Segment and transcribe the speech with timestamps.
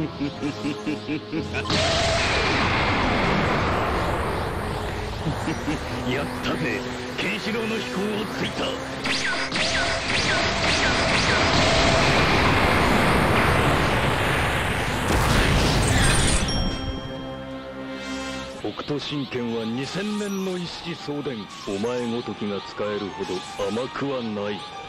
[0.00, 0.06] や
[6.24, 6.80] ったぜ。
[7.18, 8.64] ケンシロウの飛行をついた。
[18.62, 23.34] 北斗神拳は2000年の一子相伝お前ごときが使えるほど
[23.68, 24.79] 甘くはない。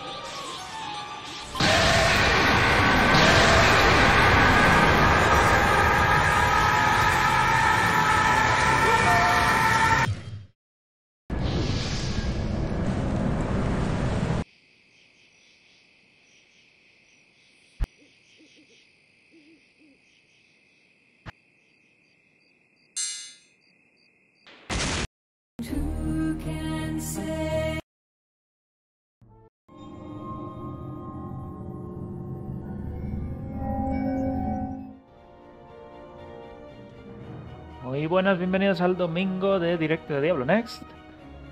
[38.12, 40.84] Buenas, bienvenidos al domingo de directo de Diablo Next.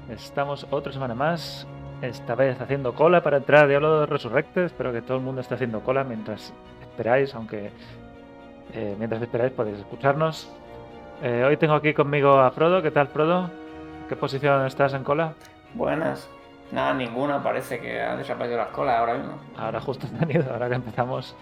[0.09, 1.65] Estamos otra semana más,
[2.02, 4.63] esta vez haciendo cola para entrar a Diablo Resurrected.
[4.63, 7.71] Espero que todo el mundo esté haciendo cola mientras esperáis, aunque
[8.73, 10.52] eh, mientras esperáis podéis escucharnos.
[11.23, 12.81] Eh, hoy tengo aquí conmigo a Frodo.
[12.81, 13.49] ¿Qué tal, Frodo?
[14.09, 15.35] ¿Qué posición estás en cola?
[15.75, 16.30] Buenas.
[16.73, 17.41] Nada, ninguna.
[17.41, 19.39] Parece que han desaparecido las colas ahora mismo.
[19.55, 21.37] Ahora justo han venido, ahora que empezamos.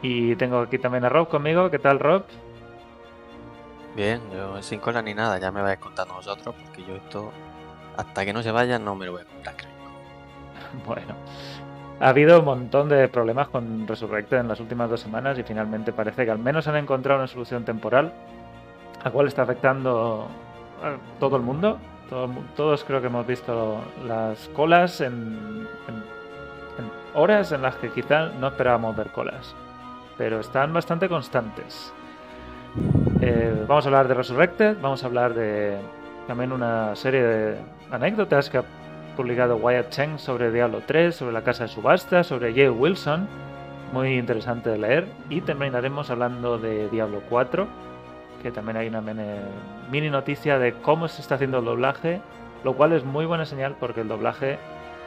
[0.00, 1.70] Y tengo aquí también a Rob conmigo.
[1.70, 2.22] ¿Qué tal, Rob?
[3.94, 7.32] Bien, yo sin cola ni nada, ya me vais contando vosotros, porque yo esto,
[7.96, 9.72] hasta que no se vayan, no me lo voy a contar, creo.
[10.86, 11.14] Bueno,
[12.00, 15.92] ha habido un montón de problemas con Resurrected en las últimas dos semanas y finalmente
[15.92, 18.12] parece que al menos han encontrado una solución temporal,
[19.04, 20.26] a cual está afectando
[20.82, 21.78] a todo el mundo.
[22.08, 26.04] Todo- todos creo que hemos visto las colas en, en-
[26.78, 29.54] en horas en las que quizá no esperábamos ver colas,
[30.16, 31.92] pero están bastante constantes.
[33.20, 35.76] Eh, vamos a hablar de Resurrected, vamos a hablar de
[36.26, 37.56] también una serie de
[37.90, 38.64] anécdotas que ha
[39.16, 43.28] publicado Wyatt Cheng sobre Diablo 3, sobre la casa de subasta, sobre Jay Wilson,
[43.92, 47.66] muy interesante de leer, y terminaremos hablando de Diablo 4,
[48.42, 49.02] que también hay una
[49.90, 52.22] mini, noticia de cómo se está haciendo el doblaje,
[52.64, 54.58] lo cual es muy buena señal porque el doblaje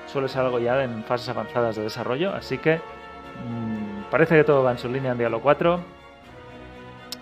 [0.05, 4.63] suele ser algo ya en fases avanzadas de desarrollo, así que mm, parece que todo
[4.63, 6.04] va en su línea en Diablo 4.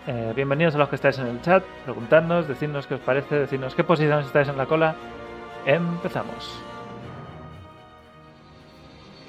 [0.05, 3.73] Eh, bienvenidos a los que estáis en el chat, preguntadnos, decidnos qué os parece, decidnos
[3.73, 4.97] qué posición estáis en la cola.
[5.65, 6.61] Empezamos.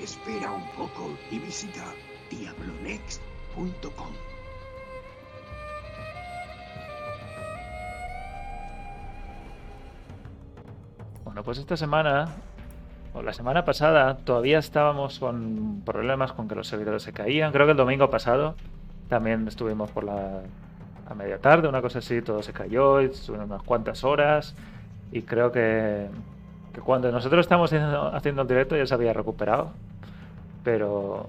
[0.03, 1.85] Espera un poco y visita
[2.29, 4.09] diablonext.com.
[11.25, 12.35] Bueno, pues esta semana,
[13.13, 17.53] o la semana pasada, todavía estábamos con problemas con que los servidores se caían.
[17.53, 18.57] Creo que el domingo pasado
[19.09, 20.43] también estuvimos por la
[21.07, 22.99] a media tarde, una cosa así, todo se cayó,
[23.29, 24.55] unas cuantas horas.
[25.13, 26.09] Y creo que,
[26.85, 29.71] cuando nosotros estábamos haciendo, el directo ya se había recuperado.
[30.65, 31.29] Pero,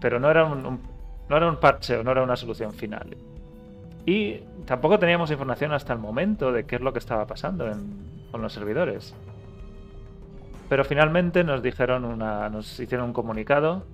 [0.00, 0.80] pero no, era un, un-
[1.28, 3.16] no era un parche no era una solución final.
[4.04, 7.70] Y tampoco teníamos información hasta el momento de qué es lo que estaba pasando
[8.30, 9.14] con los servidores.
[10.68, 12.48] Pero finalmente nos dijeron una.
[12.50, 13.84] nos hicieron un comunicado.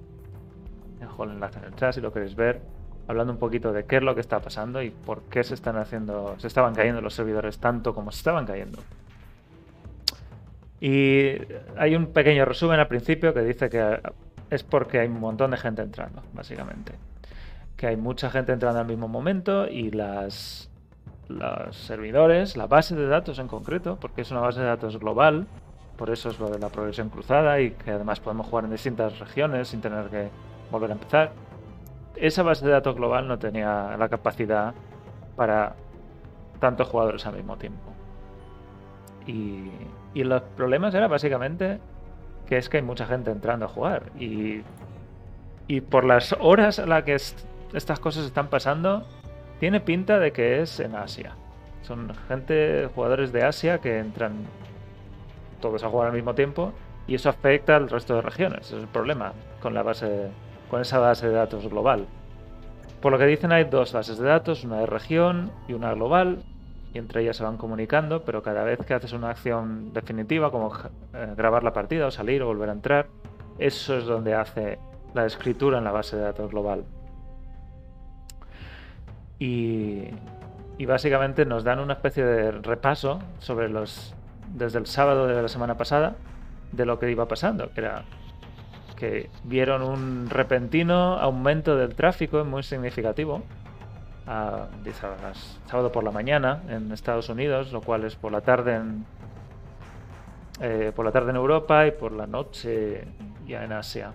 [0.99, 2.63] Dejo el enlace en el chat si lo queréis ver.
[3.09, 5.77] Hablando un poquito de qué es lo que está pasando y por qué se están
[5.77, 6.37] haciendo.
[6.39, 8.79] se estaban cayendo los servidores tanto como se estaban cayendo.
[10.81, 11.33] Y
[11.77, 14.01] hay un pequeño resumen al principio que dice que
[14.49, 16.93] es porque hay un montón de gente entrando, básicamente.
[17.77, 20.71] Que hay mucha gente entrando al mismo momento y las
[21.31, 25.47] los servidores, la base de datos en concreto, porque es una base de datos global,
[25.97, 29.19] por eso es lo de la progresión cruzada y que además podemos jugar en distintas
[29.19, 30.29] regiones sin tener que
[30.71, 31.33] volver a empezar.
[32.17, 34.75] Esa base de datos global no tenía la capacidad
[35.37, 35.75] para
[36.59, 37.93] tantos jugadores al mismo tiempo.
[39.27, 39.71] Y,
[40.15, 41.79] y los problemas era básicamente
[42.47, 44.63] que es que hay mucha gente entrando a jugar y,
[45.69, 47.39] y por las horas a las que est-
[47.73, 49.05] estas cosas están pasando,
[49.61, 51.37] tiene pinta de que es en Asia.
[51.83, 54.33] Son gente, jugadores de Asia que entran
[55.61, 56.73] todos a jugar al mismo tiempo
[57.07, 58.73] y eso afecta al resto de regiones.
[58.73, 59.33] Es el problema
[59.63, 60.29] con la base,
[60.71, 62.07] con esa base de datos global.
[63.01, 66.43] Por lo que dicen hay dos bases de datos, una de región y una global,
[66.93, 70.73] y entre ellas se van comunicando, pero cada vez que haces una acción definitiva, como
[71.15, 73.07] eh, grabar la partida o salir o volver a entrar,
[73.59, 74.79] eso es donde hace
[75.15, 76.85] la escritura en la base de datos global.
[79.39, 80.09] Y,
[80.87, 84.15] básicamente nos dan una especie de repaso sobre los
[84.55, 86.17] desde el sábado de la semana pasada
[86.73, 88.03] de lo que iba pasando, que era
[89.01, 93.43] que vieron un repentino aumento del tráfico muy significativo.
[94.27, 94.69] a-
[95.67, 99.05] sábado por la mañana en Estados Unidos, lo cual es por la tarde en,
[100.61, 103.05] eh, por la tarde en Europa y por la noche
[103.49, 104.13] ya en Asia.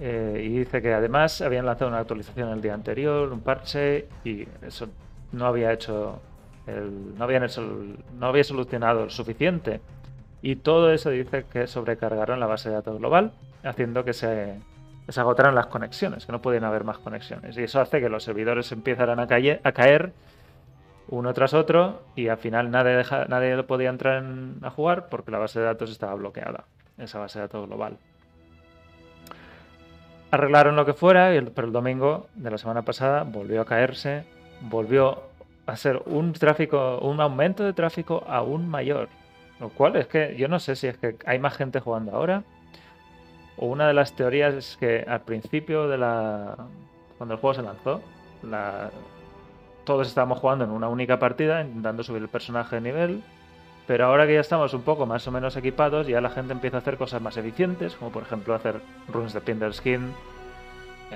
[0.00, 4.46] Eh, y dice que además habían lanzado una actualización el día anterior, un parche, y
[4.62, 4.86] eso
[5.32, 6.20] no había hecho
[6.66, 9.80] el- no habían hecho el- no había solucionado lo suficiente.
[10.46, 13.32] Y todo eso dice que sobrecargaron la base de datos global,
[13.64, 14.60] haciendo que se,
[15.16, 17.58] agotaran las conexiones, que no podían haber más conexiones.
[17.58, 20.12] Y eso hace que los servidores empezaran a, caer
[21.08, 25.58] uno tras otro y al final nadie, podía entrar en- a jugar porque la base
[25.58, 26.66] de datos estaba bloqueada,
[26.96, 27.98] esa base de datos global.
[30.30, 33.64] Arreglaron lo que fuera, y el- pero el domingo de la semana pasada volvió a
[33.64, 34.24] caerse,
[34.60, 35.22] volvió
[35.66, 39.08] a ser un tráfico, un aumento de tráfico aún mayor.
[39.60, 42.42] Lo cual es que yo no sé si es que hay más gente jugando ahora.
[43.56, 46.56] O una de las teorías es que al principio de la.
[47.16, 48.02] cuando el juego se lanzó,
[48.42, 48.90] la-
[49.84, 53.22] todos estábamos jugando en una única partida, intentando subir el personaje de nivel.
[53.86, 56.76] Pero ahora que ya estamos un poco más o menos equipados, ya la gente empieza
[56.78, 60.12] a hacer cosas más eficientes, como por ejemplo hacer runs de Pinder Skin,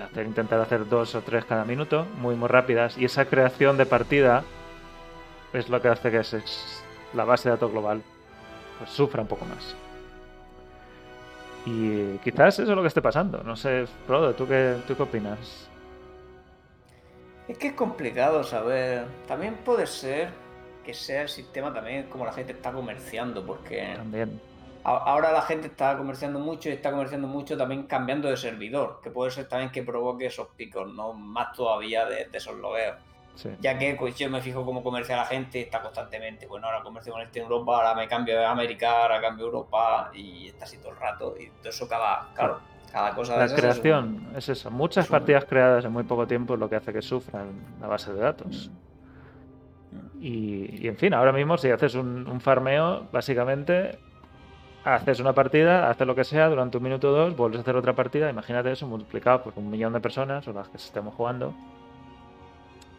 [0.03, 2.97] hacer, intentar hacer dos o tres cada minuto, muy muy rápidas.
[2.97, 4.45] Y esa creación de partida
[5.53, 6.43] es lo que hace que se-
[7.13, 8.03] la base de datos global
[8.81, 9.79] pues, sufra un poco más.
[11.65, 13.43] Y quizás eso es lo que esté pasando.
[13.45, 15.71] No sé, Frodo, ¿tú qué, tú qué opinas?
[17.49, 19.25] Es que es complicado saber.
[19.27, 20.45] También puede ser
[20.85, 24.41] que sea el sistema también como la gente está comerciando, porque También.
[24.85, 29.11] ahora la gente está comerciando mucho y está comerciando mucho también cambiando de servidor, que
[29.11, 31.13] puede ser también que provoque esos picos, ¿no?
[31.13, 32.97] Más todavía de, de esos logueos.
[33.35, 33.49] Sí.
[33.61, 36.47] Ya que pues, yo me fijo cómo comercia la gente, está constantemente.
[36.47, 39.49] Bueno, ahora comercio con este en Europa, ahora me cambio a América, ahora cambio a
[39.49, 41.35] Europa y está así todo el rato.
[41.39, 42.61] Y todo eso cada, claro,
[42.93, 44.71] cada cosa de La esas es un- creación es eso.
[44.71, 47.49] Muchas partidas creadas en muy poco tiempo es lo que hace que sufran
[47.81, 48.71] la base de datos.
[48.71, 50.23] Mm.
[50.23, 53.99] Y, y, en fin, ahora mismo si haces un, un farmeo, básicamente
[54.85, 57.77] haces una partida, haces lo que sea durante un minuto o dos, vuelves a hacer
[57.77, 61.55] otra partida, imagínate eso multiplicado por un millón de personas o las que estemos jugando.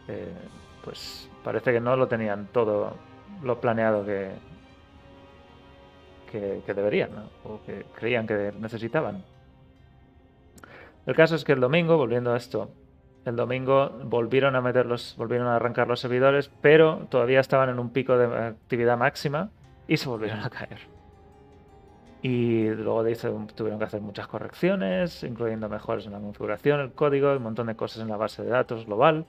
[0.08, 0.32] Eh,
[0.84, 2.96] pues parece que no lo tenían todo
[3.42, 4.30] lo planeado que,
[6.30, 7.22] que, deberían, ¿no?
[7.44, 9.24] o que creían que necesitaban.
[11.06, 12.70] El caso es que el domingo, volviendo a esto,
[13.24, 17.90] el domingo volvieron a meterlos, volvieron a arrancar los servidores, pero todavía estaban en un
[17.90, 19.50] pico de actividad máxima
[19.86, 20.78] y se volvieron a caer.
[22.22, 27.32] Y luego dice, tuvieron que hacer muchas correcciones, incluyendo mejoras en la configuración, el código,
[27.32, 29.26] un montón de cosas en la base de datos global.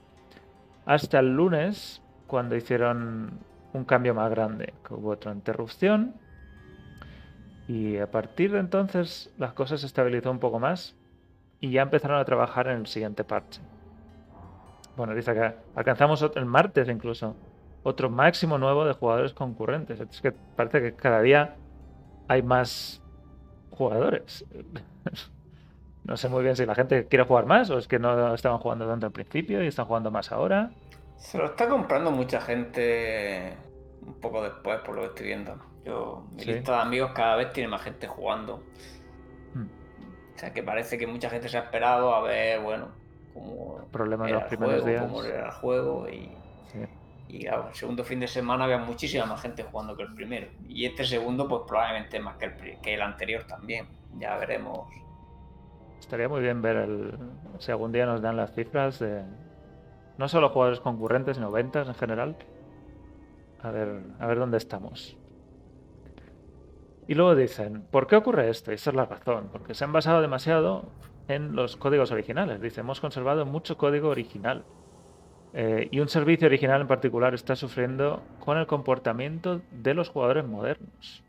[0.86, 3.40] Hasta el lunes, cuando hicieron
[3.72, 6.14] un cambio más grande, hubo otra interrupción.
[7.66, 10.94] Y a partir de entonces las cosas se estabilizó un poco más
[11.60, 13.62] y ya empezaron a trabajar en el siguiente parche.
[14.96, 17.34] Bueno, dice que alcanzamos el martes incluso
[17.82, 20.00] otro máximo nuevo de jugadores concurrentes.
[20.00, 21.56] Es que parece que cada día
[22.28, 23.02] hay más
[23.70, 24.44] jugadores.
[26.04, 28.58] No sé muy bien si la gente quiere jugar más o es que no estaban
[28.58, 30.70] jugando tanto al principio y están jugando más ahora.
[31.16, 33.54] Se lo está comprando mucha gente
[34.02, 35.56] un poco después, por lo que estoy viendo.
[35.84, 36.52] Yo, mi Sí.
[36.52, 38.62] lista de amigos cada vez tiene más gente jugando.
[39.54, 39.66] Hmm.
[40.34, 42.88] O sea, que parece que mucha gente se ha esperado a ver, bueno,
[43.32, 45.02] cómo Problemas era los el primeros juego, días.
[45.10, 46.30] cómo era el juego y,
[46.72, 46.78] Sí.
[47.28, 50.48] y claro, el segundo fin de semana había muchísima más gente jugando que el primero.
[50.68, 53.86] Y este segundo, pues probablemente más que el, que el anterior también.
[54.18, 54.88] Ya veremos.
[56.04, 57.14] Estaría muy bien ver el,
[57.60, 59.22] si algún día nos dan las cifras de
[60.18, 62.36] no solo jugadores concurrentes, sino ventas en general.
[63.62, 65.16] A ver, a ver dónde estamos.
[67.08, 68.70] Y luego dicen, ¿por qué ocurre esto?
[68.70, 70.84] Y esa es la razón, porque se han basado demasiado
[71.26, 72.60] en los códigos originales.
[72.60, 74.66] Dice, hemos conservado mucho código original.
[75.54, 80.44] Eh, y un servicio original en particular está sufriendo con el comportamiento de los jugadores
[80.44, 81.24] modernos.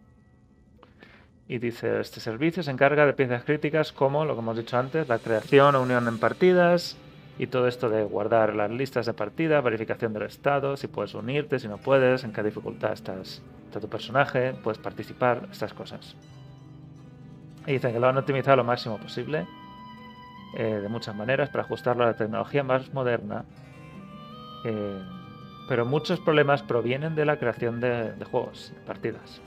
[1.47, 5.07] Y dice, este servicio se encarga de piezas críticas como, lo que hemos dicho antes,
[5.07, 6.97] la creación o unión en partidas
[7.37, 11.59] y todo esto de guardar las listas de partida, verificación del estado, si puedes unirte,
[11.59, 16.15] si no puedes, en qué dificultad estás, está tu personaje, puedes participar, estas cosas.
[17.67, 19.45] Y dicen que lo han optimizado lo máximo posible,
[20.57, 23.45] eh, de muchas maneras, para ajustarlo a la tecnología más moderna.
[24.63, 25.01] Eh,
[25.67, 29.41] pero muchos problemas provienen de la creación de, de juegos, de partidas.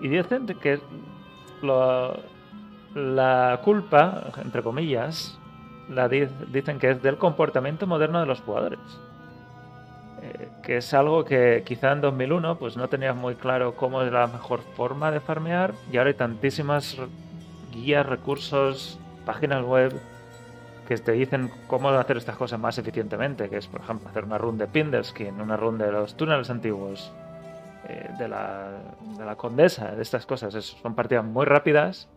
[0.00, 0.80] Y dicen que
[2.94, 5.38] la culpa, entre comillas,
[5.88, 8.78] la di- dicen que es del comportamiento moderno de los jugadores.
[10.22, 14.10] Eh, que es algo que quizá en 2001 pues no tenías muy claro cómo es
[14.10, 16.96] la mejor forma de farmear y ahora hay tantísimas
[17.70, 19.92] guías, recursos, páginas web
[20.88, 24.38] que te dicen cómo hacer estas cosas más eficientemente, que es, por ejemplo, hacer una
[24.38, 27.12] run de Pinderskin, una run de los túneles antiguos,
[27.88, 28.70] eh, de, la,
[29.18, 30.54] de la condesa, de estas cosas.
[30.54, 32.08] Es- son partidas muy rápidas,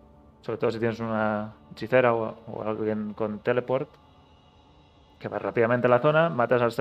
[0.41, 3.89] sobre todo si tienes una hechicera o, alguien con teleport,
[5.19, 6.79] que vas rápidamente a la zona, matas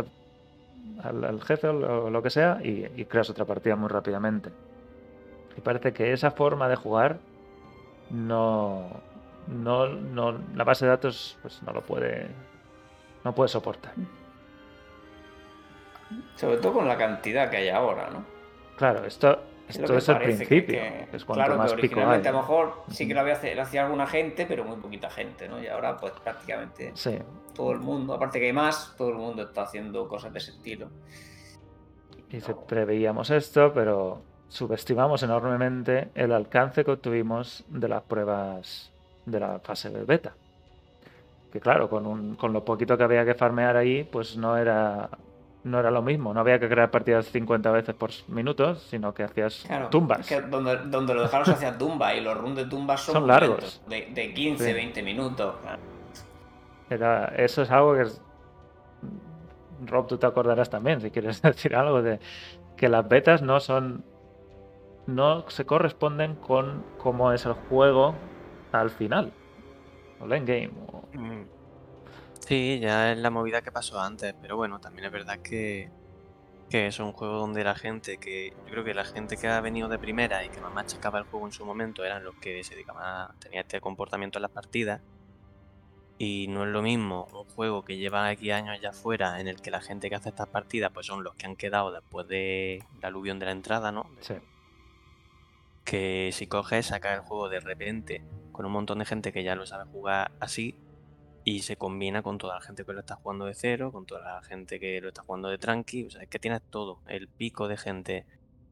[1.03, 4.51] al, al, jefe o lo, lo que sea y, y creas otra partida muy rápidamente.
[5.57, 7.19] Y parece que esa forma de jugar
[8.11, 8.89] no,
[9.49, 12.29] no, no la base de datos pues no lo puede
[13.25, 13.93] no puede soportar.
[16.37, 18.38] Sobre todo con la cantidad que hay ahora, ¿no?
[18.79, 22.27] Claro, esto, Es esto que- principio, que- que es cuanto claro, más que pico hay.
[22.27, 25.47] a lo mejor sí que lo había, lo hacía alguna gente, pero muy poquita gente,
[25.49, 25.61] ¿no?
[25.63, 27.19] Y ahora pues prácticamente Sí,
[27.55, 30.53] todo el mundo, aparte que hay más, todo el mundo está haciendo cosas de ese
[30.53, 30.89] estilo.
[32.31, 38.91] dice, preveíamos esto, pero subestimamos enormemente el alcance que obtuvimos de las pruebas
[39.27, 40.35] de la fase de beta.
[41.53, 45.09] Que claro, con, un- con lo poquito que había que farmear ahí, pues no era,
[45.69, 46.33] no era lo mismo.
[46.35, 50.27] No había que crear partidas 50 veces por minuto, sino que hacías Claro, tumbas.
[50.27, 53.27] que donde, donde lo dejaron se hacía tumba y los runs de tumbas son, Son
[53.27, 53.81] largos.
[53.89, 54.73] De, de 15, Sí.
[54.73, 55.55] 20 minutos.
[56.91, 58.21] Era, eso es algo que es...
[59.87, 62.19] Rob, tú te acordarás también, si quieres decir algo de
[62.77, 64.05] que las betas no son...
[65.07, 68.15] No se corresponden con cómo es el juego
[68.73, 69.33] al final.
[70.21, 70.71] O el endgame.
[70.93, 71.43] o- Mm.
[72.49, 75.91] Sí, ya es la movida que pasó antes, pero bueno, también es verdad que,
[76.71, 79.61] que es un juego donde la gente que, yo creo que la gente que ha
[79.61, 82.65] venido de primera y que más machacaba el juego en su momento eran los que
[82.65, 85.03] se dedicaban a, tenía este comportamiento en las partidas.
[86.17, 89.61] Y no es lo mismo un juego que lleva aquí años ya fuera, en el
[89.61, 92.83] que la gente que hace estas partidas pues son los que han quedado después de
[93.03, 94.09] la aluvión de la entrada, ¿no?
[94.21, 94.37] Sí.
[95.85, 99.55] que si coges, sacas el juego de repente con un montón de gente que ya
[99.55, 100.75] lo sabe jugar así
[101.49, 104.21] y se combina con toda la gente que lo está jugando de cero, con toda
[104.21, 107.27] la gente que lo está jugando de tranqui, o sea, es que tienes todo, el
[107.27, 108.27] pico de gente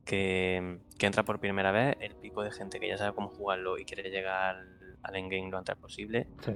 [0.05, 3.79] que, que entra por primera vez, el pico de gente que ya sabe cómo jugarlo
[3.79, 6.53] y quiere llegar al, al endgame lo antes posible, sí.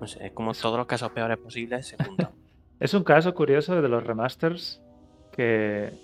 [0.00, 2.30] no sé, es como todos los casos peores posibles se juntan.
[2.78, 4.82] Es un caso curioso de los remasters
[5.32, 5.98] que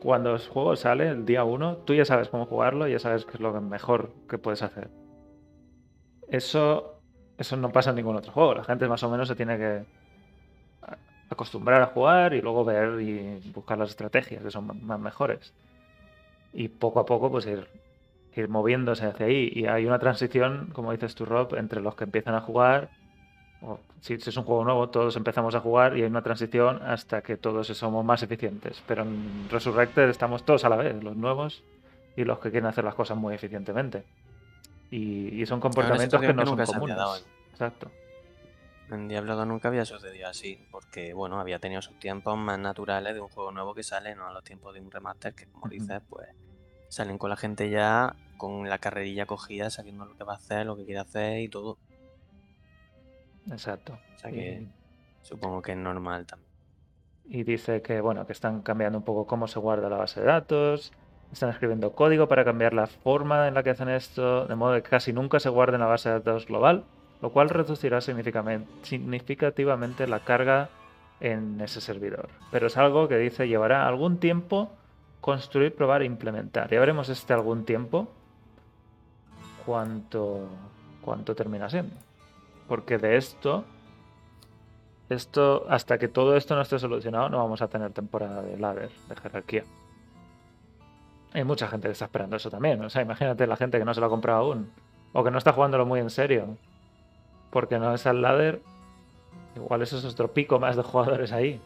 [0.00, 3.34] cuando el juego sale el día 1, tú ya sabes cómo jugarlo, ya sabes qué
[3.34, 4.90] es lo mejor que puedes hacer.
[6.28, 6.95] Eso,
[7.38, 8.54] eso no pasa en ningún otro juego.
[8.54, 9.84] La gente más o menos se tiene que
[11.28, 15.52] acostumbrar a jugar y luego ver y buscar las estrategias que son más mejores.
[16.52, 17.66] Y poco a poco pues ir,
[18.34, 19.50] ir moviéndose hacia ahí.
[19.54, 22.90] Y hay una transición, como dices tú, Rob, entre los que empiezan a jugar
[23.62, 26.82] o si, si es un juego nuevo, todos empezamos a jugar y hay una transición
[26.82, 28.82] hasta que todos somos más eficientes.
[28.86, 31.62] Pero en Resurrected estamos todos a la vez, los nuevos
[32.16, 34.04] y los que quieren hacer las cosas muy eficientemente.
[34.90, 36.96] Y, y son comportamientos que no que son nunca se comunes.
[36.96, 37.16] dado.
[37.52, 37.90] Exacto.
[38.90, 43.14] En Diablo 2 nunca había sucedido así, porque bueno, había tenido sus tiempos más naturales
[43.14, 45.68] de un juego nuevo que sale, no a los tiempos de un remaster que como
[45.68, 46.28] dices, pues
[46.88, 50.66] salen con la gente ya con la carrerilla cogida, sabiendo lo que va a hacer,
[50.66, 51.78] lo que quiere hacer y todo.
[53.50, 53.98] Exacto.
[54.14, 54.68] O sea que Y-
[55.22, 56.46] supongo que es normal también.
[57.28, 60.26] y dice que bueno que están cambiando un poco cómo se guarda la base de
[60.26, 60.92] datos
[61.32, 64.82] están escribiendo código para cambiar la forma en la que hacen esto de modo que
[64.82, 66.84] casi nunca se guarde en la base de datos global
[67.22, 70.68] lo cual reducirá significativamente la carga
[71.20, 72.28] en ese servidor.
[72.50, 74.70] Pero es algo que dice llevará algún tiempo
[75.20, 76.70] construir probar e implementar.
[76.70, 78.08] Ya veremos este algún tiempo
[79.64, 80.48] cuánto
[81.00, 81.96] cuánto termina siendo.
[82.68, 83.64] Porque de esto
[85.08, 88.90] esto, hasta que todo esto no esté solucionado, no vamos a tener temporada de ladder,
[89.08, 89.64] de jerarquía.
[91.36, 92.82] Hay mucha gente que está esperando eso también.
[92.82, 94.72] O sea, imagínate la gente que no se lo ha comprado aún.
[95.12, 96.56] O que no está jugándolo muy en serio.
[97.50, 98.62] Porque no es al ladder.
[99.54, 101.60] Igual eso es otro pico más de jugadores ahí.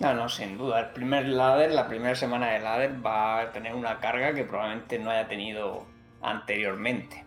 [0.00, 0.80] No, no, sin duda.
[0.80, 4.98] El primer ladder, la primera semana de ladder va a tener una carga que probablemente
[4.98, 5.86] no haya tenido
[6.20, 7.24] anteriormente.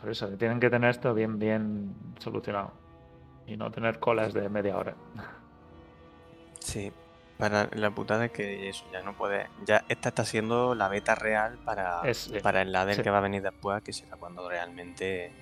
[0.00, 2.70] Por eso, que tienen que tener esto bien, bien solucionado.
[3.48, 4.94] Y no tener colas de media hora.
[6.60, 6.92] Sí,
[7.40, 9.48] para la putada es que eso ya no puede.
[9.64, 13.02] Ya esta está siendo la beta real para, Es- para el ladder sí.
[13.02, 15.32] que va a venir después, que será cuando realmente.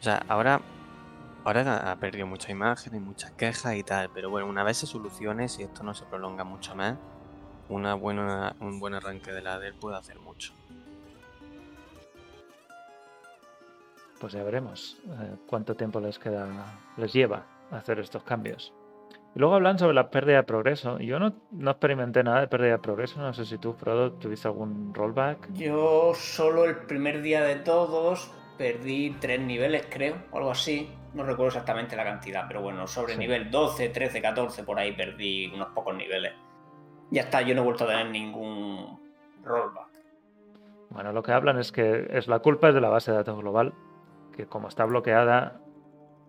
[0.00, 0.60] O sea, ahora.
[1.44, 4.86] Ahora ha perdido mucha imagen y muchas quejas y tal, pero bueno, una vez se
[4.86, 6.96] solucione, si esto no se prolonga mucho más,
[7.68, 10.54] una buena, un buen arranque de ladder puede hacer mucho.
[14.20, 16.46] Pues ya veremos eh, cuánto tiempo les queda,
[16.96, 18.72] les lleva hacer estos cambios.
[19.34, 20.98] Y luego hablan sobre la pérdida de progreso.
[20.98, 23.20] Yo no, no experimenté nada de pérdida de progreso.
[23.20, 25.52] No sé si tú, Frodo, tuviste algún rollback.
[25.54, 30.90] Yo solo el primer día de todos perdí tres niveles, creo, o algo así.
[31.14, 33.18] No recuerdo exactamente la cantidad, pero bueno, sobre Sí.
[33.18, 36.32] nivel 12, 13, 14, por ahí perdí unos pocos niveles.
[37.10, 38.98] Ya está, yo no he vuelto a tener ningún
[39.42, 39.88] rollback.
[40.90, 43.38] Bueno, lo que hablan es que es la culpa es de la base de datos
[43.38, 43.72] global,
[44.36, 45.60] que como está bloqueada,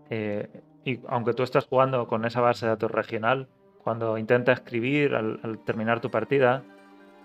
[0.09, 0.49] eh,
[0.85, 3.47] y aunque tú estás jugando con esa base de datos regional,
[3.83, 6.63] cuando intenta escribir al, terminar tu partida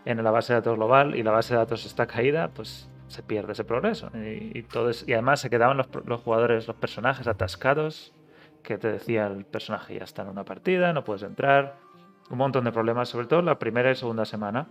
[0.05, 3.23] en la base de datos global y la base de datos está caída, pues se
[3.23, 4.11] pierde ese progreso.
[4.17, 4.65] Y,
[5.13, 8.15] además se quedaban los, los jugadores, los personajes atascados,
[8.63, 11.77] que te decía el personaje ya está en una partida, no puedes entrar,
[12.31, 14.69] un montón de problemas, sobre todo la primera y segunda semana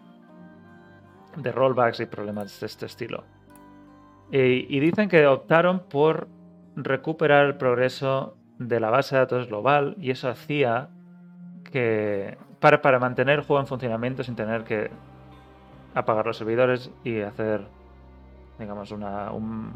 [1.35, 3.23] de rollbacks y problemas de este estilo.
[4.31, 6.27] Y, y dicen que optaron por
[6.75, 10.89] recuperar el progreso de la base de datos global y eso hacía
[11.63, 14.89] que para, para mantener el juego en funcionamiento sin tener que
[15.93, 17.67] apagar los servidores y hacer
[18.57, 19.71] digamos una, un,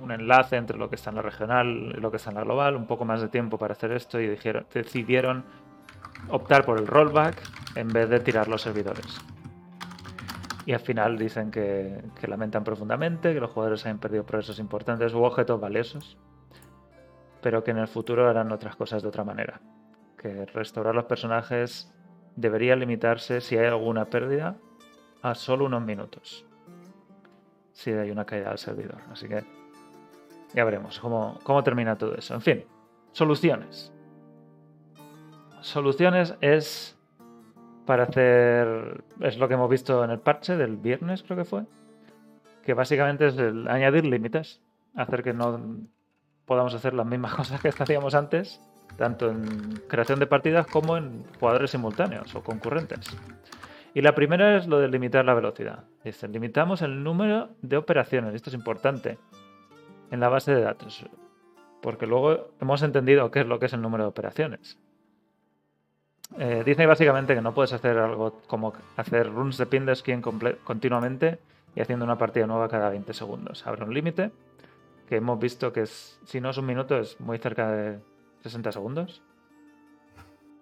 [0.00, 2.44] un enlace entre lo que está en la regional y lo que está en la
[2.44, 5.44] global, un poco más de tiempo para hacer esto y dijeron, decidieron
[6.28, 7.40] optar por el rollback
[7.76, 9.20] en vez de tirar los servidores.
[10.66, 15.14] Y al final dicen que, que lamentan profundamente que los jugadores hayan perdido progresos importantes
[15.14, 16.16] u objetos valiosos,
[17.40, 19.60] pero que en el futuro harán otras cosas de otra manera.
[20.16, 21.92] Que restaurar los personajes
[22.36, 24.56] debería limitarse, si hay alguna pérdida,
[25.22, 26.44] a solo unos minutos.
[27.72, 28.98] Si hay una caída del servidor.
[29.10, 29.44] Así que
[30.54, 32.34] ya veremos cómo, cómo termina todo eso.
[32.34, 32.64] En fin,
[33.12, 33.92] soluciones.
[35.60, 36.98] Soluciones es
[37.86, 39.04] para hacer.
[39.20, 41.64] Es lo que hemos visto en el parche del viernes, creo que fue.
[42.64, 44.60] Que básicamente es el añadir límites.
[44.94, 45.60] Hacer que no
[46.50, 48.60] podamos hacer las mismas cosas que hacíamos antes,
[48.96, 53.06] tanto en creación de partidas como en jugadores simultáneos o concurrentes.
[53.94, 55.84] Y la primera es lo de limitar la velocidad.
[56.02, 58.34] Dice, limitamos el número de operaciones.
[58.34, 59.16] Esto es importante
[60.10, 61.04] en la base de datos.
[61.80, 64.76] Porque luego hemos entendido qué es lo que es el número de operaciones.
[66.36, 70.20] Eh, dice básicamente que no puedes hacer algo como hacer runs de pin de skin
[70.20, 71.38] comple- continuamente
[71.76, 73.64] y haciendo una partida nueva cada 20 segundos.
[73.68, 74.32] Habrá un límite
[75.10, 77.98] que hemos visto que es, si no es un minuto, es muy cerca de
[78.42, 79.22] 60 segundos.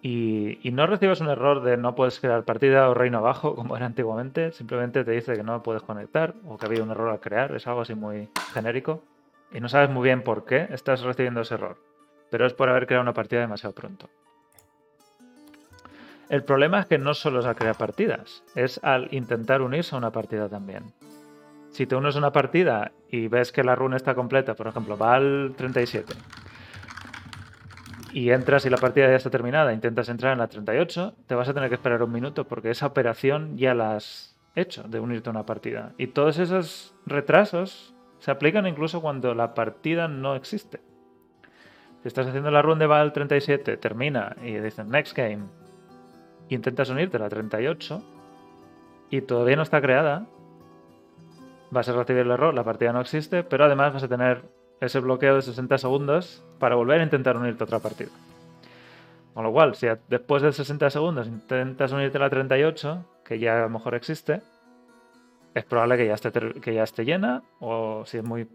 [0.00, 3.84] Y, no recibes un error de no puedes crear partida o reino abajo como era
[3.84, 4.52] antiguamente.
[4.52, 7.54] Simplemente te dice que no puedes conectar o que ha habido un error al crear.
[7.54, 9.02] Es algo así muy genérico.
[9.52, 11.76] Y no sabes muy bien por qué estás recibiendo ese error.
[12.30, 14.08] Pero es por haber creado una partida demasiado pronto.
[16.30, 19.98] El problema es que no solo es al crear partidas, es al intentar unirse a
[19.98, 20.84] una partida también.
[21.78, 24.98] Si te unes a una partida y ves que la run está completa, por ejemplo,
[24.98, 26.12] va al 37,
[28.12, 31.48] y entras y la partida ya está terminada, intentas entrar en la 38, te vas
[31.48, 35.28] a tener que esperar un minuto porque esa operación ya la has hecho de unirte
[35.28, 35.92] a una partida.
[35.98, 40.80] Y todos esos retrasos se aplican incluso cuando la partida no existe.
[42.02, 45.44] Si estás haciendo la run de va al 37, termina y dicen next game,
[46.48, 48.02] intentas unirte a la 38
[49.10, 50.26] y todavía no está creada,
[51.70, 54.44] vas a recibir el error, la partida no existe, pero además vas a tener
[54.80, 58.10] ese bloqueo de 60 segundos para volver a intentar unirte a otra partida.
[59.34, 63.58] Con lo cual, si después de 60 segundos intentas unirte a la 38, que ya
[63.58, 64.42] a lo mejor existe,
[65.54, 68.48] es probable que ya esté, que ya esté llena, o si es muy,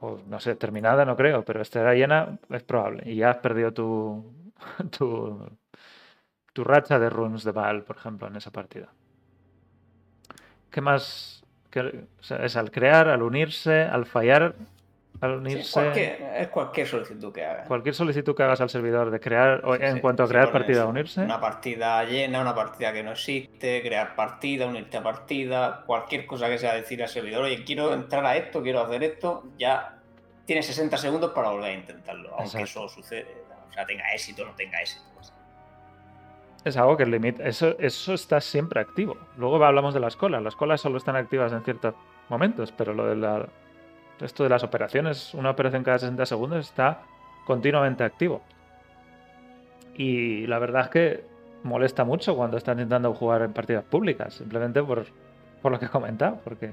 [0.00, 3.02] o no sé, terminada, no creo, pero estará llena, es probable.
[3.06, 4.32] Y ya has perdido tu,
[4.96, 5.38] tu,
[6.52, 8.88] tu racha de runs de Baal, por ejemplo, en esa partida.
[10.70, 11.43] ¿Qué más?
[11.74, 14.54] ¿Qué- o sea, es al crear, al unirse, al fallar,
[15.20, 15.72] al Sí, unirse.
[15.72, 17.66] cualquier- es cualquier solicitud que hagas.
[17.66, 20.52] Cualquier solicitud que hagas al servidor de crear, o en Sí, cuanto a sí, crear
[20.52, 20.88] partida, eso.
[20.88, 26.26] unirse, Una partida llena, una partida que no existe, crear partida, unirte a partida, cualquier
[26.26, 29.96] cosa que sea decir al servidor, oye, quiero entrar a esto, quiero hacer esto, ya
[30.46, 32.86] tienes 60 segundos para volver a intentarlo, aunque Exacto.
[32.86, 33.26] eso sucede,
[33.68, 35.02] o sea, tenga éxito o no tenga éxito.
[35.16, 35.32] pues.
[36.64, 37.44] Es algo que limita.
[37.44, 39.16] Eso, eso está siempre activo.
[39.36, 40.42] Luego hablamos de las colas.
[40.42, 41.94] Las colas solo están activas en ciertos
[42.28, 43.46] momentos, pero lo de la,
[44.20, 47.02] esto de las operaciones, una operación cada 60 segundos, está
[47.46, 48.40] continuamente activo.
[49.94, 51.24] Y la verdad es que
[51.62, 55.04] molesta mucho cuando estás intentando jugar en partidas públicas, simplemente por,
[55.60, 56.72] por lo que he comentado, porque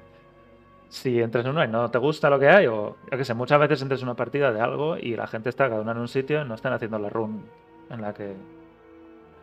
[0.90, 3.34] si entras en una y no te gusta lo que hay, o yo que sé,
[3.34, 6.00] muchas veces entras en una partida de algo y la gente está cada una en
[6.00, 7.44] un sitio y no están haciendo la run
[7.90, 8.36] en la que,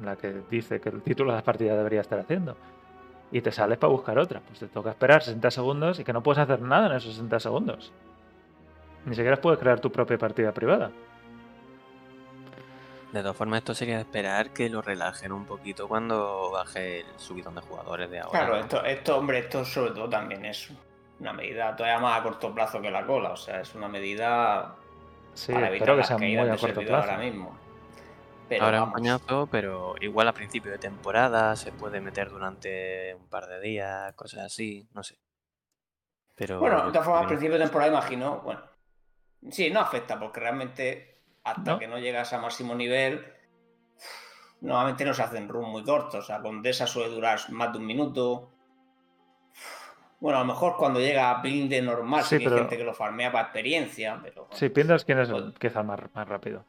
[0.01, 2.57] la que dice que el título de la partida debería estar haciendo.
[3.31, 4.41] Y te sales para buscar otra.
[4.41, 7.41] Pues te toca esperar 60 segundos y que no puedes hacer nada en esos 60
[7.41, 7.93] segundos.
[9.05, 10.91] Ni siquiera puedes crear tu propia partida privada.
[13.13, 17.55] De todas formas, esto sería esperar que lo relajen un poquito cuando baje el subidón
[17.55, 18.39] de jugadores de ahora.
[18.39, 20.71] Claro, esto, esto, hombre, esto sobre todo también es
[21.19, 23.31] una medida todavía más a corto plazo que la cola.
[23.31, 24.75] O sea, es una medida
[25.33, 27.11] Sí, para espero evitar que las sea muy a corto plazo.
[27.11, 27.57] ahora mismo.
[28.49, 32.31] Pero Ahora es un vamos, coñazo, pero igual a principio de temporada se puede meter
[32.31, 35.19] durante un par de días, cosas así, no sé.
[36.35, 38.63] Pero Bueno, de todas formas, al principio de temporada imagino, bueno,
[39.51, 41.79] sí, no afecta, porque realmente hasta ¿No?
[41.79, 43.25] que no llegas a máximo nivel,
[44.61, 46.25] normalmente no se hacen runs muy cortos.
[46.25, 48.51] O sea, Condesa suele durar más de un minuto.
[50.21, 52.95] Bueno, a lo mejor cuando llega a build de normal, Sí, hay gente que lo
[52.95, 56.65] farmea para experiencia, pero bueno, Sí, Pindars quién es quizá más, más rápido.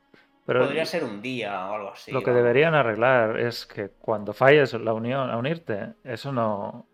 [0.54, 2.12] Pero podría ser un día o algo así.
[2.12, 6.86] lo que deberían arreglar es que cuando falles la unión a unirte, eso no,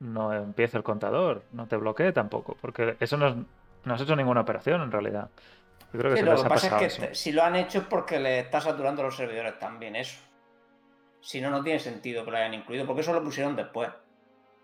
[0.00, 3.34] no empiece el contador, no te bloquee tampoco, porque eso no, es-
[3.84, 5.28] no has hecho ninguna operación en realidad.
[5.92, 7.56] Yo creo que Sí, se lo les que pasa es que te- si lo han
[7.56, 10.20] hecho es porque le está saturando los servidores también eso.
[11.20, 13.90] Si no, no tiene sentido que lo hayan incluido, porque eso lo pusieron después.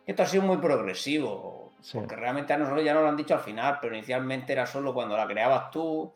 [0.07, 1.99] Esto ha sido muy progresivo, Sí.
[1.99, 4.95] porque realmente a nosotros ya nos lo han dicho al final, pero inicialmente era solo
[4.95, 6.15] cuando la creabas tú,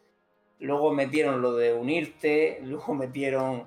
[0.60, 3.64] luego metieron lo de unirte, luego metieron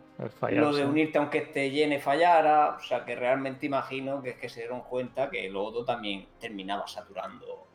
[0.49, 4.49] lo de unirte aunque esté llene fallara, o sea que realmente imagino que es que
[4.49, 7.67] se dieron cuenta que lo otro también terminaba saturando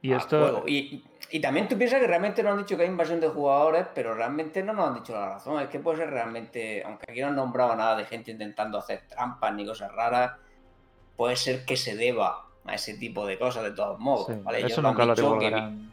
[0.00, 0.64] Y esto, juego.
[0.66, 1.04] Y,
[1.40, 4.62] también tú piensas que realmente nos han dicho que hay invasión de jugadores, pero realmente
[4.62, 5.62] no nos han dicho la razón.
[5.62, 9.06] Es que puede ser realmente, aunque aquí no han nombrado nada de gente intentando hacer
[9.08, 10.32] trampas ni cosas raras,
[11.16, 14.26] puede ser que se deba a ese tipo de cosas de todos modos.
[14.26, 14.58] sí, ¿vale?
[14.58, 15.92] Ellos eso lo han nunca lo dicho que-.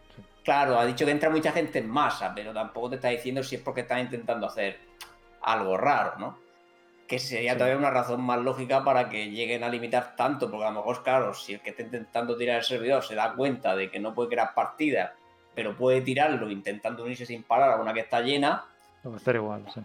[0.49, 3.57] Claro, ha dicho que entra mucha gente en masa, pero tampoco te está diciendo si
[3.57, 4.79] es porque están intentando hacer
[5.43, 6.39] algo raro, ¿no?
[7.07, 7.57] Que sería Sí.
[7.59, 11.03] todavía una razón más lógica para que lleguen a limitar tanto, porque a lo mejor,
[11.03, 14.15] claro, si el que está intentando tirar el servidor se da cuenta de que no
[14.15, 15.11] puede crear partidas,
[15.53, 18.65] pero puede tirarlo intentando unirse sin parar a una que está llena,
[19.03, 19.81] Lo hacer igual, sí.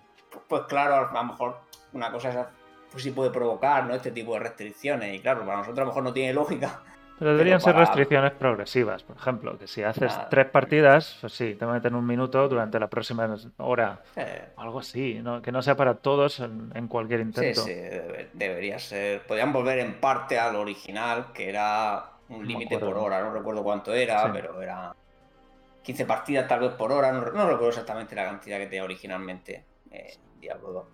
[0.48, 1.58] pues claro, a lo mejor
[1.92, 2.46] una cosa es,
[2.90, 3.94] pues sí puede provocar, ¿no?
[3.94, 6.80] Este tipo de restricciones, y claro, para nosotros a lo mejor no tiene lógica,
[7.18, 9.02] Pero deberían ser para- restricciones progresivas.
[9.04, 10.28] Por ejemplo, que si haces Nada.
[10.28, 14.02] tres partidas, pues sí, te meten un minuto durante la próxima hora.
[14.16, 15.40] eh, Algo así, ¿no?
[15.40, 17.60] que no sea para todos en, en cualquier Sí, intento.
[17.62, 19.24] sí, debe- debería ser.
[19.26, 23.92] Podrían volver en parte al original, que era un límite por hora, no recuerdo cuánto
[23.94, 24.30] era, Sí.
[24.32, 24.94] pero era
[25.82, 29.64] 15 partidas tal vez por hora, no, no recuerdo exactamente la cantidad que tenía originalmente
[29.90, 30.86] eh, Diablo 2.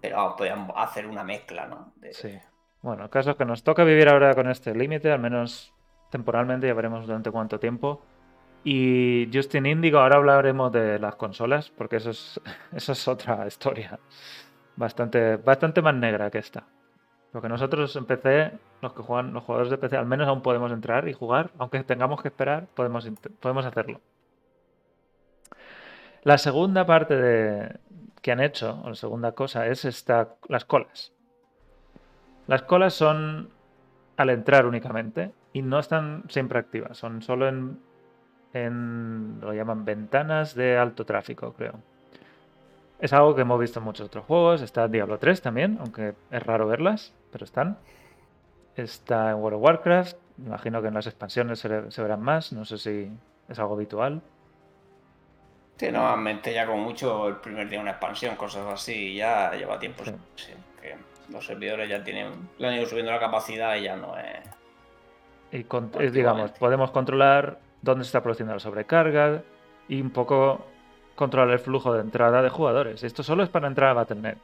[0.00, 1.92] Pero vamos, podrían hacer una mezcla, ¿no?
[1.96, 2.38] De- Sí.
[2.84, 5.72] Bueno, caso que nos toca vivir ahora con este límite, al menos
[6.10, 8.02] temporalmente, ya veremos durante cuánto tiempo.
[8.62, 12.38] Y Justin Indigo, ahora hablaremos de las consolas, porque eso es,
[12.76, 13.98] eso es otra historia.
[14.76, 16.66] Bastante, bastante más negra que esta.
[17.32, 20.70] Porque nosotros en PC, los que juegan, los jugadores de PC, al menos aún podemos
[20.70, 23.08] entrar y jugar, aunque tengamos que esperar, podemos,
[23.40, 24.02] podemos hacerlo.
[26.22, 27.80] La segunda parte de,
[28.20, 31.13] que han hecho, o la segunda cosa, es esta, las colas.
[32.46, 33.50] Las colas son
[34.16, 37.78] al entrar únicamente y no están siempre activas, son solo en,
[38.52, 41.74] en lo llaman ventanas de alto tráfico, creo.
[43.00, 46.14] Es algo que hemos visto en muchos otros juegos, está en Diablo 3 también, aunque
[46.30, 47.78] es raro verlas, pero están.
[48.76, 52.64] Está en World of Warcraft, me imagino que en las expansiones se, verán más, no
[52.64, 53.10] sé si
[53.48, 54.20] es algo habitual.
[55.76, 60.04] Sí, normalmente ya con mucho el primer día una expansión, cosas así, ya lleva tiempo.
[60.04, 60.52] Sí.
[61.30, 64.40] Los servidores ya tienen, le han ido subiendo la capacidad y ya no es.
[65.52, 69.42] Y con- digamos, podemos controlar dónde se está produciendo la sobrecarga
[69.88, 70.66] y un poco
[71.14, 73.04] controlar el flujo de entrada de jugadores.
[73.04, 74.38] Esto solo es para entrar a Battle.net.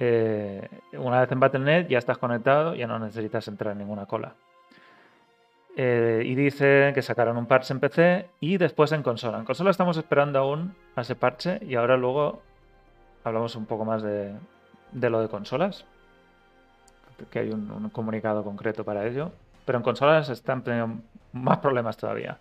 [0.00, 4.34] Eh, una vez en Battle.net ya estás conectado, ya no necesitas entrar en ninguna cola.
[5.76, 9.38] Eh, y dicen que sacaron un parche en PC y después en consola.
[9.38, 12.42] En consola estamos esperando aún a ese parche y ahora luego
[13.22, 14.34] hablamos un poco más de,
[14.92, 15.84] de lo de consolas
[17.26, 19.32] que hay un, un comunicado concreto para ello.
[19.64, 22.38] Pero en consolas están teniendo más problemas todavía.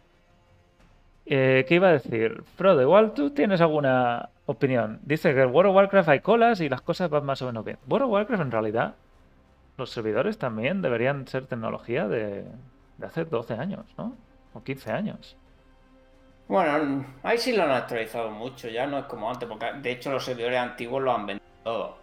[1.25, 2.43] Eh, ¿Qué iba a decir?
[2.55, 4.99] Frodo, igual tú tienes alguna opinión.
[5.03, 7.65] Dice que en World of Warcraft hay colas y las cosas van más o menos
[7.65, 7.77] bien.
[7.87, 8.95] World of Warcraft en realidad,
[9.77, 12.45] los servidores también deberían ser tecnología de,
[12.97, 14.15] de hace 12 años, ¿no?
[14.53, 15.35] O 15 años.
[16.47, 20.13] Bueno, ahí sí lo han actualizado mucho, ya no es como antes, porque de hecho
[20.13, 21.97] los servidores antiguos lo han vendido.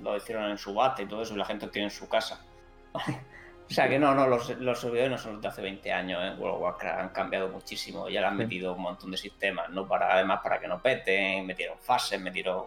[0.00, 2.40] Lo hicieron en subasta y todo eso, y la gente lo tiene en su casa.
[2.94, 6.20] o sea que no, no, los, los servidores no son los de hace 20 años,
[6.22, 8.42] en World of Warcraft han cambiado muchísimo, ya le han Sí.
[8.44, 9.86] metido un montón de sistemas, ¿no?
[9.86, 12.64] Para, además para que no peten, metieron fases, metieron.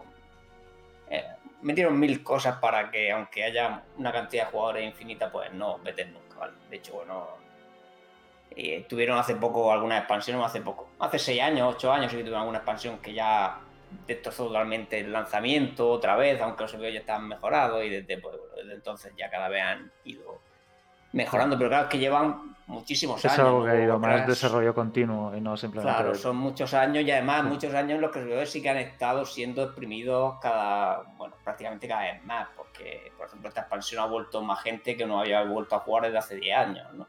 [1.10, 1.24] eh,
[1.62, 6.12] metieron mil cosas para que, aunque haya una cantidad de jugadores infinita, pues no peten
[6.12, 6.52] nunca, ¿vale?
[6.70, 7.28] De hecho, bueno,
[8.56, 12.22] Y tuvieron hace poco alguna expansión, hace poco, hace 6 años, 8 años sí que
[12.22, 13.58] tuvieron alguna expansión que ya
[14.06, 18.36] destrozó totalmente el lanzamiento otra vez, aunque los servidores ya estaban mejorados y desde, pues,
[18.36, 20.40] bueno, desde entonces ya cada vez han ido
[21.12, 23.46] mejorando, pero claro, es que llevan muchísimos Es años.
[23.46, 25.96] algo que ha ido más desarrollo continuo y no simplemente.
[25.96, 27.48] Claro, son muchos años y además Sí.
[27.48, 31.36] muchos años en los que los servidores sí que han estado siendo exprimidos cada, bueno,
[31.44, 35.20] prácticamente cada vez más, porque, por ejemplo, esta expansión ha vuelto más gente que no
[35.20, 37.06] había vuelto a jugar desde hace 10 años, ¿no?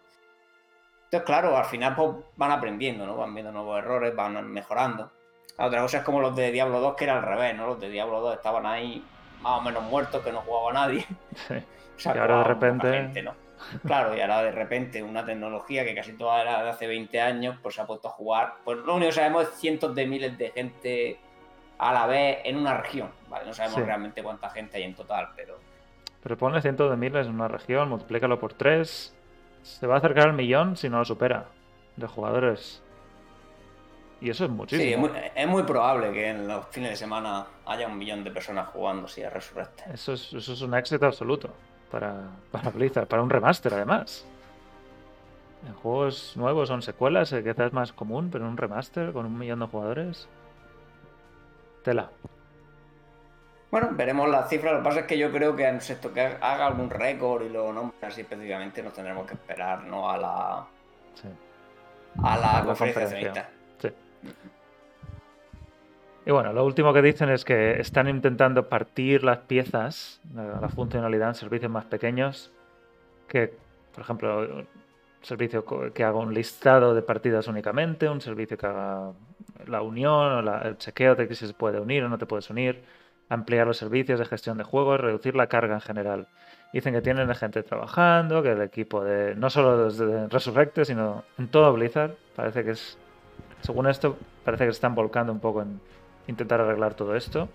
[1.05, 3.15] Entonces, claro, al final pues, van aprendiendo, ¿no?
[3.17, 5.11] Van viendo nuevos errores, van mejorando.
[5.57, 7.67] La otra cosa es como los de Diablo 2, que era al revés, ¿no?
[7.67, 9.03] Los de Diablo 2 estaban ahí
[9.41, 11.05] más o menos muertos, que no jugaba nadie.
[11.47, 11.55] Sí.
[11.95, 13.33] O sea, Y ahora de repente- gente, ¿no?
[13.85, 17.55] Claro, y ahora de repente una tecnología que casi toda era de hace 20 años,
[17.63, 18.55] pues se ha puesto a jugar.
[18.65, 21.17] Pues lo único que sabemos es cientos de miles de gente
[21.77, 23.45] a la vez en una región, ¿vale?
[23.45, 23.83] No sabemos Sí.
[23.85, 25.57] realmente cuánta gente hay en total, pero
[26.21, 29.15] Pero ponle cientos de miles en una región, multiplícalo por 3.
[29.63, 31.45] Se va a acercar al millón si no lo supera
[31.95, 32.83] de jugadores.
[34.25, 34.83] Y eso es muchísimo.
[34.83, 38.23] sí, es muy, es muy probable que en los fines de semana haya un millón
[38.23, 39.91] de personas jugando si a Resurrected.
[39.93, 41.49] Eso es, eso es un éxito absoluto
[41.91, 44.25] para, para Blizzard, para un remaster además.
[45.67, 49.37] En juegos nuevos son secuelas, eh, quizás es más común, pero un remaster con un
[49.37, 50.27] millón de jugadores.
[51.83, 52.09] Tela.
[53.69, 54.73] Bueno, veremos las cifras.
[54.73, 57.49] Lo que pasa es que yo creo que en esto que haga algún récord y
[57.49, 60.09] lo nombre así específicamente, nos tendremos que esperar, ¿no?
[60.09, 60.65] A la,
[61.13, 61.27] Sí.
[62.23, 63.49] a la, A la conferencia conferencia.
[66.25, 71.29] Y bueno, lo último que dicen es que están intentando partir las piezas, la, funcionalidad
[71.29, 72.51] en servicios más pequeños,
[73.27, 73.53] que,
[73.93, 74.67] por ejemplo, un
[75.21, 79.11] servicio que haga un listado de partidas únicamente, un servicio que haga
[79.67, 82.25] la unión o la- el chequeo de que si se puede unir o no te
[82.25, 82.83] puedes unir,
[83.29, 86.27] ampliar los servicios de gestión de juegos, reducir la carga en general.
[86.73, 91.71] Dicen que tienen gente trabajando, que el equipo de, no solo desde sino en todo
[91.73, 92.97] Blizzard, parece que es
[93.65, 95.79] según esto, parece que se están volcando un poco en
[96.27, 97.49] intentar arreglar todo esto.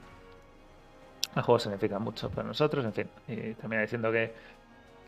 [1.37, 3.09] El juego significa mucho para nosotros, en fin.
[3.29, 4.33] Y termina diciendo que,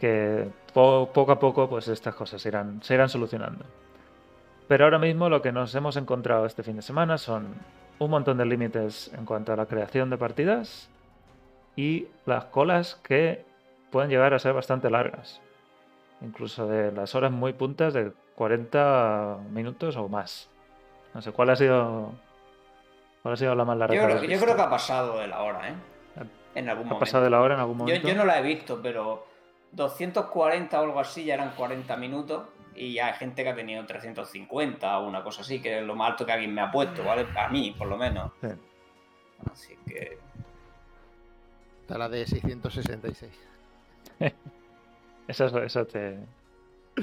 [0.00, 3.64] que po- poco a poco pues estas cosas se irán, se irán solucionando.
[4.68, 7.48] Pero ahora mismo lo que nos hemos encontrado este fin de semana son
[7.98, 10.88] un montón de límites en cuanto a la creación de partidas
[11.76, 13.44] y las colas que
[13.90, 15.40] pueden llegar a ser bastante largas.
[16.20, 20.48] Incluso de las horas muy puntas de 40 minutos o más.
[21.14, 22.12] No sé, ¿cuál ha sido
[23.22, 23.94] cuál ha sido la más larga?
[23.94, 25.74] Yo, creo, yo que ha pasado de la hora, ¿eh?
[26.54, 27.00] En algún ¿Ha momento.
[27.00, 28.08] pasado de la hora en algún momento?
[28.08, 29.26] yo no la he visto, pero
[29.72, 32.44] 240 o algo así ya eran 40 minutos
[32.74, 35.94] y ya hay gente que ha tenido 350 o una cosa así, que es lo
[35.94, 37.26] más alto que alguien me ha puesto, ¿vale?
[37.36, 38.32] A mí, por lo menos.
[38.40, 38.48] Sí.
[39.50, 40.18] Así que...
[41.82, 43.32] Está la de 666.
[45.28, 46.18] Esa es esa te...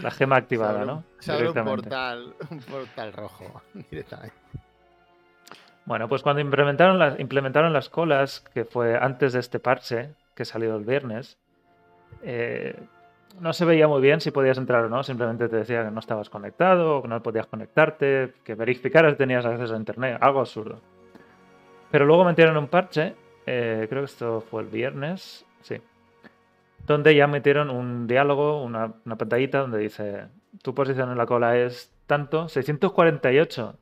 [0.02, 1.04] La gema activada, ¿no?
[1.20, 4.36] Se abre un portal, un portal rojo directamente.
[5.86, 10.46] Bueno, pues cuando implementaron las, implementaron las colas, que fue antes de este parche, que
[10.46, 11.38] salió el viernes,
[12.22, 12.80] eh,
[13.40, 15.04] no se veía muy bien si podías entrar o no.
[15.04, 19.18] Simplemente te decía que no estabas conectado, o que no podías conectarte, que verificaras si
[19.18, 20.18] tenías acceso a internet.
[20.22, 20.80] Algo absurdo.
[21.92, 25.82] Pero luego metieron un parche, eh, creo que esto fue el viernes, sí,
[26.94, 30.28] donde ya metieron un diálogo, una, una pantallita donde dice,
[30.64, 33.78] tu posición en la cola es tanto, 648.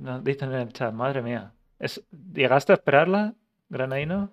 [0.00, 1.52] Nos dicen en el chat, madre mía.
[1.78, 3.34] Es, ¿Llegaste a esperarla,
[3.68, 4.30] Granaino?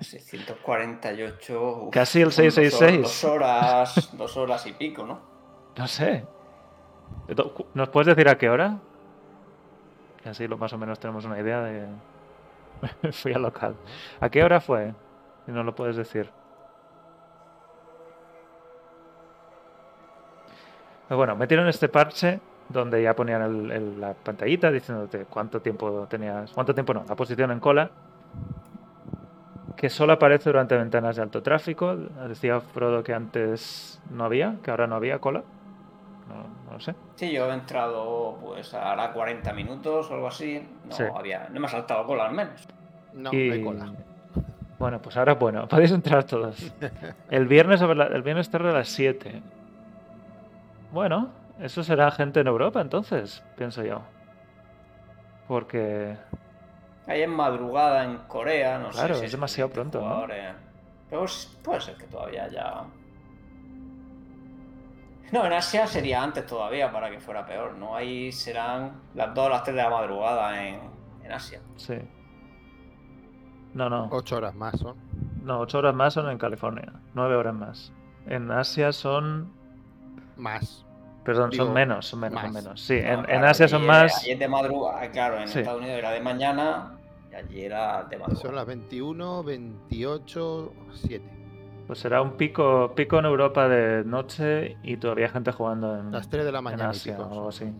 [0.00, 1.82] 648...
[1.86, 3.02] uf, Casi el son dos hor- 666.
[3.02, 5.20] Dos horas, dos horas y pico, ¿no?
[5.76, 6.24] No sé.
[7.74, 8.78] ¿Nos puedes decir a qué hora?
[10.22, 11.88] Que así lo más o menos tenemos una idea de...
[13.12, 13.74] Fui al local.
[14.20, 14.94] ¿A qué hora fue?
[15.46, 16.30] Si no lo puedes decir.
[21.16, 26.50] Bueno, metieron este parche donde ya ponían el- el- la pantallita diciéndote cuánto tiempo tenías,
[26.52, 27.90] cuánto tiempo no, la posición en cola,
[29.76, 31.94] que solo aparece durante ventanas de alto tráfico.
[31.96, 35.42] Decía Frodo que antes no había, que ahora no había cola.
[36.28, 36.34] No,
[36.66, 36.94] no lo sé.
[37.16, 40.66] Sí, yo he entrado pues hará 40 minutos o algo así.
[40.88, 41.02] No Sí.
[41.14, 42.66] había, no me ha saltado cola al menos.
[43.12, 43.92] No, Y- no hay cola.
[44.78, 46.72] Bueno, pues ahora bueno, podéis entrar todos.
[47.30, 49.42] El viernes, el viernes tarde a las 7.
[50.94, 51.28] Bueno,
[51.58, 54.00] eso será gente en Europa entonces, pienso yo.
[55.48, 56.16] Porque
[57.06, 59.20] Ahí en madrugada en Corea, no Claro, sé.
[59.20, 60.24] si es demasiado pronto, ¿no?
[61.10, 61.26] Pero
[61.62, 62.84] puede ser que todavía ya.
[65.32, 67.96] No, en Asia sería antes todavía para que fuera peor, ¿no?
[67.96, 70.80] Ahí serán las 2 o las 3 de la madrugada en,
[71.24, 71.60] en Asia.
[71.76, 71.96] sí.
[73.74, 74.08] No, no.
[74.12, 74.96] Ocho horas más son.
[75.42, 76.92] No, 8 horas más son en California.
[77.14, 77.92] 9 horas más.
[78.26, 79.52] En Asia son
[80.36, 80.84] Más.
[81.24, 82.44] Perdón, Digo, son menos, son menos, más.
[82.44, 82.80] son menos.
[82.80, 84.26] Sí, No, en, en Asia son es- más.
[84.26, 85.60] Es de madrugada, claro, en Sí.
[85.60, 86.98] Estados Unidos era de mañana
[87.30, 88.42] y allí era de madrugada.
[88.42, 91.24] Son las 21, 28, 7.
[91.86, 96.12] Pues será un pico, pico en Europa de noche y todavía gente jugando en.
[96.12, 96.84] Las 3 de la mañana.
[96.84, 97.72] y Asia pico o algo así.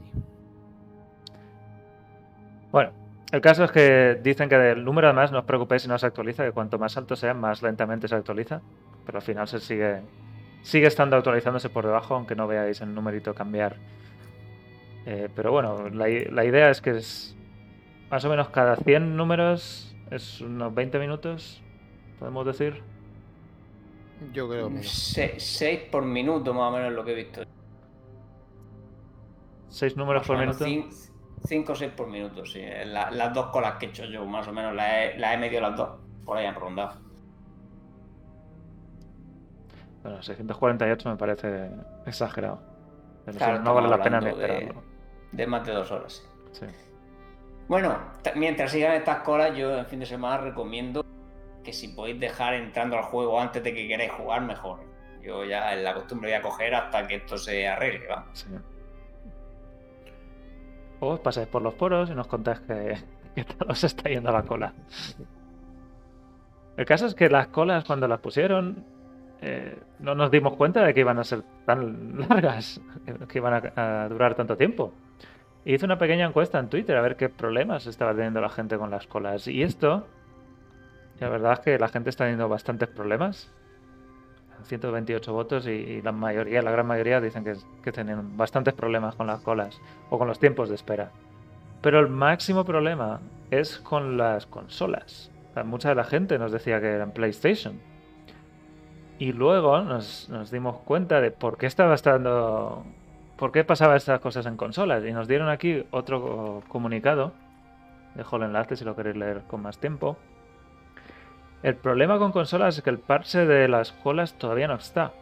[2.72, 2.90] Bueno,
[3.32, 6.06] el caso es que dicen que del número además no os preocupéis si no se
[6.06, 8.60] actualiza, que cuanto más alto sea, más lentamente se actualiza.
[9.06, 10.02] Pero al final se sigue.
[10.64, 13.76] Sigue estando actualizándose por debajo, aunque no veáis el numerito cambiar.
[15.06, 17.36] Eh, pero bueno, la, la idea es que es
[18.10, 21.62] más o menos cada 100 números es unos 20 minutos,
[22.18, 22.82] podemos decir.
[24.32, 24.88] Yo creo menos.
[24.88, 27.42] 6 por minuto más o menos lo que he visto.
[29.68, 30.64] 6 números por minuto.
[31.46, 32.62] 5 o 6 por minuto, sí.
[32.86, 35.38] La- las dos colas que he hecho yo, más o menos, las he, las he
[35.38, 35.90] medido las dos.
[36.24, 37.03] Por ahí han rondado.
[40.04, 41.70] Bueno, 648 me parece
[42.06, 42.60] exagerado.
[43.24, 44.82] Pero sí, Claro, no vale la pena ni de- esperarlo.
[45.32, 46.30] De más de dos horas.
[46.52, 46.66] sí.
[47.66, 47.96] Bueno,
[48.36, 51.02] mientras sigan estas colas, yo en fin de semana recomiendo
[51.64, 54.80] que si podéis dejar entrando al juego antes de que queráis jugar, mejor.
[55.22, 58.26] Yo ya en la costumbre voy a coger hasta que esto se arregle, ¿va?
[58.34, 58.48] Sí.
[61.00, 62.98] O os pasáis por los poros y nos contáis que,
[63.34, 64.74] que se está yendo la cola.
[66.76, 68.84] El caso es que las colas, cuando las pusieron,
[69.46, 72.80] eh, no nos dimos cuenta de que iban a ser tan largas,
[73.28, 74.94] que- iban a, durar tanto tiempo.
[75.66, 78.90] Hice una pequeña encuesta en Twitter a ver qué problemas estaba teniendo la gente con
[78.90, 79.46] las colas.
[79.46, 80.06] Y esto,
[81.20, 83.52] la verdad es que la gente está teniendo bastantes problemas.
[84.62, 89.26] 128 votos y, la mayoría, la gran mayoría dicen que, que tienen bastantes problemas con
[89.26, 89.78] las colas
[90.08, 91.10] o con los tiempos de espera.
[91.82, 95.30] Pero el máximo problema es con las consolas.
[95.66, 97.78] Mucha de la gente nos decía que eran PlayStation.
[99.18, 102.84] Y luego nos, nos dimos cuenta de por qué estaba estando.
[103.36, 105.04] por qué pasaba estas cosas en consolas.
[105.04, 107.32] Y nos dieron aquí otro comunicado.
[108.14, 110.16] Dejo el enlace si lo queréis leer con más tiempo.
[111.62, 115.12] El problema con consolas es que el parche de las colas todavía no está.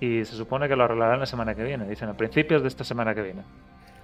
[0.00, 1.88] Y se supone que lo arreglarán la semana que viene.
[1.88, 3.42] Dicen a principios de esta semana que viene.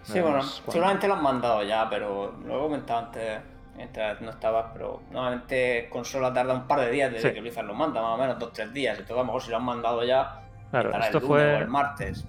[0.02, 0.72] Sí, bueno, cuándo.
[0.72, 3.40] seguramente lo han mandado ya, pero lo he comentado antes,
[3.76, 7.34] mientras no estabas, pero normalmente consola tarda un par de días desde Sí.
[7.34, 8.98] que Blizzard lo manda, más o menos dos tres días.
[8.98, 11.54] Entonces a lo mejor si lo han mandado ya, Claro, esto el fue.
[11.54, 12.24] o el martes.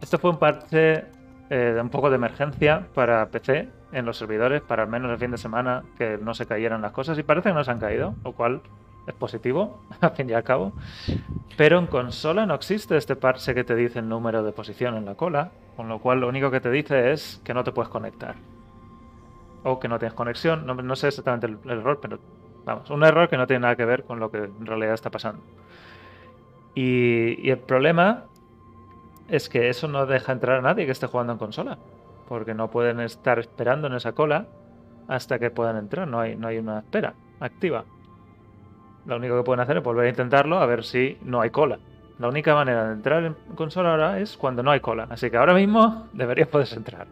[0.00, 1.04] Esto fue un parche
[1.48, 5.18] eh, de un poco de emergencia para PC en los servidores, para al menos el
[5.18, 7.78] fin de semana que no se cayeran las cosas y parece que no se han
[7.78, 8.60] caído, lo cual
[9.06, 10.72] es positivo, al fin y al cabo.
[11.56, 15.04] Pero en consola no existe este parche que te dice el número de posición en
[15.04, 17.88] la cola, con lo cual lo único que te dice es que no te puedes
[17.88, 18.34] conectar.
[19.68, 22.20] O que no tienes conexión, no, no sé exactamente el, error, pero
[22.64, 25.10] vamos, un error que no tiene nada que ver con lo que en realidad está
[25.10, 25.42] pasando.
[26.76, 28.26] Y, y el problema
[29.28, 31.78] es que eso no deja entrar a nadie que esté jugando en consola.
[32.28, 34.46] Porque no pueden estar esperando en esa cola
[35.08, 36.06] hasta que puedan entrar.
[36.06, 37.84] No hay, no hay una espera activa.
[39.04, 41.78] Lo único que pueden hacer es volver a intentarlo a ver si no hay cola.
[42.18, 45.06] La única manera de entrar en consola ahora es cuando no hay cola.
[45.10, 47.06] Así que ahora mismo deberías poder entrar.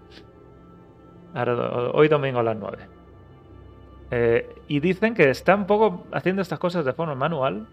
[1.35, 2.79] Hoy domingo a las 9.
[4.11, 7.67] Eh, y dicen que están poco haciendo estas cosas de forma manual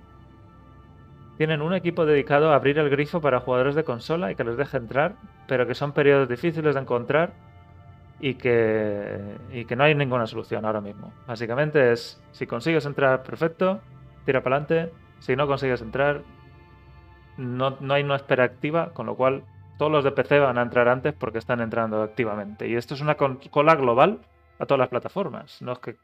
[1.38, 4.58] tienen un equipo dedicado a abrir el grifo para jugadores de consola y que les
[4.58, 5.16] deje entrar,
[5.48, 7.34] pero que son periodos difíciles de encontrar
[8.20, 9.18] y que,
[9.52, 11.12] y que no hay ninguna solución ahora mismo.
[11.28, 13.80] Básicamente es, si consigues entrar, perfecto,
[14.26, 14.94] tira para adelante.
[15.18, 16.22] Si no consigues entrar,
[17.38, 19.44] no, no hay una espera activa, con lo cual
[19.82, 22.68] todos los de PC van a entrar antes porque están entrando activamente.
[22.68, 24.20] Y esto es una cola global
[24.60, 25.98] a todas las plataformas, no es que,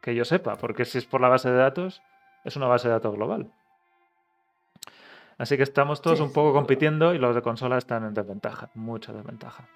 [0.00, 2.02] que yo sepa, porque si es por la base de datos,
[2.42, 3.52] es una base de datos global.
[5.38, 6.54] Así que estamos todos Sí, un poco sí.
[6.54, 9.68] compitiendo y los de consola están en desventaja, mucha desventaja.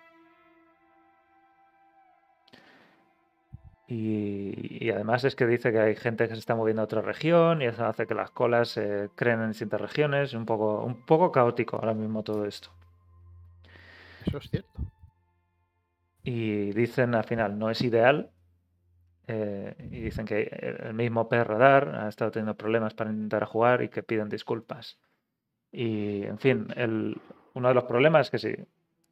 [3.87, 7.03] Y, y además es que dice que hay gente que se está moviendo a otra
[7.03, 10.35] región y eso hace que las colas se creen en distintas regiones.
[10.35, 12.71] Un poco, un poco caótico ahora mismo todo esto.
[14.29, 14.71] Eso es cierto.
[16.23, 18.31] Y dicen al final, no es ideal.
[19.27, 20.43] eh, y dicen que
[20.85, 24.99] el mismo P Radar ha estado teniendo problemas para intentar jugar y que piden disculpas.
[25.71, 27.21] Y en fin, el,
[27.55, 28.55] uno de los problemas es que si,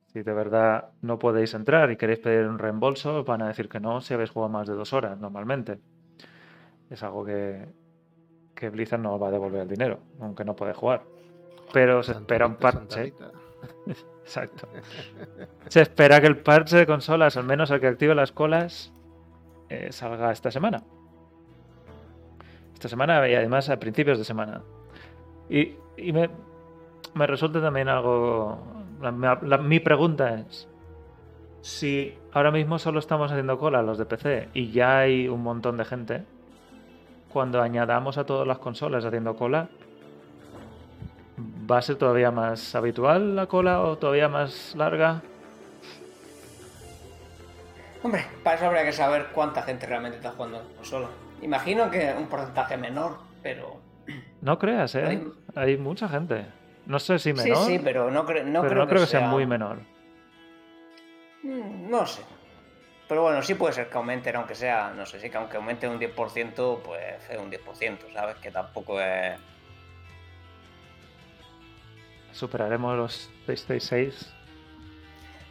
[0.07, 3.69] si de verdad no podéis entrar y queréis pedir un reembolso, os van a decir
[3.69, 5.79] que no si habéis jugado más de dos horas normalmente.
[6.89, 7.67] Es algo que,
[8.55, 11.03] que Blizzard no os va a devolver el dinero, aunque no podéis jugar.
[11.75, 12.79] Pero se espera un parche.
[12.79, 13.46] Santa Rita.
[14.23, 14.69] Exacto.
[15.69, 18.93] Se espera que el parche de consolas, al menos el que active las colas,
[19.69, 20.83] eh, salga esta semana.
[22.75, 24.63] Esta semana y además a principios de semana.
[25.49, 25.77] Y,
[26.13, 26.29] me,
[27.15, 28.77] me resulta también algo
[29.63, 30.69] mi pregunta es,
[31.61, 35.77] si ahora mismo solo estamos haciendo cola los de PC y ya hay un montón
[35.77, 36.25] de gente,
[37.33, 39.69] cuando añadamos a todas las consolas haciendo cola,
[41.71, 45.23] ¿va a ser todavía más habitual la cola o todavía más larga?
[48.03, 51.09] Hombre, para eso habría que saber cuánta gente realmente está jugando en consola.
[51.43, 53.81] Imagino que un porcentaje menor, pero.
[54.41, 55.05] No creas, ¿eh?
[55.05, 56.47] Hay- Hay mucha gente.
[56.87, 59.07] No sé si menor, Sí, sí, pero no, cre- no pero creo no creo que
[59.07, 59.79] sea sea muy menor.
[61.43, 62.23] Mm, No sé.
[63.09, 65.89] Pero bueno, sí puede ser que aumenten, aunque sea, no sé, sí que aunque aumente
[65.89, 68.37] un 10%, pues es un 10%, ¿sabes?
[68.37, 69.39] Que tampoco es...
[72.37, 74.33] Superaremos los PlayStation 6.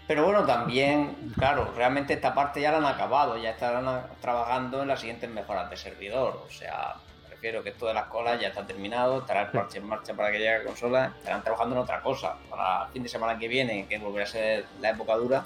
[0.07, 4.87] Pero bueno, también, claro, realmente esta parte ya la han acabado, ya estarán trabajando en
[4.89, 6.43] las siguientes mejoras de servidor.
[6.47, 9.79] O sea, me refiero que esto de las colas ya está terminado, estará el parche
[9.79, 12.35] en marcha para que llegue a consola, estarán trabajando en otra cosa.
[12.51, 15.43] Para el fin de semana que viene, que volverá a ser la época dura,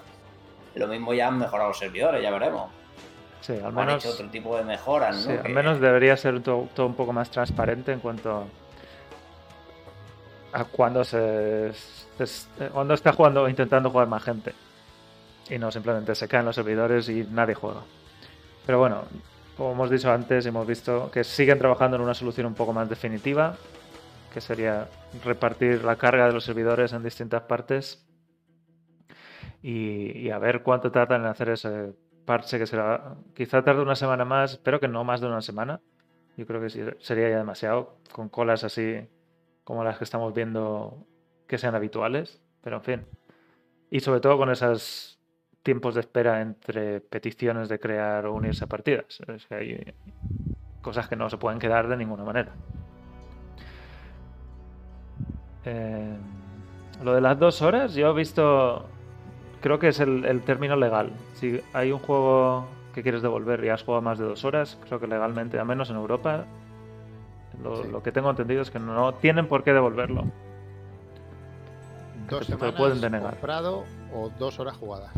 [0.75, 2.69] lo mismo ya han mejorado los servidores, ya veremos.
[3.39, 5.31] Sí, al O han menos, hecho otro tipo de mejoras, ¿no?
[5.31, 8.45] sí, al menos debería ser todo, todo un poco más transparente en cuanto
[10.51, 11.71] a cuando se,
[12.73, 14.53] cuando está jugando intentando jugar más gente.
[15.49, 17.81] Y no simplemente se caen los servidores y nadie juega.
[18.65, 19.03] Pero bueno,
[19.57, 22.87] como hemos dicho antes, hemos visto que siguen trabajando en una solución un poco más
[22.89, 23.55] definitiva,
[24.33, 24.87] que sería
[25.23, 28.05] repartir la carga de los servidores en distintas partes
[29.63, 31.93] y, y a ver cuánto tardan en hacer ese
[32.25, 35.81] parche que será, quizá tarde una semana más, espero que no más de una semana.
[36.37, 39.09] Yo creo que sería ya demasiado con colas así
[39.69, 41.05] como las que estamos viendo
[41.45, 43.05] que sean habituales, pero en fin.
[43.91, 45.19] Y sobre todo con esos
[45.61, 49.19] tiempos de espera entre peticiones de crear o unirse a partidas.
[49.27, 49.93] Es que hay
[50.81, 52.51] cosas que no se pueden quedar de ninguna manera.
[55.65, 56.17] Eh,
[57.03, 58.89] lo de las dos horas, yo he visto,
[59.61, 61.11] creo que es el, el término legal.
[61.35, 62.65] Si hay un juego
[62.95, 65.91] que quieres devolver y has jugado más de dos horas, creo que legalmente, al menos
[65.91, 66.47] en Europa,
[67.63, 67.89] lo, Sí.
[67.89, 70.25] lo que tengo entendido es que no tienen por qué devolverlo.
[72.29, 73.31] Dos te semanas pueden denegar.
[73.31, 73.83] comprado
[74.13, 75.11] o dos horas jugadas.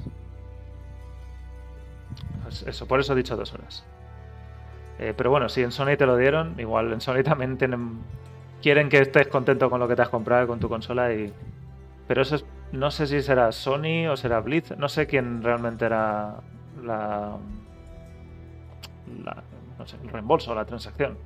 [2.65, 3.83] Eso, por eso he dicho dos horas.
[4.99, 7.99] Eh, pero bueno, si en Sony te lo dieron, igual en Sony también tienen,
[8.61, 11.33] quieren que estés contento con lo que te has comprado con tu consola y...
[12.07, 15.85] Pero eso es, no sé si será Sony o será Blitz, no sé quién realmente
[15.85, 16.35] era
[16.83, 17.37] la...
[19.23, 19.43] la
[19.79, 21.17] no sé, el reembolso, la transacción.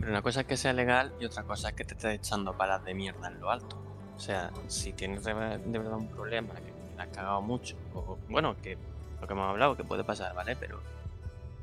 [0.00, 2.54] Pero una cosa es que sea legal y otra cosa es que te estés echando
[2.54, 3.76] palas de mierda en lo alto.
[4.16, 7.76] O sea, si tienes de, ver- de verdad un problema, que la has cagado mucho,
[7.94, 8.76] o bueno, que
[9.20, 10.56] lo que hemos hablado, que puede pasar, ¿vale?
[10.56, 10.80] Pero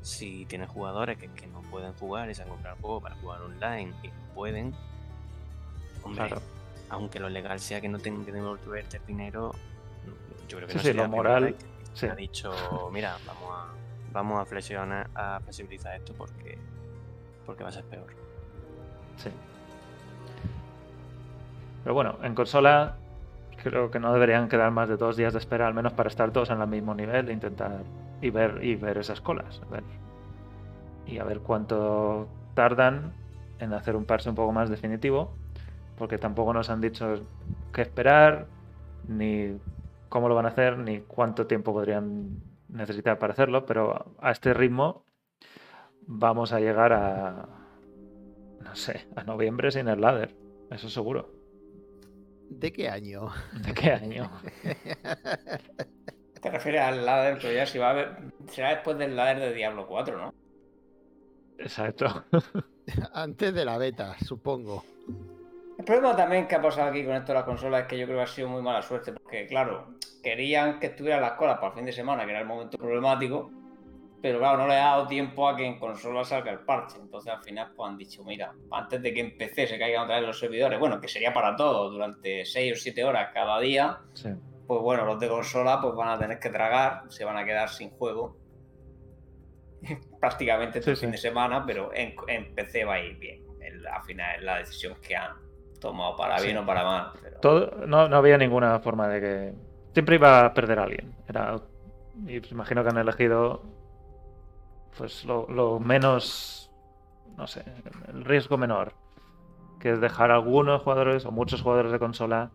[0.01, 3.15] si tienes jugadores que, que no pueden jugar y se han comprado el juego para
[3.15, 4.73] jugar online y pueden,
[6.03, 6.41] hombre, Claro.
[6.89, 9.51] aunque lo legal sea que no tengan que devolverte el dinero,
[10.47, 12.07] yo creo que Sí, no sí, lo moral, que sí.
[12.07, 13.73] ha dicho, mira, vamos a,
[14.11, 16.57] vamos a flexionar, a flexibilizar esto porque,
[17.45, 18.07] porque va a ser peor.
[19.18, 19.30] Sí.
[21.84, 22.95] Pero bueno, en consola
[23.63, 26.32] creo que no deberían quedar más de dos días de espera, al menos para estar
[26.32, 27.84] todos en el mismo nivel e intentar
[28.22, 29.61] y ver y ver esas colas.
[29.65, 29.84] a ver.
[31.05, 33.13] Y a ver cuánto tardan
[33.59, 35.34] en hacer un parche un poco más definitivo,
[35.97, 37.26] porque tampoco nos han dicho
[37.74, 38.47] qué esperar,
[39.07, 39.57] ni
[40.09, 44.53] cómo lo van a hacer, ni cuánto tiempo podrían necesitar para hacerlo, pero a este
[44.53, 45.05] ritmo
[46.05, 47.57] vamos a llegar a,
[48.68, 50.36] no sé, a noviembre sin el ladder,
[50.72, 51.32] eso seguro.
[52.49, 53.30] ¿De qué año?
[53.65, 54.30] ¿De qué año?
[56.41, 58.18] Te refieres al ladder, pero ya si va a haber...
[58.49, 60.34] Será después del ladder de Diablo 4, ¿no?
[61.57, 62.26] Exacto.
[63.13, 64.86] Antes de la beta, supongo.
[65.78, 68.05] El problema también que ha pasado aquí con esto de la consola es que yo
[68.05, 71.68] creo que ha sido muy mala suerte, porque claro, querían que estuvieran las colas para
[71.70, 73.51] el fin de semana, que era el momento problemático,
[74.22, 76.97] pero claro, no le ha dado tiempo a que en consola salga el parche.
[76.99, 80.18] Entonces al final pues han dicho, mira, antes de que en PC se caigan otra
[80.18, 83.99] vez los servidores, bueno, que sería para todos durante 6 o 7 horas cada día,
[84.13, 84.30] Sí.
[84.68, 87.70] pues bueno, los de consola pues van a tener que tragar, se van a quedar
[87.70, 88.38] sin juego
[90.20, 91.11] prácticamente todo Sí, el fin sí.
[91.11, 93.43] de semana, pero en, en PC va a ir bien.
[93.61, 95.32] El- al final es la decisión que han
[95.80, 97.11] tomado para bien o para mal.
[97.22, 99.53] pero- Todo, no, no había ninguna forma de que.
[99.93, 101.15] Siempre iba a perder a alguien.
[101.28, 101.55] Era,
[102.26, 103.61] y pues imagino que han elegido.
[104.98, 106.72] Pues lo, menos.
[107.38, 107.64] No sé.
[108.08, 108.93] El riesgo menor.
[109.80, 112.52] Que es dejar a algunos jugadores o muchos jugadores de consola.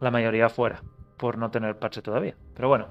[0.00, 0.82] La mayoría fuera.
[1.16, 2.36] Por no tener parche todavía.
[2.54, 2.88] Pero bueno.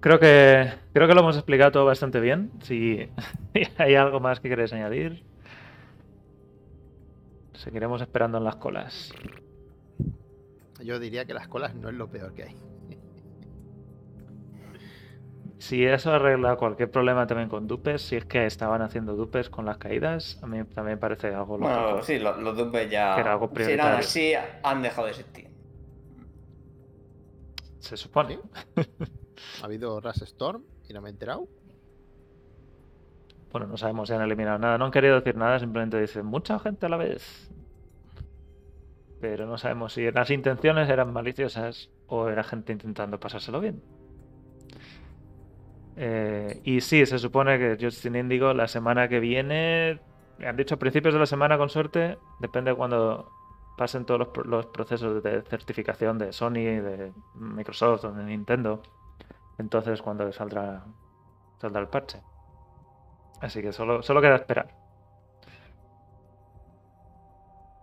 [0.00, 0.72] Creo que.
[0.92, 2.50] Creo que lo hemos explicado todo bastante bien.
[2.60, 3.08] Si
[3.78, 5.24] hay algo más que queréis añadir.
[7.54, 9.12] Seguiremos esperando en las colas.
[10.82, 12.56] Yo diría que las colas no es lo peor que hay.
[15.58, 19.64] Si eso arregla cualquier problema también con dupes, si es que estaban haciendo dupes con
[19.64, 21.80] las caídas, a mí también parece algo lógico.
[21.82, 23.14] Bueno, sí, los, los dupes ya.
[23.14, 24.32] Que era algo si eran así,
[24.62, 25.48] han dejado de existir.
[27.78, 28.38] Se supone.
[29.60, 31.46] Ha habido Rush Storm y no me he enterado.
[33.52, 34.78] Bueno, no sabemos si han eliminado nada.
[34.78, 37.50] No han querido decir nada, simplemente dicen mucha gente a la vez.
[39.20, 43.82] Pero no sabemos si las intenciones eran maliciosas o era gente intentando pasárselo bien.
[45.96, 50.00] Eh, y sí, se supone que Justin Indigo la semana que viene,
[50.38, 53.30] me han dicho a principios de la semana con suerte, depende de cuando
[53.78, 58.82] pasen todos los, pro- los procesos de certificación de Sony, de Microsoft o de Nintendo.
[59.58, 60.84] Entonces cuando saldrá,
[61.60, 62.20] saldrá el parche.
[63.40, 64.68] Así que solo, solo queda esperar.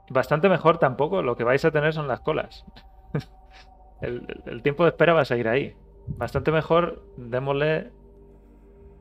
[0.10, 2.66] Bastante mejor tampoco lo que vais a tener son las colas.
[4.02, 5.76] el tiempo de espera va a seguir ahí.
[6.08, 7.92] Bastante mejor, démosle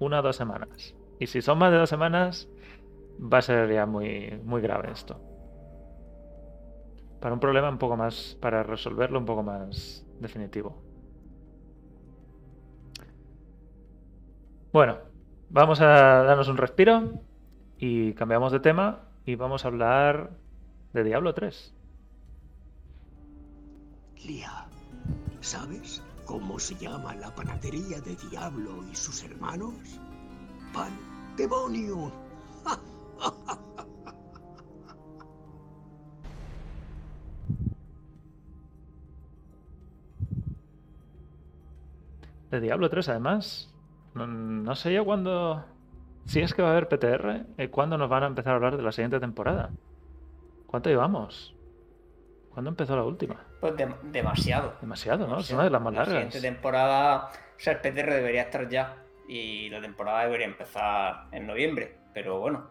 [0.05, 0.95] una o dos semanas.
[1.19, 2.49] Y si son más de dos semanas,
[3.21, 5.21] va a ser ya muy, muy grave esto.
[7.21, 10.83] Para un problema un poco más, para resolverlo un poco más definitivo.
[14.73, 14.99] Bueno,
[15.51, 15.87] vamos a
[16.25, 17.21] darnos un respiro
[17.79, 20.31] y cambiamos de tema y vamos a hablar
[20.93, 21.75] de Diablo 3.
[24.25, 24.67] Lía,
[25.41, 29.75] ¿sabes cómo se llama la panadería de Diablo y sus hermanos?
[30.73, 30.91] Pan
[31.37, 32.11] Demonium.
[42.51, 43.71] De Diablo 3, además.
[44.15, 45.63] No, no sé yo cuándo.
[46.25, 48.79] Si es que va a haber PTR, eh, ¿cuándo nos van a empezar a hablar
[48.79, 49.69] de la siguiente temporada?
[50.67, 51.55] ¿Cuánto llevamos?
[52.55, 53.52] ¿Cuándo empezó la última?
[53.63, 54.75] Pues dem- demasiado.
[54.81, 55.39] Demasiado, ¿no?
[55.39, 56.15] Es una de las más La largas.
[56.15, 58.97] siguiente temporada, o sea, el PTR debería estar ya.
[59.29, 61.97] Y la temporada debería empezar en noviembre.
[62.13, 62.67] Pero bueno,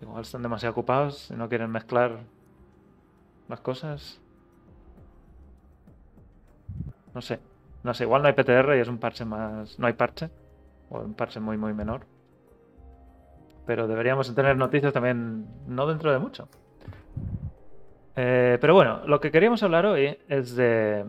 [0.00, 2.20] Igual están demasiado ocupados y no quieren mezclar
[3.48, 4.20] las cosas.
[7.12, 7.40] No sé.
[7.82, 9.78] No sé, igual no hay PTR y es un parche más.
[9.80, 10.30] No hay parche.
[10.90, 12.06] O un parche muy, muy menor.
[13.66, 16.48] Pero deberíamos tener noticias también no dentro de mucho.
[18.16, 21.04] Eh, pero bueno, lo que queríamos hablar hoy es de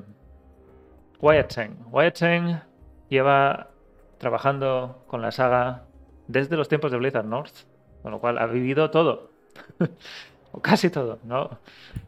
[1.20, 1.78] Wyatt Cheng.
[1.92, 2.62] Wyatt Cheng
[3.10, 3.70] lleva
[4.18, 5.84] trabajando con la saga
[6.28, 7.54] desde los tiempos de Blizzard North,
[8.02, 9.32] con lo cual ha vivido todo.
[10.52, 11.50] o casi todo, ¿no?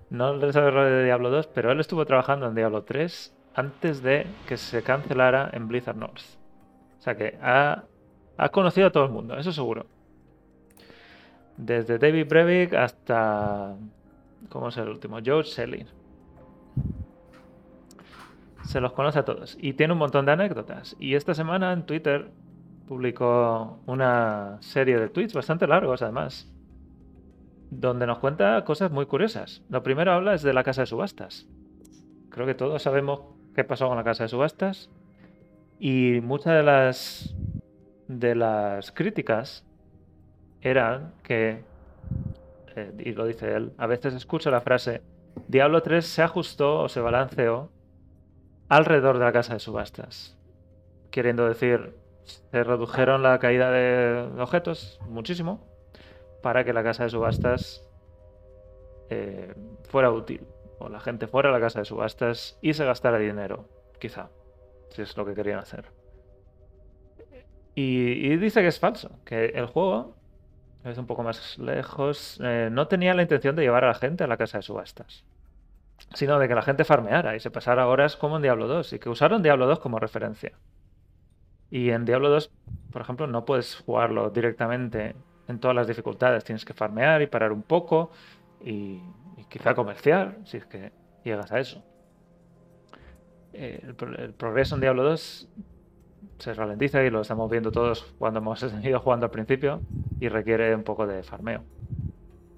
[0.09, 4.25] No el desarrollo de Diablo 2, pero él estuvo trabajando en Diablo 3 antes de
[4.47, 6.21] que se cancelara en Blizzard North.
[6.97, 7.83] O sea que ha,
[8.37, 9.85] ha conocido a todo el mundo, eso seguro.
[11.57, 13.75] Desde David Brevik hasta.
[14.49, 15.19] ¿Cómo es el último?
[15.23, 15.85] George Shelley.
[18.63, 19.57] Se los conoce a todos.
[19.59, 20.95] Y tiene un montón de anécdotas.
[20.99, 22.31] Y esta semana en Twitter
[22.87, 26.51] publicó una serie de tweets bastante largos, además.
[27.69, 29.63] Donde nos cuenta cosas muy curiosas.
[29.69, 31.47] Lo primero habla es de la casa de subastas.
[32.29, 33.21] Creo que todos sabemos
[33.55, 34.89] qué pasó con la casa de subastas.
[35.79, 37.35] Y muchas de las
[38.07, 39.65] de las críticas
[40.61, 41.63] eran que,
[42.77, 45.01] eh, y lo dice él, a veces escucho la frase,
[45.47, 47.71] Diablo 3 se ajustó o se balanceó
[48.69, 50.37] alrededor de la casa de subastas.
[51.09, 55.65] Queriendo decir, se redujeron la caída de objetos muchísimo
[56.43, 57.83] para que la casa de subastas
[59.09, 59.55] eh,
[59.89, 60.45] fuera útil.
[60.77, 63.67] O la gente fuera a la casa de subastas y se gastara dinero,
[63.99, 64.29] quizá,
[64.89, 65.85] si es lo que querían hacer.
[67.73, 70.16] Y, y dice que es falso, que el juego,
[70.83, 74.23] es un poco más lejos, eh, no tenía la intención de llevar a la gente
[74.23, 75.25] a la casa de subastas,
[76.13, 78.99] sino de que la gente farmeara y se pasara horas como en Diablo 2 y
[78.99, 80.53] que usaron Diablo 2 como referencia.
[81.69, 82.51] Y en Diablo 2,
[82.91, 85.15] por ejemplo, no puedes jugarlo directamente
[85.47, 88.11] en todas las dificultades, tienes que farmear y parar un poco
[88.63, 89.01] y,
[89.49, 90.91] quizá comerciar, si es que
[91.23, 91.83] llegas a eso.
[93.53, 95.47] Eh, el, el progreso en Diablo 2
[96.39, 99.81] se ralentiza y lo estamos viendo todos cuando hemos ido jugando al principio
[100.19, 101.63] y requiere un poco de farmeo.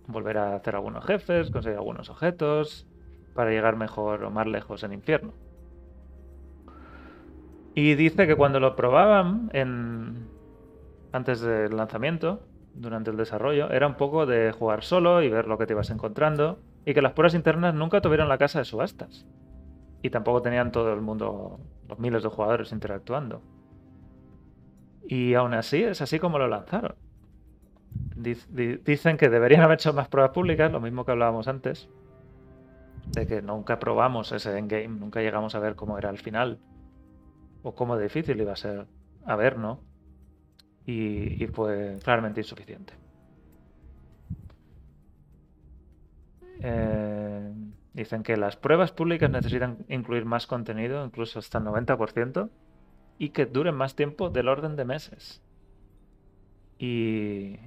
[0.08, 2.88] Volver a hacer algunos jefes, conseguir algunos objetos
[3.36, 5.34] para llegar mejor o más lejos en infierno.
[7.76, 10.28] Y dice que cuando lo probaban en...
[11.12, 12.42] antes del lanzamiento,
[12.74, 15.90] durante el desarrollo, era un poco de jugar solo y ver lo que te ibas
[15.90, 19.26] encontrando y que las pruebas internas nunca tuvieron la casa de subastas.
[20.02, 23.42] Y tampoco tenían todo el mundo, los miles de jugadores interactuando.
[25.10, 26.95] Y aún así, es así como lo lanzaron.
[28.16, 31.89] Dic- di- Dicen que deberían haber hecho más pruebas públicas, lo mismo que hablábamos antes.
[33.16, 36.60] de que nunca probamos ese endgame, nunca llegamos a ver cómo era el final
[37.64, 38.86] o cómo difícil iba a ser
[39.26, 39.80] a ver, ¿no?
[40.86, 42.93] Y, y fue claramente insuficiente.
[46.62, 47.53] Eh,
[47.93, 52.49] dicen que las pruebas públicas necesitan incluir más contenido, incluso hasta el 90%,
[53.20, 55.44] y que duren más tiempo del orden de meses.
[56.80, 57.58] Y,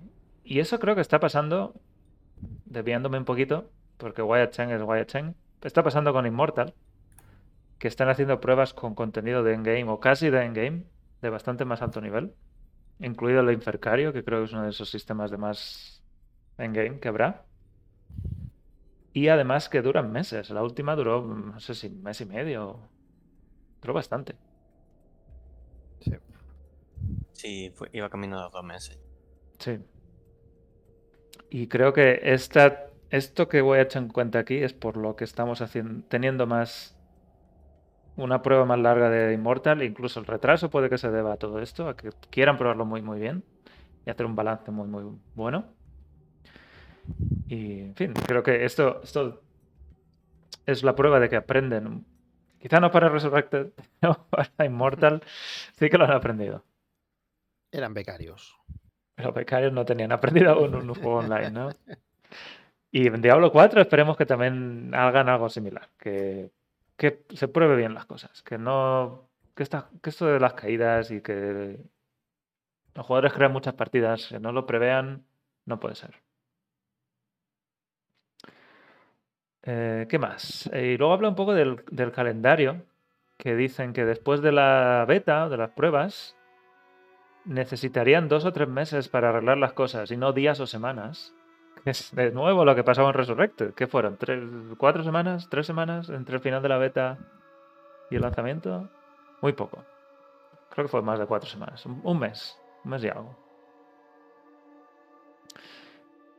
[0.43, 1.75] y eso creo que está pasando,
[2.65, 5.15] desviándome un poquito, porque Wyatt es Wyatt
[5.61, 6.75] está pasando con Immortal,
[7.79, 10.85] que están haciendo pruebas con contenido de endgame o casi de endgame,
[11.21, 12.35] de bastante más alto nivel,
[12.99, 16.03] incluido el Infercario, que creo que es uno de esos sistemas de más
[16.57, 17.45] endgame que habrá.
[19.13, 20.49] Y además que duran meses.
[20.49, 22.89] La última duró, no sé si mes y medio.
[23.83, 24.37] Duró bastante.
[26.05, 26.13] Sí.
[27.33, 28.99] Sí, fue- iba camino los dos meses.
[29.59, 29.79] Sí.
[31.51, 35.17] Y creo que esta, esto que voy a echar en cuenta aquí es por lo
[35.17, 36.97] que estamos haciendo, teniendo más
[38.17, 41.61] una prueba más larga de Immortal, incluso el retraso puede que se deba a todo
[41.61, 43.43] esto, a que quieran probarlo muy muy bien
[44.07, 45.65] y hacer un balance muy muy bueno.
[47.49, 49.43] Y en fin, creo que esto, esto
[50.67, 52.05] es la prueba de que aprenden.
[52.63, 55.23] Quizá no para Resurrected, pero para Immortal
[55.77, 56.65] sí que lo han aprendido.
[57.73, 58.57] Eran becarios.
[59.17, 61.71] Los becarios no tenían aprendido aún un juego online, ¿no?
[62.93, 66.51] Y en Diablo 4 esperemos que también hagan algo similar, que,
[66.97, 71.11] que se pruebe bien las cosas, que no que, esta- que esto de las caídas
[71.11, 71.79] y que
[72.95, 75.25] los jugadores crean muchas partidas, que no lo prevean,
[75.67, 76.22] no puede ser.
[79.65, 80.69] Eh, ¿qué más?
[80.73, 82.83] Eh, y luego habla un poco del, calendario,
[83.37, 86.37] que dicen que después de la beta, de las pruebas,
[87.45, 91.35] necesitarían dos o tres meses para arreglar las cosas y no días o semanas.
[91.85, 93.75] Es de nuevo lo que pasaba en Resurrected.
[93.75, 94.17] ¿Qué fueron?
[94.17, 94.43] ¿Tres,
[94.79, 95.49] ¿Cuatro semanas?
[95.51, 97.19] ¿Tres semanas entre el final de la beta
[98.11, 98.89] y el lanzamiento?
[99.41, 99.85] Muy poco.
[100.71, 101.85] Creo que fue más de cuatro semanas.
[101.85, 102.57] Un mes.
[102.85, 103.37] Un mes y algo.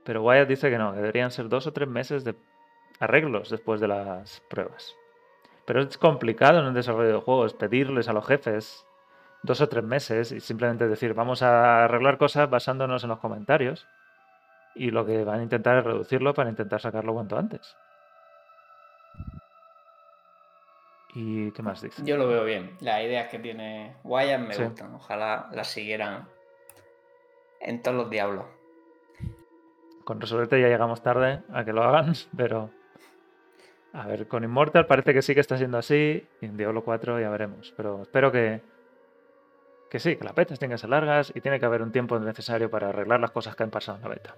[0.05, 2.35] Pero Wyatt dice que no, que deberían ser dos o tres meses de
[3.03, 4.95] arreglos después de las pruebas.
[5.65, 8.85] Pero es complicado en el desarrollo de juegos pedirles a los jefes
[9.43, 13.85] dos o tres meses y simplemente decir vamos a arreglar cosas basándonos en los comentarios
[14.75, 17.75] y lo que van a intentar es reducirlo para intentar sacarlo cuanto antes.
[21.15, 22.01] ¿Y qué más dice?
[22.03, 22.75] Yo lo veo bien.
[22.81, 24.63] Las ideas que tiene Wyatt me Sí.
[24.63, 24.95] gustan.
[24.95, 26.27] Ojalá las siguieran
[27.59, 28.45] en todos los diablos.
[30.05, 32.71] Con Resurrected ya llegamos tarde a que lo hagan, pero
[33.93, 37.19] a ver, con Immortal parece que sí que está siendo así y en Diablo 4
[37.19, 38.61] ya veremos, pero espero que
[39.89, 42.17] que sí, que las betas tengan que ser largas y tiene que haber un tiempo
[42.17, 44.35] necesario para arreglar las cosas que han pasado en la beta.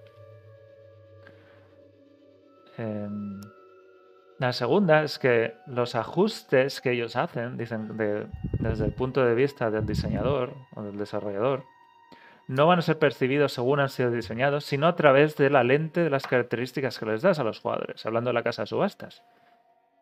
[2.76, 3.40] Em,
[4.38, 8.26] la segunda es que los ajustes que ellos hacen, dicen de-
[8.58, 11.64] desde el punto de vista del diseñador o del desarrollador,
[12.48, 16.02] no van a ser percibidos según han sido diseñados, sino a través de la lente
[16.02, 19.22] de las características que les das a los jugadores, hablando de la casa de subastas.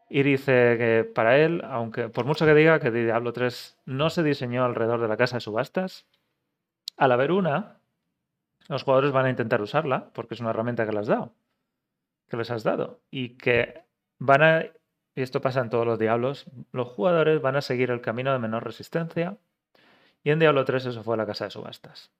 [0.08, 4.22] Y dice que para él, aunque por mucho que diga que Diablo 3 no se
[4.22, 6.06] diseñó alrededor de la casa de subastas,
[6.96, 7.78] al haber una,
[8.68, 11.34] los jugadores van a intentar usarla, porque es una herramienta que les has dado,
[12.28, 13.82] que les has dado, y que
[14.18, 14.62] van a,
[15.14, 18.38] y esto pasa en todos los Diablos, los jugadores van a seguir el camino de
[18.38, 19.38] menor resistencia,
[20.22, 22.10] y en Diablo 3 eso fue la casa de subastas.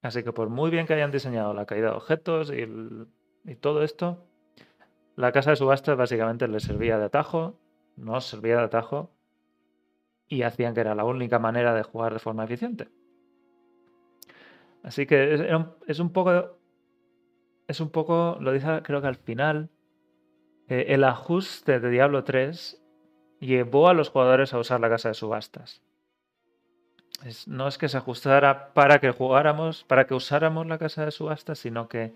[0.00, 4.27] Así que por muy bien que hayan diseñado la caída de objetos y, todo esto,
[5.18, 7.58] la casa de subastas básicamente les servía de atajo,
[7.96, 9.10] nos servía de atajo
[10.28, 12.88] y hacían que era la única manera de jugar de forma eficiente.
[14.84, 15.34] Así que
[15.88, 16.56] es, un- poco,
[17.66, 19.70] es un poco, lo dice creo que al final,
[20.68, 22.80] eh, el ajuste de Diablo 3
[23.40, 25.82] llevó a los jugadores a usar la casa de subastas.
[27.48, 31.58] No es que se ajustara para que jugáramos, para que usáramos la casa de subastas,
[31.58, 32.14] sino que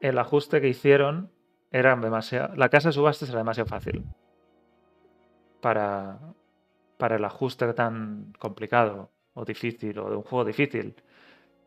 [0.00, 1.30] el ajuste que hicieron
[1.74, 2.54] era demasiado.
[2.54, 4.04] La casa de subastas era demasiado fácil
[5.60, 6.20] para,
[6.96, 10.94] para el ajuste tan complicado o difícil o de un juego difícil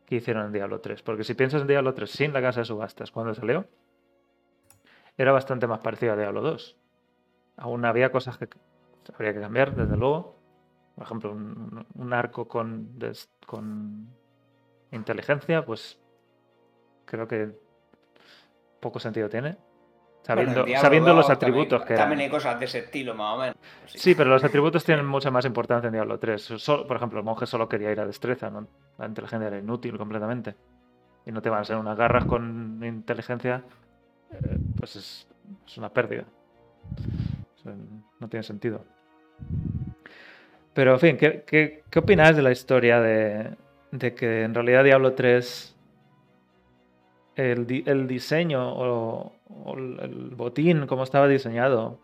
[0.05, 1.01] que hicieron en Diablo 3.
[1.01, 3.67] Porque si piensas en Diablo 3 sin la casa de subastas cuando salió,
[5.17, 6.77] era bastante más parecido a Diablo 2.
[7.57, 8.47] Aún había cosas que
[9.13, 10.37] habría que cambiar, desde luego.
[10.95, 12.97] Por ejemplo, un, arco con,
[13.45, 14.07] con
[14.91, 15.99] inteligencia, pues
[17.03, 17.51] creo que
[18.79, 19.66] poco sentido tiene.
[20.25, 22.25] Bueno, Sabiendo, Diablo sabiendo los 2 también- atributos que También eran.
[22.25, 23.55] hay cosas de ese estilo, más o menos.
[23.85, 26.41] Sí, pero los atributos tienen mucha más importancia en Diablo 3.
[26.57, 28.67] Solo- por ejemplo, el monje solo quería ir a destreza, ¿no?
[28.97, 30.55] La inteligencia era inútil completamente.
[31.25, 33.63] Y no te van a ser unas garras con inteligencia,
[34.33, 35.27] eh, pues es,
[35.65, 36.25] es una pérdida.
[37.55, 37.73] O sea,
[38.19, 38.83] no tiene sentido.
[40.73, 43.55] Pero, en fin, ¿qué, qué, qué opináis de la historia de,
[43.91, 45.75] de que en realidad Diablo 3
[47.37, 49.31] el, di- el diseño o,
[49.65, 51.99] o el botín como estaba diseñado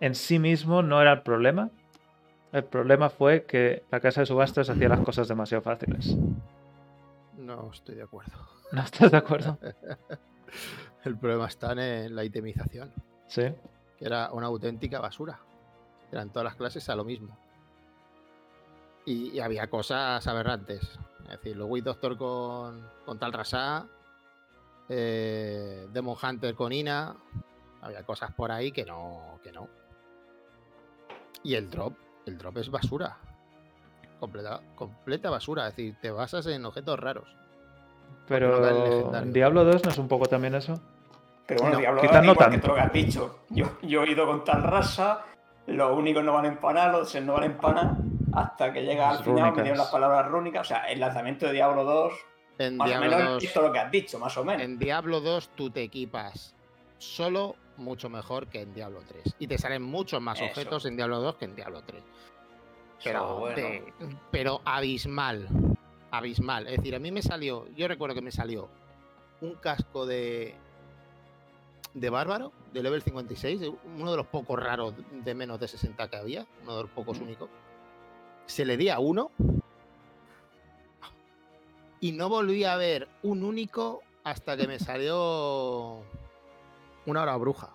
[0.00, 1.70] en sí mismo no era el problema?
[2.52, 6.16] El problema fue que la casa de subastas hacía las cosas demasiado fáciles.
[7.38, 8.32] No estoy de acuerdo.
[8.72, 9.58] ¿No estás de acuerdo?
[11.04, 12.92] El problema está en la itemización,
[13.26, 13.42] Sí.
[13.98, 15.40] que era una auténtica basura.
[16.12, 17.36] Eran todas las clases a lo mismo.
[19.04, 20.80] Y, y había cosas aberrantes.
[21.24, 23.86] Es decir, los Wii Doctor con, con Tal Rasa,
[24.88, 27.14] eh, Demon Hunter con Ina.
[27.80, 29.68] Había cosas por ahí que no, que no.
[31.42, 31.94] Y el drop,
[32.26, 33.16] el drop es basura.
[34.20, 35.66] Completa, completa basura.
[35.68, 37.36] Es decir, te basas en objetos raros.
[38.28, 39.10] Pero.
[39.26, 40.80] Diablo 2 no es un poco también eso.
[41.46, 42.66] Pero bueno, No, Diablo quizás no igual que tanto.
[42.66, 43.38] todo lo que has dicho.
[43.50, 45.24] Yo, yo he ido con tal raza,
[45.66, 47.96] los únicos no van a empanar, los no van a empanar,
[48.32, 50.62] hasta que llega al final, me dieron las palabras rúnicas.
[50.62, 52.12] O sea, el lanzamiento de Diablo 2,
[52.66, 54.62] En más o Diablo menos 2 es todo lo que has dicho, más o menos.
[54.62, 56.54] En Diablo 2 tú te equipas
[56.98, 59.36] solo mucho mejor que en Diablo 3.
[59.38, 60.46] Y te salen muchos más Eso.
[60.46, 62.02] objetos en Diablo 2 que en Diablo 3.
[63.04, 63.84] Pero, bueno.
[64.30, 65.48] pero abismal.
[66.10, 66.68] Abismal.
[66.68, 68.68] Es decir, a mí me salió, yo recuerdo que me salió
[69.40, 70.54] un casco de
[71.94, 74.94] de bárbaro, de level 56, de uno de los pocos raros
[75.24, 77.50] de menos de 60 que había, uno de los pocos únicos.
[78.46, 79.30] Se le di a uno
[82.02, 86.00] y no volví a ver un único hasta que me salió
[87.06, 87.70] una hora bruja.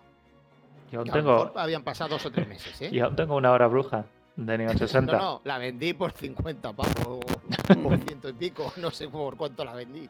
[0.92, 2.90] Yo Que a lo tengo, mejor habían pasado dos o tres meses, ¿eh?
[2.92, 4.04] yo aún tengo una hora bruja
[4.36, 5.12] de nivel 60.
[5.12, 7.20] No, no, la vendí por 50 pavos, o
[7.82, 10.08] por ciento y pico, no sé por cuánto la vendí.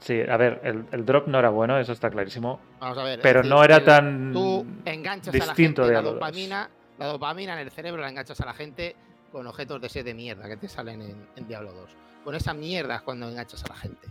[0.00, 2.58] Sí, a ver, el, el drop no era bueno, eso está clarísimo.
[2.80, 3.20] Vamos a ver.
[3.22, 6.10] Pero decir, no era el- tan Tú enganchas a la distinto gente de la Diablo
[6.12, 6.14] 2.
[6.14, 8.96] dopamina, la dopamina en el cerebro la enganchas a la gente
[9.32, 11.90] con objetos de sed de mierda que te salen en, en Diablo 2.
[12.24, 14.08] Con esa mierda es cuando enganchas a la gente.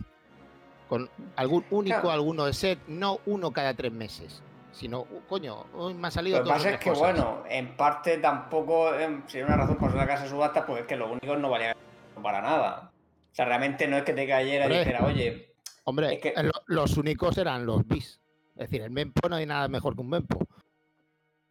[0.88, 2.10] Con algún único, Claro.
[2.12, 4.42] alguno de sed, no uno cada tres meses.
[4.72, 7.12] Sino, coño, hoy me ha salido Lo que pasa es que, cosas.
[7.12, 10.86] bueno, en parte tampoco eh, sería una razón por ser la casa subasta, pues es
[10.86, 11.76] que los únicos no valían
[12.22, 12.90] para nada.
[13.32, 15.54] O sea, realmente no es que te cayera y dijera, oye,
[15.84, 18.20] Hombre, es que- eh, lo- los únicos eran los bis.
[18.56, 20.38] Es decir, el Mempo no hay nada mejor que un Mempo.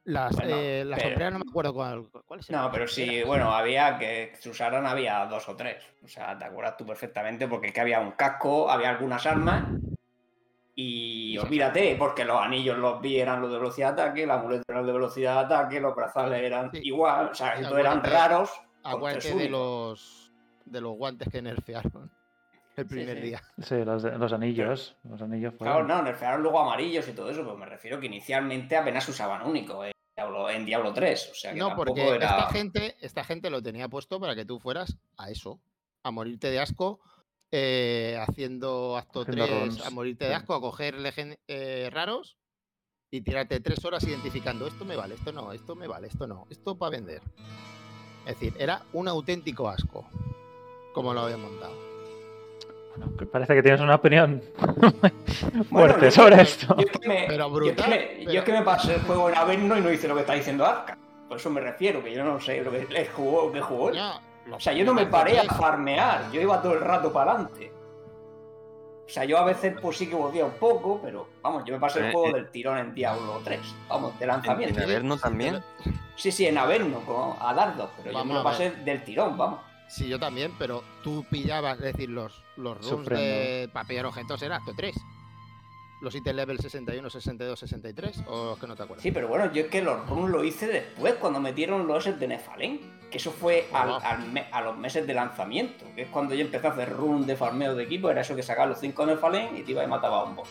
[0.09, 3.21] Las, Bueno, eh, las pero- sombreras no me acuerdo cuál, cuáles eran No, pero sí,
[3.23, 5.83] bueno, había que se usaran, había dos o tres.
[6.03, 9.65] O sea, te acuerdas tú perfectamente, porque es que había un casco, había algunas armas.
[10.75, 14.65] Y olvídate, porque los anillos los vi eran los de velocidad de ataque, las muletas
[14.69, 16.79] eran de velocidad de ataque, los brazales eran Sí.
[16.83, 18.51] igual, o sea, Sí, estos eran raros.
[19.11, 20.31] tres de los
[20.65, 22.09] de los guantes que nerfearon
[22.77, 23.21] el primer sí.
[23.23, 23.41] día.
[23.61, 24.95] Sí, los, de- los anillos.
[25.03, 28.77] Los anillos Claro, no, nerfearon luego amarillos y todo eso, pero me refiero que inicialmente
[28.77, 31.29] apenas usaban único en Diablo, en Diablo 3.
[31.31, 32.27] O sea, que No, porque era...
[32.29, 35.61] esta gente, esta gente lo tenía puesto para que tú fueras a eso,
[36.03, 36.99] a morirte de asco,
[37.51, 40.95] eh, haciendo acto Haciendo 3, runs, a morirte de asco, a coger
[41.47, 42.37] eh, raros
[43.11, 46.45] y tirarte tres horas identificando esto me vale, esto no, esto me vale, esto no,
[46.49, 47.21] esto para vender.
[48.25, 50.07] Es decir, era un auténtico asco,
[50.93, 51.88] como lo habían montado.
[53.31, 54.41] Parece que tienes una opinión
[55.69, 56.75] fuerte sobre yo- esto.
[56.77, 58.61] Yo es que me, Pero yo brutal, es que me- yo pero- es que me
[58.61, 60.97] pasé el juego en Averno y no hice lo que está diciendo Arca.
[61.27, 63.89] Por eso me refiero, que yo no sé lo que él jugó, que jugó.
[63.91, 63.99] él.
[64.51, 67.71] O sea, yo no me paré a farmear, yo iba todo el rato para adelante.
[69.05, 71.79] O sea, yo a veces pues sí que volvía un poco, pero vamos, yo me
[71.79, 72.33] pasé el Eh, juego eh.
[72.33, 74.77] del tirón en Diablo 3, vamos, de En, lanzamiento.
[74.79, 75.63] en Averno también.
[76.15, 79.59] Sí, sí, en Averno, con, a dardos, pero yo me lo pasé del tirón, vamos.
[79.89, 83.15] Sí, yo también, pero tú pillabas, es decir, los, los Sufriendo.
[83.15, 84.95] de para pillar objetos era acto 3.
[86.01, 89.03] Los ítems level 61, 62, 63, o los que no te acuerdas.
[89.03, 92.17] Sí, pero bueno, yo es que los runs lo hice después, cuando metieron los S
[92.17, 92.99] de Nefalén.
[93.09, 93.99] Que eso fue al- Oh.
[94.03, 97.25] al me- a los meses de lanzamiento, que es cuando yo empecé a hacer runs
[97.25, 99.87] de farmeo de equipo, era eso que sacaba los 5 Nefalén y te iba y
[99.87, 100.47] mataba a un boss.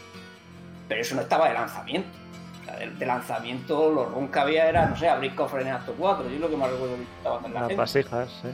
[0.88, 2.08] Pero eso no estaba de lanzamiento.
[2.62, 5.72] O sea, de, de lanzamiento los runs que había era, no sé, abrir cofres en
[5.72, 7.80] acto 4, yo es lo que más recuerdo que estaba haciendo la Las gente.
[7.80, 8.48] vasijas, sí.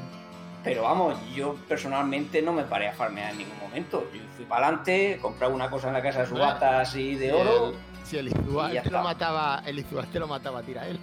[0.65, 4.09] Pero vamos, yo personalmente no me paré a farmear en ningún momento.
[4.15, 7.33] Yo fui para adelante, compré una cosa en la casa de Hombre, subastas así de
[7.35, 7.69] oro.
[7.69, 7.75] el-
[8.07, 8.31] Si el
[8.73, 10.99] ya te lo mataba, el Izual te lo mataba, tira él.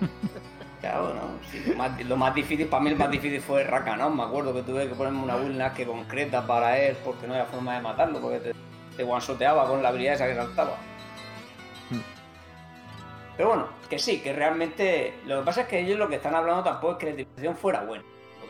[0.80, 1.22] Claro, ¿no?
[1.50, 4.14] Sí, lo, más, lo más difícil, para mí el más difícil fue Rakanov.
[4.14, 7.46] Me acuerdo que tuve que ponerme una build que concreta para él porque no había
[7.46, 8.52] forma de matarlo, porque te,
[8.96, 10.76] te one-shoteaba con la habilidad esa que saltaba.
[11.90, 12.00] Hmm.
[13.36, 15.18] Pero bueno, que sí, que realmente.
[15.24, 17.56] Lo que pasa es que ellos lo que están hablando tampoco es que la utilización
[17.56, 18.04] fuera buena.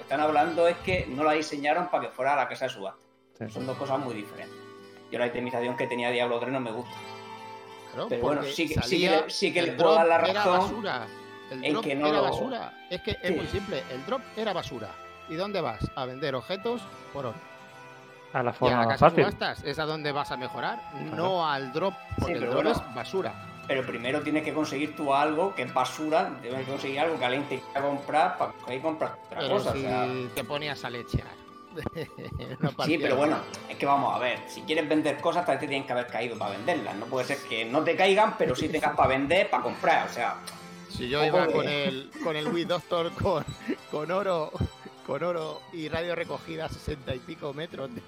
[0.06, 3.00] Están hablando es que no la diseñaron para que fuera a la casa de subasta.
[3.38, 3.50] sí.
[3.50, 4.56] Son dos cosas muy diferentes.
[5.10, 6.94] Yo la itemización que tenía Diablo 3 no me gusta.
[7.92, 10.28] Claro, Pero bueno, sí que- sí que- sí que el le puedo dar la drop
[10.30, 11.06] era razón basura.
[11.50, 12.72] El en drop que no era lo- basura.
[12.88, 13.34] Es que es Sí.
[13.34, 13.82] muy simple.
[13.90, 14.88] El drop era basura.
[15.28, 15.80] ¿Y dónde vas?
[15.96, 16.82] A vender objetos
[17.12, 17.36] por oro.
[18.32, 19.24] A la Y a forma la más casa de fácil.
[19.38, 20.80] subastas es a donde vas a mejorar,
[21.14, 22.70] no al drop, porque el drop bueno.
[22.70, 23.34] es basura.
[23.66, 27.24] Pero primero tienes que conseguir tú algo que es basura, tienes que conseguir algo que
[27.24, 29.70] alguien te quiera comprar para poder comprar otra Pero cosa.
[29.70, 31.26] o si sea, te ponías a lechear.
[32.86, 33.36] Sí, pero bueno,
[33.68, 36.06] es que vamos a ver, si quieres vender cosas, tal vez te tienen que haber
[36.06, 36.96] caído para venderlas.
[36.96, 40.06] No puede ser que no te caigan, pero sí tengas para vender, para comprar.
[40.08, 40.36] O sea,
[40.88, 43.44] Si yo iba con el con el Wii Doctor con,
[43.90, 44.50] con oro
[45.06, 48.00] con oro y radio recogida a 60 y pico metros de.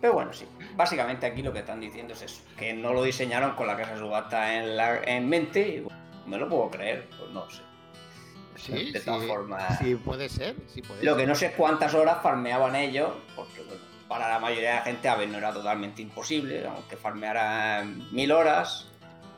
[0.00, 0.44] Pero bueno, sí.
[0.74, 3.92] Básicamente aquí lo que están diciendo es eso, que no lo diseñaron con la casa
[3.94, 7.62] de subasta en, la- en mente y bueno, me lo puedo creer, pues no sé.
[8.56, 11.20] Sí, de sí, todas formas, sí puede ser, sí puede lo ser.
[11.20, 14.82] que no sé es cuántas horas farmeaban ellos, porque bueno, para la mayoría de la
[14.82, 18.88] gente a ver no era totalmente imposible, aunque farmearan mil horas.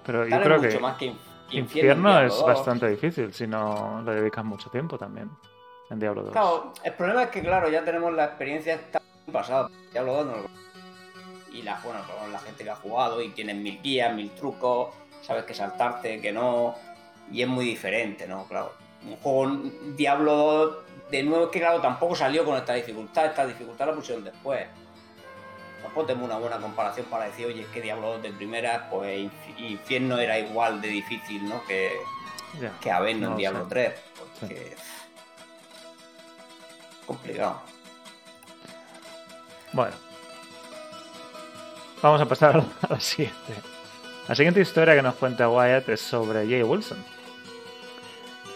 [0.04, 1.18] Pero yo creo mucho que más que in-
[1.48, 2.46] que Infierno es Diablo 2.
[2.46, 5.30] bastante difícil si no le dedicas mucho tiempo también
[5.90, 6.32] en Diablo 2.
[6.32, 9.00] Claro, el problema es que, claro, ya tenemos la experiencia esta
[9.32, 9.70] pasada.
[9.92, 10.63] Diablo 2 no lo-
[11.54, 12.00] Y la, bueno,
[12.30, 14.92] la gente que ha jugado y tienes mil guías, mil trucos,
[15.22, 16.74] sabes que saltarte, que no.
[17.30, 18.44] Y es muy diferente, ¿no?
[18.46, 18.72] Claro.
[19.06, 19.52] Un juego
[19.96, 20.76] Diablo 2,
[21.10, 23.26] de nuevo, es que, claro, tampoco salió con esta dificultad.
[23.26, 24.66] Esta dificultad la pusieron después.
[25.82, 29.20] Tampoco tengo una buena comparación para decir, oye, es que Diablo 2 de primera, pues
[29.20, 31.62] Inf- Infierno era igual de difícil, ¿no?
[31.66, 31.92] Que,
[32.60, 32.72] Ya.
[32.80, 33.68] que Averno No en lo Diablo sé.
[33.70, 33.92] 3.
[34.40, 34.76] Porque.
[37.06, 37.60] Complicado.
[39.72, 39.94] Bueno.
[42.04, 43.54] Vamos a pasar a la, siguiente.
[44.28, 46.98] La siguiente historia que nos cuenta Wyatt es sobre Jay Wilson.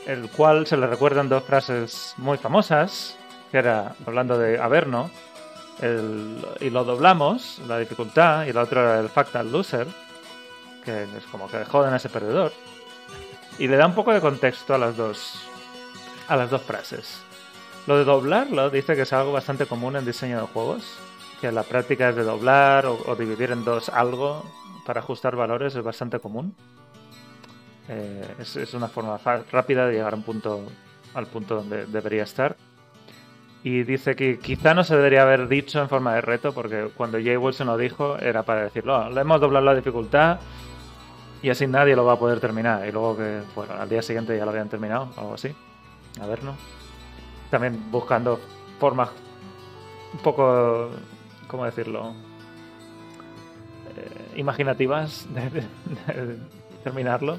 [0.05, 3.17] El cual se le recuerdan dos frases muy famosas,
[3.51, 5.11] que era, hablando de Averno,
[5.81, 9.87] el- y lo doblamos, la dificultad, y la otra era el Factal Loser,
[10.85, 12.53] que es como que joden a ese perdedor.
[13.59, 15.41] Y le da un poco de contexto a las dos,
[16.29, 17.23] a las dos frases.
[17.87, 20.85] Lo de doblarlo dice que es algo bastante común en diseño de juegos,
[21.41, 24.45] que la práctica es de doblar o, dividir en dos algo
[24.85, 26.55] para ajustar valores es bastante común.
[27.89, 29.19] Eh, es, una forma
[29.51, 30.63] rápida de llegar a un punto,
[31.15, 32.57] al punto donde debería estar.
[33.63, 37.19] Y dice que quizá no se debería haber dicho en forma de reto, porque cuando
[37.19, 40.39] Jay Wilson lo dijo era para decirlo, "Oh, le hemos doblado la dificultad
[41.43, 42.87] y así nadie lo va a poder terminar.
[42.87, 45.55] Y luego que, bueno, al día siguiente ya lo habían terminado, algo así.
[46.21, 46.57] A ver, ¿no?
[47.51, 48.41] También buscando
[48.79, 49.11] formas
[50.13, 50.91] un poco,
[51.49, 52.15] ¿cómo decirlo?
[53.97, 56.39] Eh, imaginativas de, de- de
[56.85, 57.39] terminarlo.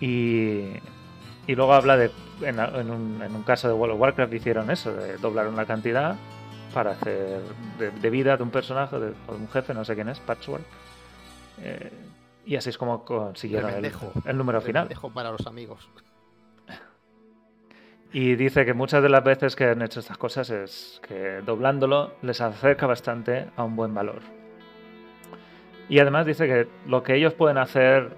[0.00, 0.64] Y,
[1.46, 2.10] y luego habla de,
[2.42, 5.64] en, en un, en un caso de World of Warcraft hicieron eso, de doblar una
[5.64, 6.16] cantidad
[6.74, 7.40] para hacer
[7.78, 10.64] de, de vida de un personaje o de un jefe, no sé quién es, Patchwork.
[11.60, 11.90] Eh,
[12.46, 14.12] y así es como consiguieron el, Remendejo.
[14.24, 14.88] el número final.
[14.88, 15.88] Dejo para los amigos.
[18.12, 22.12] Y dice que muchas de las veces que han hecho estas cosas es que doblándolo
[22.20, 24.20] les acerca bastante a un buen valor.
[25.88, 28.14] Y además dice que lo que ellos pueden hacer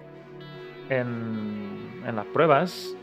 [0.90, 2.94] en, las pruebas,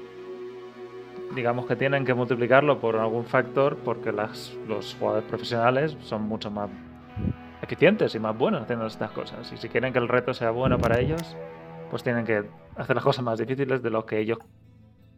[1.33, 6.51] digamos que tienen que multiplicarlo por algún factor porque las, los jugadores profesionales son mucho
[6.51, 6.69] más
[7.61, 9.51] eficientes y más buenos haciendo estas cosas.
[9.53, 11.37] Y si quieren que el reto sea bueno para ellos,
[11.89, 12.43] pues tienen que
[12.75, 14.39] hacer las cosas más difíciles de lo que ellos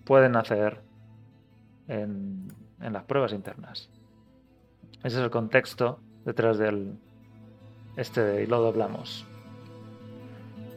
[0.05, 0.92] pueden hacer
[1.87, 2.47] en,
[2.81, 3.89] en las pruebas internas.
[5.03, 6.95] Ese es el contexto detrás del
[7.97, 9.25] este y lo doblamos.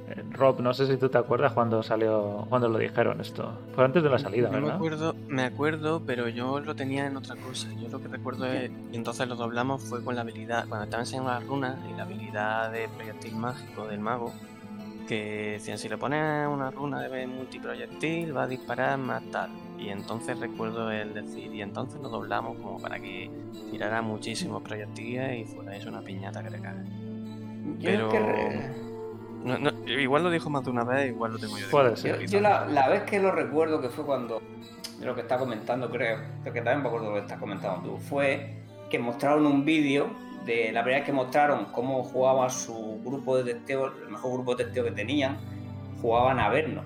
[0.09, 3.59] Eh, Rob, no sé si tú te acuerdas cuando salió, cuando lo dijeron esto.
[3.75, 4.77] Fue antes de la salida, No me ¿verdad?
[4.77, 7.69] acuerdo, me acuerdo, pero yo lo tenía en otra cosa.
[7.75, 11.03] Yo lo que recuerdo es, y entonces lo doblamos fue con la habilidad, cuando estaba
[11.03, 14.33] enseñando las runas y la habilidad de proyectil mágico del mago,
[15.09, 19.51] que decían si le pones una runa de multiproyectil va a disparar más tal.
[19.79, 23.31] Y entonces recuerdo el decir, y entonces lo doblamos como para que
[23.71, 26.59] tirara muchísimos proyectiles y fuera eso una piñata que te.
[26.59, 26.65] Yo
[27.83, 28.87] Pero- es que re-
[29.45, 31.97] No, no, igual lo dijo más de una vez, igual lo tengo yo de Puede
[31.97, 32.27] ser.
[32.27, 34.41] Yo, la, la vez que lo recuerdo que fue cuando
[34.99, 37.39] de lo que está comentando, creo, creo que también me acuerdo de lo que estás
[37.39, 38.57] comentando tú, fue
[38.91, 40.09] que mostraron un vídeo
[40.47, 44.55] de la primera vez que mostraron cómo jugaba su grupo de testeo, el mejor grupo
[44.55, 45.37] de testeo que tenían,
[46.01, 46.85] jugaban a vernos,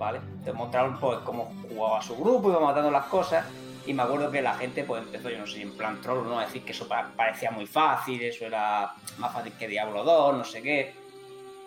[0.00, 0.18] ¿vale?
[0.42, 3.46] Te mostraron pues cómo jugaba su grupo, iba matando las cosas,
[3.86, 6.38] y me acuerdo que la gente pues empezó, yo no sé, en plan troll, ¿no?
[6.40, 10.36] A decir que eso pa- parecía muy fácil, eso era más fácil que Diablo 2,
[10.38, 10.94] no sé qué.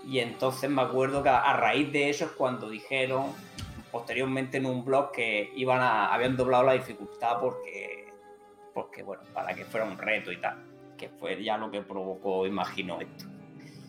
[0.07, 3.27] Y entonces me acuerdo que a raíz de eso es cuando dijeron
[3.91, 8.11] posteriormente en un blog que iban a, habían doblado la dificultad porque
[8.73, 10.57] porque bueno, para que fuera un reto y tal,
[10.97, 13.25] que fue ya lo que provocó, imagino, esto.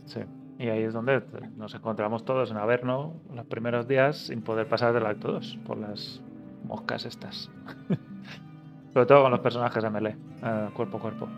[0.07, 0.21] Sí.
[0.59, 1.23] Y ahí es donde
[1.57, 5.79] nos encontramos todos en Averno los primeros días sin poder pasar del acto 2 por
[5.79, 6.23] las
[6.65, 7.51] moscas estas.
[8.93, 11.29] Sobre todo con los personajes de melee, eh, cuerpo a cuerpo.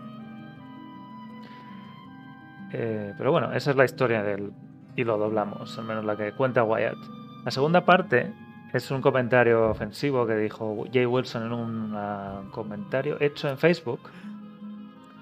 [2.73, 4.51] Eh, pero bueno, esa es la historia del.
[4.95, 6.97] Y lo doblamos, al menos la que cuenta Wyatt.
[7.45, 8.33] La segunda parte
[8.73, 14.01] es un comentario ofensivo que dijo Jay Wilson en un uh, comentario hecho en Facebook,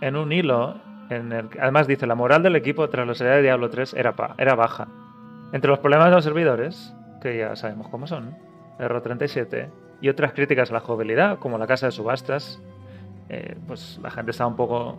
[0.02, 0.76] en un hilo,
[1.10, 4.12] además dice: La moral del equipo tras la salida de Diablo 3 era,
[4.56, 4.88] baja.
[5.52, 8.36] Entre los problemas de los servidores, que ya sabemos cómo son,
[8.80, 9.70] error 37,
[10.02, 12.62] y otras críticas a la jugabilidad, como la casa de subastas,
[13.30, 14.98] eh, pues la gente estaba un poco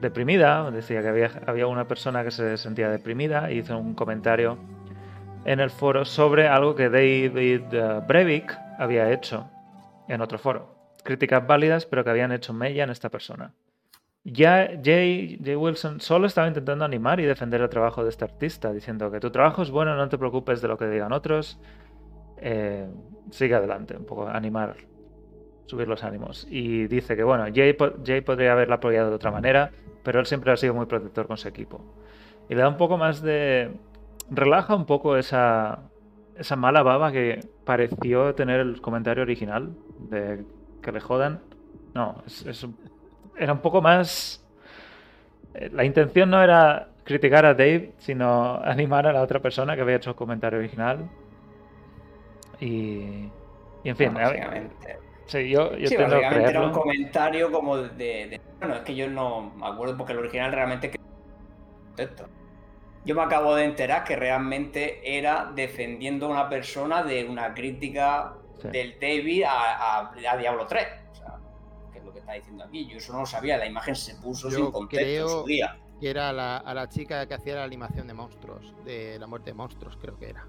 [0.00, 0.70] deprimida.
[0.70, 4.58] Decía que había, había una persona que se sentía deprimida y hizo un comentario
[5.44, 9.48] en el foro sobre algo que David eh, Brevik había hecho
[10.08, 10.74] en otro foro.
[11.02, 13.52] Críticas válidas, pero que habían hecho mella en esta persona.
[14.24, 19.10] Ya Jay, Wilson solo estaba intentando animar y defender el trabajo de este artista, diciendo
[19.10, 21.58] que tu trabajo es bueno, no te preocupes de lo que digan otros,
[22.38, 22.88] eh,
[23.30, 24.76] sigue adelante, un poco animar,
[25.66, 26.46] subir los ánimos.
[26.50, 29.70] Y dice que, bueno, Jay, Jay podría haberla apoyado de otra manera,
[30.02, 31.82] pero él siempre ha sido muy protector con su equipo.
[32.48, 33.72] Y le da un poco más de...
[34.30, 35.90] relaja un poco esa,
[36.36, 39.74] esa mala baba que pareció tener el comentario original
[40.10, 40.44] de
[40.82, 41.40] que le jodan.
[41.94, 42.76] No, es, es un-
[43.38, 44.42] era un poco más...
[45.54, 49.82] eh, La intención no era criticar a Dave, sino animar a la otra persona que
[49.82, 51.08] había hecho el comentario original.
[52.60, 53.32] Y,
[53.82, 54.76] y en fin, básicamente.
[55.26, 58.82] sí, yo, yo Sí, tiendo a básicamente era un comentario como de, de- Bueno, es
[58.82, 60.92] que yo no me acuerdo porque el original realmente...
[61.96, 62.26] Esto.
[63.04, 68.34] Yo me acabo de enterar que realmente era defendiendo a una persona de una crítica
[68.60, 68.68] Sí.
[68.70, 70.86] del David a, a- a Diablo 3.
[72.24, 72.86] Está diciendo aquí.
[72.86, 75.78] Yo eso no lo sabía, la imagen se puso Yo sin contexto en su día.
[76.00, 79.50] Que era la, a la chica que hacía la animación de monstruos, de la muerte
[79.50, 80.44] de monstruos, creo que era.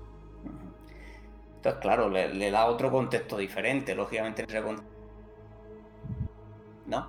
[1.58, 4.46] Entonces, claro, le, le da otro contexto diferente, lógicamente.
[6.88, 7.08] ¿No?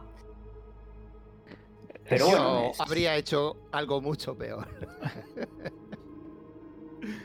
[2.09, 4.67] Pero Yo bueno, es- habría hecho algo mucho peor.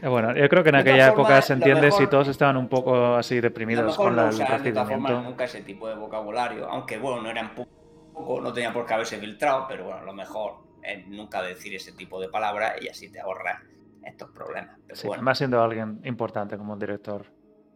[0.02, 2.68] Eh, Bueno, yo creo que en aquella época se entiende mejor- si todos estaban un
[2.68, 5.22] poco así deprimidos con no la- el usaban formas recibimiento.
[5.22, 9.20] nunca ese tipo de vocabulario, aunque bueno, no eran poco, no tenía por qué haberse
[9.20, 13.20] filtrado, pero bueno, lo mejor es nunca decir ese tipo de palabras y así te
[13.20, 13.60] ahorras
[14.02, 14.76] estos problemas.
[14.88, 17.26] Pero Sí, bueno, además siendo alguien importante como un director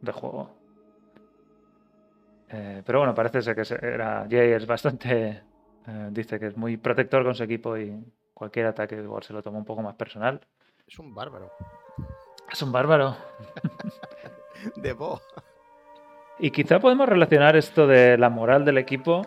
[0.01, 0.49] de juego.
[2.49, 5.43] Eh, pero bueno, parece ser que era Jay es bastante.
[5.87, 7.93] eh, dice que es muy protector con su equipo y
[8.33, 10.41] cualquier ataque igual se lo toma un poco más personal.
[10.87, 11.51] Es un bárbaro.
[12.51, 13.15] Es un bárbaro.
[14.75, 15.21] De Bo.
[16.39, 19.21] Y quizá podemos relacionar esto de la moral del equipo,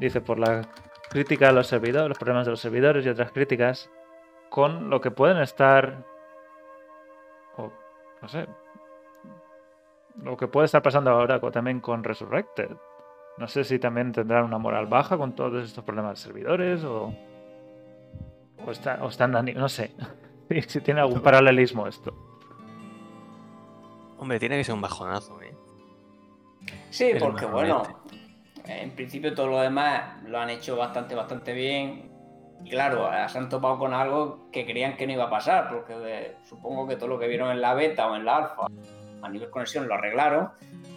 [0.00, 0.62] dice, por la
[1.10, 3.90] crítica a los servidores, los problemas de los servidores y otras críticas,
[4.50, 6.04] con lo que pueden estar,
[7.56, 7.70] o
[8.22, 8.46] no sé,
[10.22, 12.70] lo que puede estar pasando ahora también con Resurrected.
[13.36, 17.14] No sé si también tendrán una moral baja con todos estos problemas de servidores o,
[18.66, 19.92] o, está- o están, no sé,
[20.66, 22.12] si tiene algún paralelismo esto.
[24.18, 25.54] Hombre, tiene que ser un bajonazo, ¿eh?
[26.90, 27.82] sí, el porque bueno,
[28.66, 32.10] en principio todo lo demás lo han hecho bastante, bastante bien.
[32.64, 35.68] Y claro, eh, se han topado con algo que creían que no iba a pasar,
[35.70, 38.66] porque eh, supongo que todo lo que vieron en la beta o en la alfa
[39.22, 40.50] a nivel conexión lo arreglaron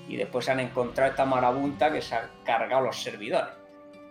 [0.08, 3.54] y después se han encontrado esta marabunta que se ha cargado los servidores.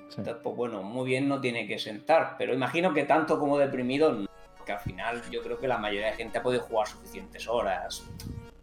[0.09, 0.17] Sí.
[0.19, 4.13] Entonces, pues bueno, muy bien no tiene que sentar, pero imagino que tanto como deprimido,
[4.13, 7.47] no, porque al final yo creo que la mayoría de gente ha podido jugar suficientes
[7.49, 8.09] horas.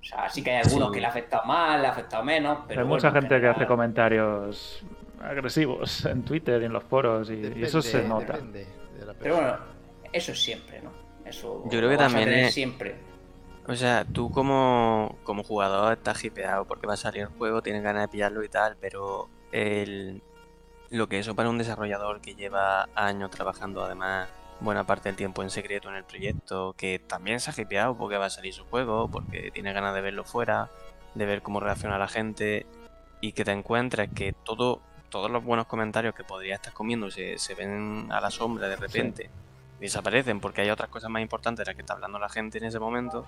[0.08, 0.94] O sea, sí que hay algunos Sí.
[0.94, 3.48] que le ha afectado más, le ha afectado menos, pero Hay mucha bueno, gente que
[3.48, 4.82] hace comentarios
[5.22, 8.34] agresivos en Twitter y en los foros y, y eso se Depende- nota.
[8.34, 8.68] depende
[9.00, 9.58] de la Pero bueno,
[10.14, 10.92] eso es siempre, ¿no?
[11.26, 12.96] Eso Yo creo lo que también es- siempre.
[13.68, 17.84] O sea, tú como, como jugador estás hipeado porque va a salir el juego, tienes
[17.84, 20.22] ganas de pillarlo y tal, pero el,
[20.90, 24.30] lo que eso para un desarrollador que lleva años trabajando además
[24.60, 28.18] buena parte del tiempo en secreto en el proyecto, que también se ha hipeado porque
[28.18, 30.70] va a salir su juego, porque tiene ganas de verlo fuera,
[31.16, 32.66] de ver cómo reacciona la gente
[33.22, 37.38] y que te encuentres que todo, todos los buenos comentarios que podría estar comiendo se,
[37.38, 39.30] se ven a la sombra de repente
[39.80, 42.58] y desaparecen porque hay otras cosas más importantes de las que está hablando la gente
[42.58, 43.26] en ese momento,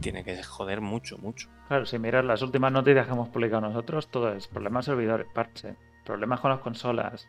[0.00, 1.48] tiene que joder mucho, mucho.
[1.68, 5.76] Claro, si miras las últimas noticias que hemos publicado nosotros, todo es problemas servidores, parche,
[6.04, 7.28] problemas con las consolas.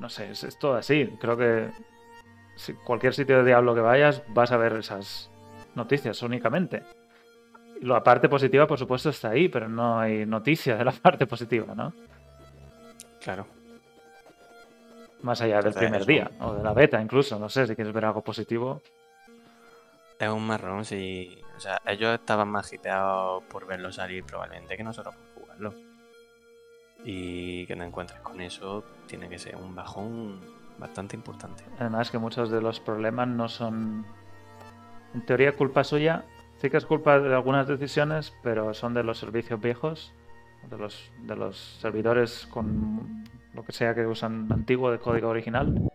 [0.00, 1.16] No sé, es, es todo así.
[1.20, 1.70] Creo que
[2.84, 5.30] cualquier sitio de Diablo que vayas, vas a ver esas
[5.74, 6.82] noticias únicamente.
[7.82, 11.74] La parte positiva, por supuesto, está ahí, pero no hay noticia de la parte positiva,
[11.74, 11.92] ¿no?
[13.22, 13.46] Claro.
[15.22, 17.74] Más allá del O sea, primer día, o de la beta incluso, no sé, si
[17.74, 18.82] quieres ver algo positivo.
[20.18, 21.40] Es un marrón si.
[21.56, 25.74] O sea, ellos estaban más hiteados por verlo salir probablemente que nosotros por jugarlo.
[27.04, 30.40] Y que no encuentres con eso tiene que ser un bajón
[30.78, 31.64] bastante importante.
[31.78, 34.06] Además que muchos de los problemas no son,
[35.14, 36.24] en teoría, culpa suya.
[36.56, 40.12] Sí que es culpa de algunas decisiones, pero son de los servicios viejos,
[40.68, 43.24] de los, de los servidores con
[43.54, 45.90] lo que sea que usan antiguo de código original.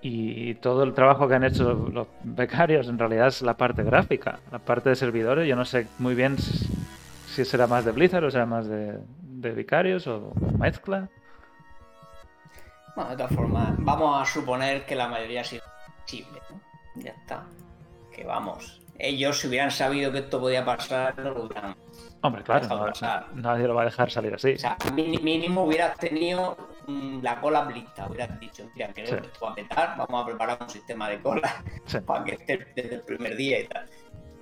[0.00, 4.38] Y todo el trabajo que han hecho los becarios en realidad es la parte gráfica,
[4.52, 5.48] la parte de servidores.
[5.48, 9.50] Yo no sé muy bien si será más de Blizzard o será más de, de
[9.50, 11.08] becarios o mezcla.
[12.96, 15.62] Bueno, de todas formas, vamos a suponer que la mayoría ha sido
[16.02, 16.60] posible, ¿no?
[16.96, 17.44] Ya está.
[18.12, 18.80] Que vamos.
[18.98, 21.76] Ellos, si hubieran sabido que esto podía pasar, no lo hubieran.
[22.22, 23.26] Hombre, claro, Dejado no- pasar.
[23.34, 24.54] nadie lo va a dejar salir así.
[24.54, 28.06] O sea, mínimo hubieras tenido mm, la cola blista.
[28.08, 29.16] Hubieras dicho, mira, creo Sí.
[29.16, 32.00] que esto va a petar, vamos a preparar un sistema de cola Sí.
[32.00, 33.86] para que esté desde el primer día y tal.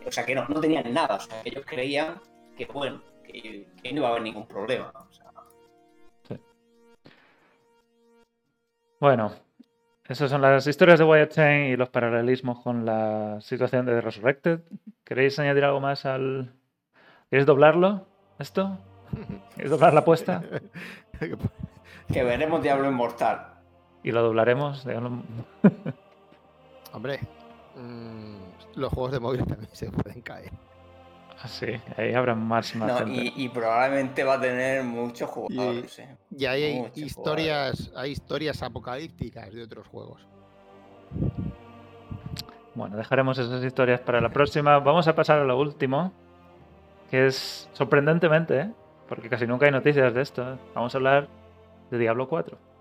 [0.07, 1.17] O sea, que no, no tenían nada.
[1.17, 2.21] O sea, que ellos creían
[2.57, 4.93] que, bueno, que, que no iba a haber ningún problema.
[4.95, 5.24] O sea,
[9.05, 9.33] Bueno,
[10.09, 14.61] esas son las historias de Wyatt Chain y los paralelismos con la situación de Resurrected.
[15.05, 16.55] ¿Queréis añadir algo más al.
[17.29, 18.07] ¿Queréis doblarlo?
[18.39, 18.79] ¿Esto?
[19.57, 20.43] ¿Queréis doblar la apuesta?
[22.15, 23.47] que veremos Diablo Inmortal.
[24.03, 24.87] Y lo doblaremos.
[26.95, 27.21] Hombre,
[27.77, 28.37] mm,
[28.77, 30.51] los juegos de móvil también se pueden caer.
[31.47, 31.67] Sí,
[31.97, 35.99] ahí habrá más, más No, y, y probablemente va a tener muchos jugadores.
[35.99, 36.17] ¿eh?
[36.31, 40.27] Y ahí hay Muchos historias, hay historias apocalípticas de otros juegos.
[42.75, 44.79] Bueno, dejaremos esas historias para la próxima.
[44.79, 46.13] Vamos a pasar a lo último,
[47.11, 48.71] que es sorprendentemente, ¿eh?
[49.09, 50.55] porque casi nunca hay noticias de esto.
[50.55, 50.57] ¿eh?
[50.75, 51.29] Vamos a hablar
[51.91, 52.74] de Diablo 4.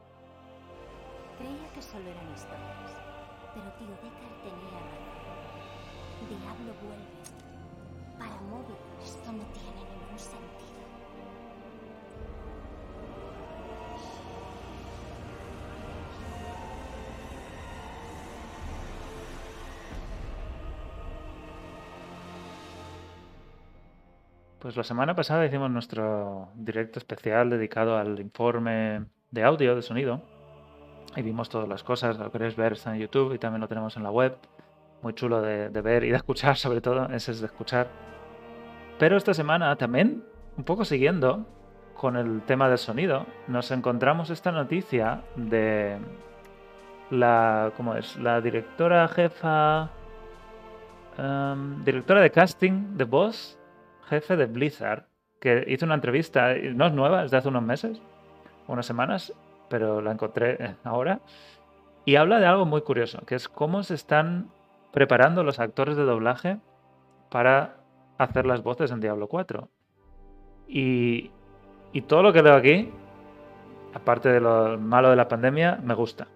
[24.64, 30.22] Pues la semana pasada hicimos nuestro directo especial dedicado al informe de audio, de sonido.
[31.18, 32.18] Y vimos todas las cosas.
[32.18, 34.38] Lo queréis ver, está en YouTube y también lo tenemos en la web.
[35.02, 37.10] Muy chulo de, ver y de escuchar, sobre todo.
[37.10, 37.90] Ese es de escuchar.
[39.00, 40.24] Pero esta semana también,
[40.56, 41.46] un poco siguiendo
[41.94, 45.98] con el tema del sonido, nos encontramos esta noticia de
[47.10, 48.16] la, ¿cómo es?
[48.16, 49.90] La directora jefa,
[51.18, 53.60] em, directora de casting de voz,
[54.14, 55.06] jefe de Blizzard,
[55.40, 58.02] que hizo una entrevista, no es nueva, es de hace unos meses,
[58.68, 59.34] unas semanas,
[59.70, 61.20] pero la encontré ahora,
[62.06, 64.52] y habla de algo muy curioso, que es cómo se están
[64.92, 66.60] preparando los actores de doblaje
[67.30, 67.78] para
[68.18, 69.68] hacer las voces en Diablo 4.
[70.68, 71.32] Y,
[72.08, 72.92] todo lo que leo aquí,
[73.94, 76.28] aparte de lo malo de la pandemia, me gusta.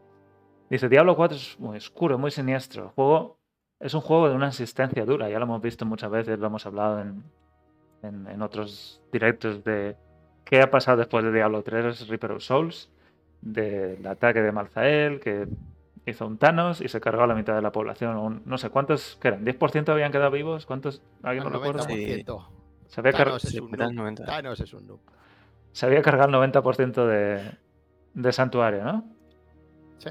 [0.70, 2.92] Dice, Diablo 4 es muy oscuro, muy siniestro.
[2.94, 3.41] Juego
[3.82, 6.64] es un juego de una existencia dura, ya lo hemos visto muchas veces, lo hemos
[6.66, 7.22] hablado en,
[8.02, 9.96] en- en otros directos de
[10.44, 12.90] qué ha pasado después de Diablo 3, Reaper of Souls,
[13.40, 15.48] del ataque de Malzael, que
[16.06, 18.16] hizo un Thanos y se cargó a la mitad de la población.
[18.16, 19.44] un- no sé cuántos, ¿qué eran?
[19.44, 20.64] ¿10% habían quedado vivos?
[20.66, 21.02] ¿Cuántos?
[21.22, 21.84] ¿Alguien Al lo recuerda?
[21.84, 22.46] 90%.
[22.86, 24.04] Se había, Thanos es Sí, un era el noob.
[24.04, 24.24] 90.
[24.26, 25.00] Thanos es un noob.
[25.72, 27.50] se había cargado el 90% de,
[28.14, 29.04] de Santuario, ¿no?
[29.98, 30.10] Sí.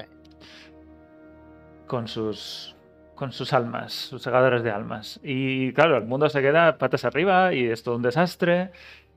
[1.86, 2.74] con sus
[3.14, 5.20] con sus almas, sus segadores de almas.
[5.22, 8.70] Y claro, el mundo se queda patas arriba y es todo un desastre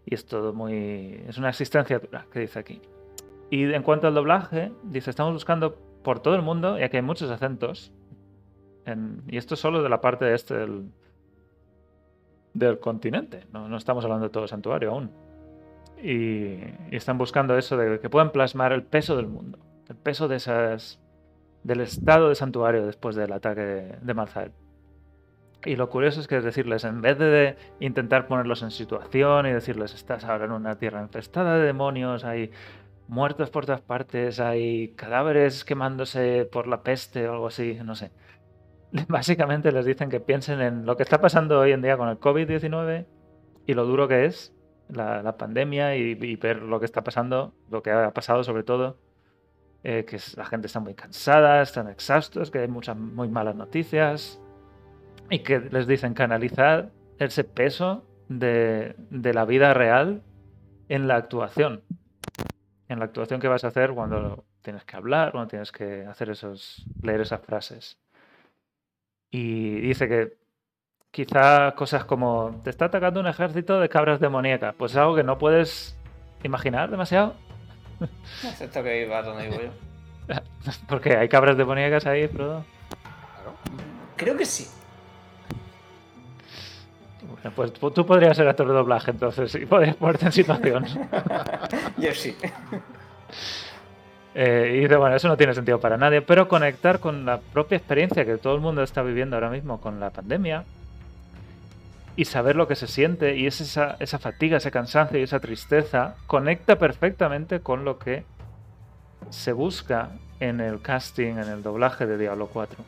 [0.05, 2.81] y es todo muy es una existencia dura, que dice aquí.
[3.49, 7.03] Y en cuanto al doblaje, dice, estamos buscando por todo el mundo y aquí hay
[7.03, 7.91] muchos acentos.
[8.85, 10.91] en- y esto solo de la parte este del,
[12.53, 15.09] del continente, no, no estamos hablando de todo santuario aún.
[16.03, 16.57] Y
[16.91, 19.57] están buscando eso de que puedan plasmar el peso del mundo,
[19.89, 20.99] el peso de esas
[21.65, 24.51] del estado de santuario después del ataque de, de.
[25.65, 29.51] Y lo curioso es que es decirles, en vez de, intentar ponerlos en situación y
[29.51, 32.51] decirles, estás ahora en una tierra infestada de demonios, hay
[33.07, 38.11] muertos por todas partes, hay cadáveres quemándose por la peste o algo así, no sé.
[39.07, 42.19] Básicamente les dicen que piensen en lo que está pasando hoy en día con el
[42.19, 43.07] COVID-19
[43.65, 44.53] y lo duro que es
[44.87, 48.99] la, pandemia y ver lo que está pasando, lo que ha pasado sobre todo
[49.87, 54.41] eh, que la gente está muy cansada, están exhaustos, que hay muchas muy malas noticias
[55.29, 56.89] y que les dicen canalizar
[57.19, 60.23] ese peso de, de la vida real
[60.89, 61.83] en la actuación.
[62.87, 66.31] en la actuación que vas a hacer cuando tienes que hablar, cuando tienes que hacer
[66.31, 67.99] esos, leer esas frases.
[69.29, 70.37] Y dice que
[71.11, 75.23] quizá cosas como te está atacando un ejército de cabras demoníacas, pues es algo que
[75.23, 75.95] no puedes
[76.43, 77.44] imaginar demasiado.
[78.43, 80.33] Excepto que iba donde digo yo.
[80.87, 82.65] Porque hay cabras demoníacas ahí, Frodo.
[84.15, 84.67] Creo que sí.
[87.21, 90.85] Bueno, pues tú tú podrías ser actor de doblaje, entonces, y podrías ponerte en situación.
[91.97, 92.35] Yo sí.
[94.33, 97.77] Eh, y dice, bueno, eso no tiene sentido para nadie, pero conectar con la propia
[97.77, 100.65] experiencia que todo el mundo está viviendo ahora mismo con la pandemia
[102.15, 105.39] y saber lo que se siente y es esa, esa fatiga, ese cansancio y esa
[105.39, 108.23] tristeza, conecta perfectamente con lo que
[109.29, 112.83] se busca en el casting, en el doblaje de Diablo 4.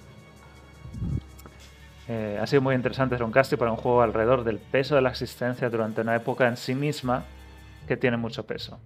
[2.09, 5.01] Eh, ha sido muy interesante hacer un casting para un juego alrededor del peso de
[5.01, 7.25] la existencia durante una época en sí misma
[7.85, 8.79] que tiene mucho peso.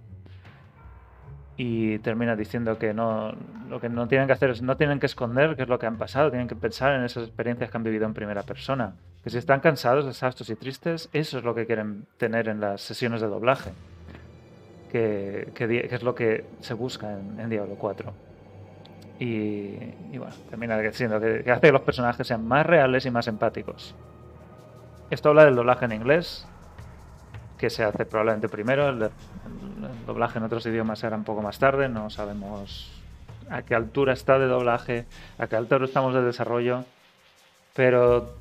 [1.55, 3.33] Y termina diciendo que no,
[3.69, 5.85] lo que no tienen que hacer es no tienen que esconder qué es lo que
[5.85, 8.95] han pasado, tienen que pensar en esas experiencias que han vivido en primera persona.
[9.23, 12.81] Que si están cansados, exhaustos y tristes, eso es lo que quieren tener en las
[12.81, 13.71] sesiones de doblaje.
[14.91, 15.51] Que,
[15.89, 18.11] es lo que se busca en, en Diablo 4.
[19.19, 19.77] Y,
[20.11, 20.89] y bueno, termina que,
[21.43, 23.93] que hace que los personajes sean más reales y más empáticos.
[25.11, 26.47] Esto habla del doblaje en inglés,
[27.59, 28.89] que se hace probablemente primero.
[28.89, 29.09] El, el
[30.07, 31.87] doblaje en otros idiomas será un poco más tarde.
[31.87, 32.91] No sabemos
[33.51, 35.05] a qué altura está de doblaje,
[35.37, 36.85] a qué altura estamos de desarrollo.
[37.75, 38.40] Pero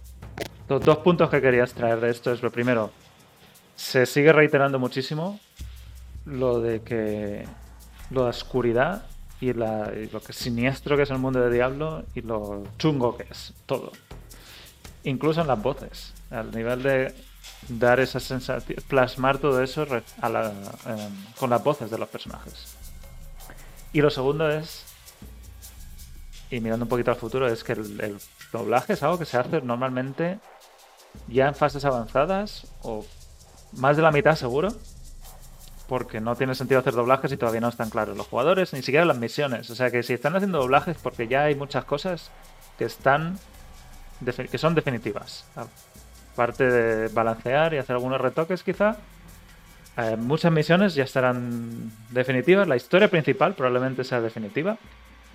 [0.70, 2.92] los dos puntos que querías traer de esto es lo primero.
[3.74, 5.40] Se sigue reiterando muchísimo
[6.24, 7.44] lo de que
[8.10, 9.05] la oscuridad
[9.40, 13.52] y, lo que siniestro que es el mundo de Diablo y lo chungo que es
[13.66, 13.90] todo.
[15.02, 17.14] Incluso en las voces, al nivel de
[17.68, 19.84] dar esa sensación, plasmar todo eso
[20.20, 20.52] a la-
[20.86, 22.76] em, con las voces de los personajes.
[23.92, 24.84] Y lo segundo es,
[26.48, 28.18] y mirando un poquito al futuro, es que el
[28.52, 30.38] doblaje es algo que se hace normalmente
[31.28, 33.05] ya en fases avanzadas o
[33.73, 34.69] más de la mitad seguro
[35.89, 39.05] porque no tiene sentido hacer doblajes y todavía no están claros los jugadores, ni siquiera
[39.05, 39.70] las misiones.
[39.70, 42.31] O sea que si están haciendo doblajes porque ya hay muchas cosas
[42.78, 43.39] que están
[44.51, 45.45] que son definitivas.
[46.35, 48.99] Aparte de balancear y hacer algunos retoques quizá,
[49.97, 52.69] eh, muchas misiones ya estarán definitivas.
[52.69, 54.78] La historia principal probablemente sea definitiva.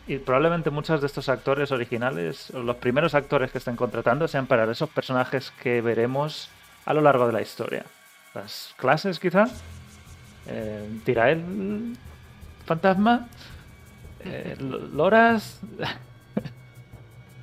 [0.08, 4.46] Y probablemente muchos de estos actores originales, o los primeros actores que estén contratando, sean
[4.46, 6.50] para esos personajes que veremos
[6.86, 7.86] a lo largo de la historia.
[8.36, 9.46] Las clases quizá,
[10.48, 11.96] eh, Tirael
[12.66, 13.28] fantasma,
[14.20, 15.60] eh, Loras,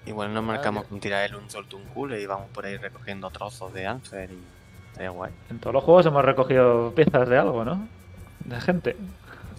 [0.05, 3.73] Igual nos marcamos con tirar un solto un culo y vamos por ahí recogiendo trozos
[3.73, 5.33] de Answer y guay.
[5.49, 7.87] en todos los juegos hemos recogido piezas de algo, ¿no?
[8.41, 8.97] De gente.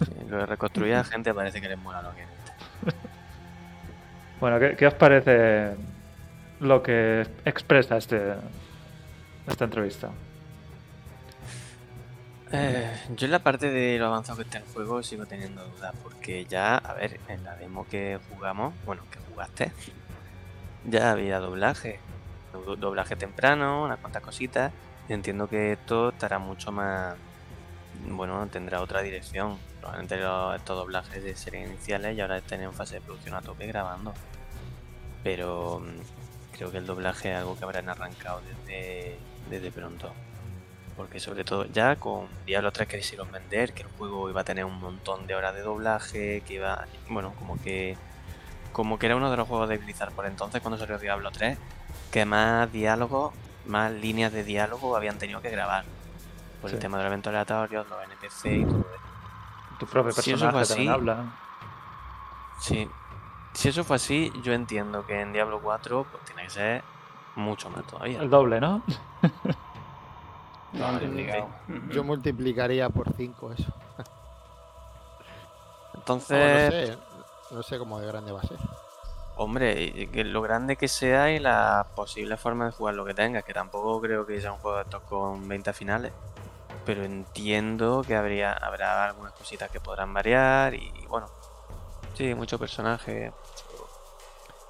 [0.04, 2.24] Sí, lo de reconstruir a gente parece que les mola lo que.
[4.36, 5.76] Bueno, ¿qué, os parece
[6.58, 8.34] lo que expresa este,
[9.46, 10.12] esta entrevista?
[12.52, 15.94] Eh, yo en la parte de lo avanzado que está el juego sigo teniendo dudas
[16.02, 19.72] porque ya, a ver, en la demo que jugamos, bueno, que jugaste,
[20.82, 22.02] ya había doblaje,
[22.52, 24.74] do- doblaje temprano, unas cuantas cositas,
[25.06, 27.18] y entiendo que esto estará mucho más,
[27.92, 29.60] bueno, tendrá otra dirección.
[29.92, 33.66] Los- estos doblajes de series iniciales y ahora estén en fase de producción a tope
[33.66, 34.12] grabando.
[35.22, 39.18] Pero mm, creo que el doblaje es algo que habrán arrancado desde,
[39.50, 40.12] desde pronto.
[40.96, 44.44] Porque sobre todo ya con Diablo 3 que quisieron vender, que el juego iba a
[44.44, 47.96] tener un montón de horas de doblaje, que iba, bueno, como que
[48.72, 51.56] como que era uno de los juegos de Blizzard por entonces cuando salió Diablo 3,
[52.10, 53.32] que más diálogos,
[53.66, 55.84] más líneas de diálogo habían tenido que grabar.
[56.60, 56.76] Por Sí.
[56.76, 59.03] el tema de los eventos aleatorios, los NPC y todo eso.
[59.78, 61.24] Tu propio Si eso personaje fue también así- habla.
[62.60, 62.90] Sí.
[63.52, 66.82] Si eso fue así, yo entiendo que en Diablo 4 pues tiene que ser
[67.36, 68.20] mucho más todavía.
[68.20, 68.82] El doble, ¿no?
[71.90, 73.72] Yo multiplicaría por 5 eso.
[75.94, 76.98] Entonces, no sé,
[77.54, 78.58] no sé cómo de grande va a ser.
[79.36, 83.54] Hombre, lo grande que sea y las posibles formas de jugar lo que tengas, que
[83.54, 86.12] tampoco creo que sea un juego de estos con 20 finales.
[86.84, 91.26] Pero entiendo que habría, habrá algunas cositas que podrán variar y bueno.
[92.14, 93.32] Sí, mucho personaje,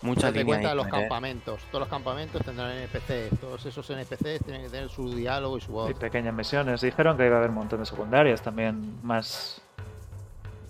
[0.04, 1.60] mucha Date línea cuenta los campamentos.
[1.70, 3.40] Todos los campamentos tendrán NPCs.
[3.40, 5.90] Todos esos NPCs tienen que tener su diálogo y su voz.
[5.90, 6.82] Y pequeñas misiones.
[6.82, 9.62] Dijeron que iba a haber un montón de secundarias también, más,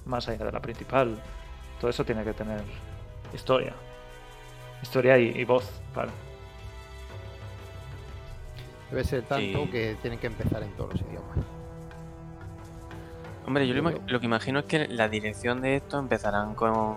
[0.05, 1.21] más allá de la principal.
[1.81, 2.63] Todo eso tiene que tener
[3.33, 3.75] historia.
[4.83, 6.13] Historia y, y voz, claro.
[8.95, 9.71] Debe ser tanto Sí.
[9.73, 11.39] que tienen que empezar en todos los idiomas.
[13.47, 16.97] Hombre, yo lo, que imagino es que la dirección de esto empezarán con,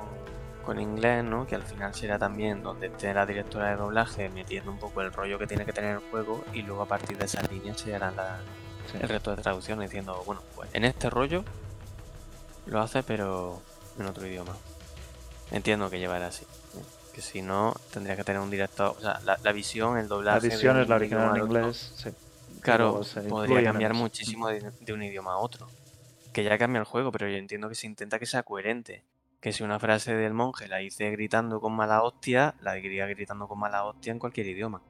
[0.64, 1.48] con inglés, ¿no?
[1.48, 5.12] Que al final será también donde esté la directora de doblaje metiendo un poco el
[5.12, 7.96] rollo que tiene que tener el juego y luego a partir de esas líneas se
[7.96, 8.40] harán la-
[8.92, 8.98] Sí.
[9.02, 11.44] el resto de traducciones diciendo, bueno, pues en este rollo
[12.68, 13.60] lo hace pero
[14.00, 14.56] en otro idioma.
[15.52, 16.46] Entiendo que llevará así.
[17.18, 17.22] ¿Eh?
[17.22, 20.16] Que si no, tendría que tener un director, o sea, la, la visión, el La
[20.16, 20.42] doblaje.
[20.42, 21.94] de visión es la original en inglés.
[21.96, 22.10] Sí.
[22.62, 25.68] Claro, podría cambiar muchísimo de, de un idioma a otro.
[26.34, 29.04] Que ya cambia el juego, pero yo entiendo que se intenta que sea coherente.
[29.40, 33.48] Que si una frase del monje la hice gritando con mala hostia, la diría gritando
[33.48, 34.82] con mala hostia en cualquier idioma.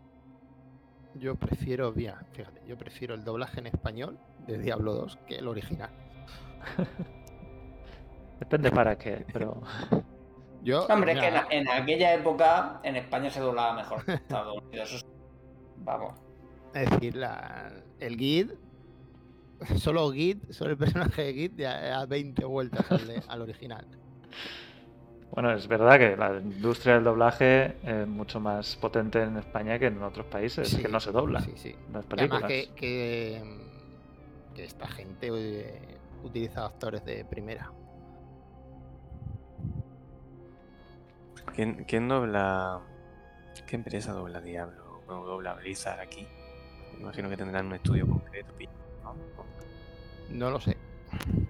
[1.16, 5.48] Yo prefiero, mira, fíjate, yo prefiero el doblaje en español de Diablo 2 que el
[5.48, 5.90] original.
[8.40, 9.62] Depende para qué, pero
[10.68, 14.18] Yo, Hombre, es que en, en aquella época en España se doblaba mejor que en
[14.18, 15.06] Estados Unidos.
[15.78, 16.14] Vamos.
[16.74, 18.52] es decir, la- el Git,
[19.78, 23.88] solo Git, solo el personaje de Git ya da 20 vueltas al, de- al original.
[25.32, 29.86] bueno, es verdad que la industria del doblaje es mucho más potente en España que
[29.86, 31.76] en otros países, Sí, que no se dobla Sí, sí.
[31.94, 33.42] las Además que, que,
[34.54, 35.80] que esta gente eh,
[36.24, 37.72] utiliza actores de primera.
[41.56, 42.80] ¿Quién, quién dobla.
[43.66, 45.02] ¿Qué empresa dobla Diablo?
[45.08, 46.28] O dobla Blizzard aquí.
[46.96, 48.54] Me imagino que tendrán un estudio concreto.
[49.04, 49.16] ¿no?
[50.30, 50.78] No lo sé.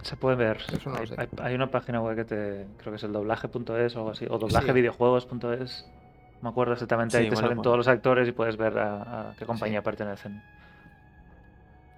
[0.03, 0.57] Se puede ver.
[0.71, 1.15] Eso no lo hay, sé.
[1.17, 2.67] hay- hay una página web que te.
[2.77, 4.25] Creo que es el doblaje.es o algo así.
[4.29, 4.73] O doblaje Sí.
[4.73, 5.87] videojuegos.es.
[6.35, 7.17] No me acuerdo exactamente.
[7.17, 7.63] Sí, ahí te lo salen pone.
[7.63, 10.41] todos los actores y puedes ver a, a qué compañía pertenecen.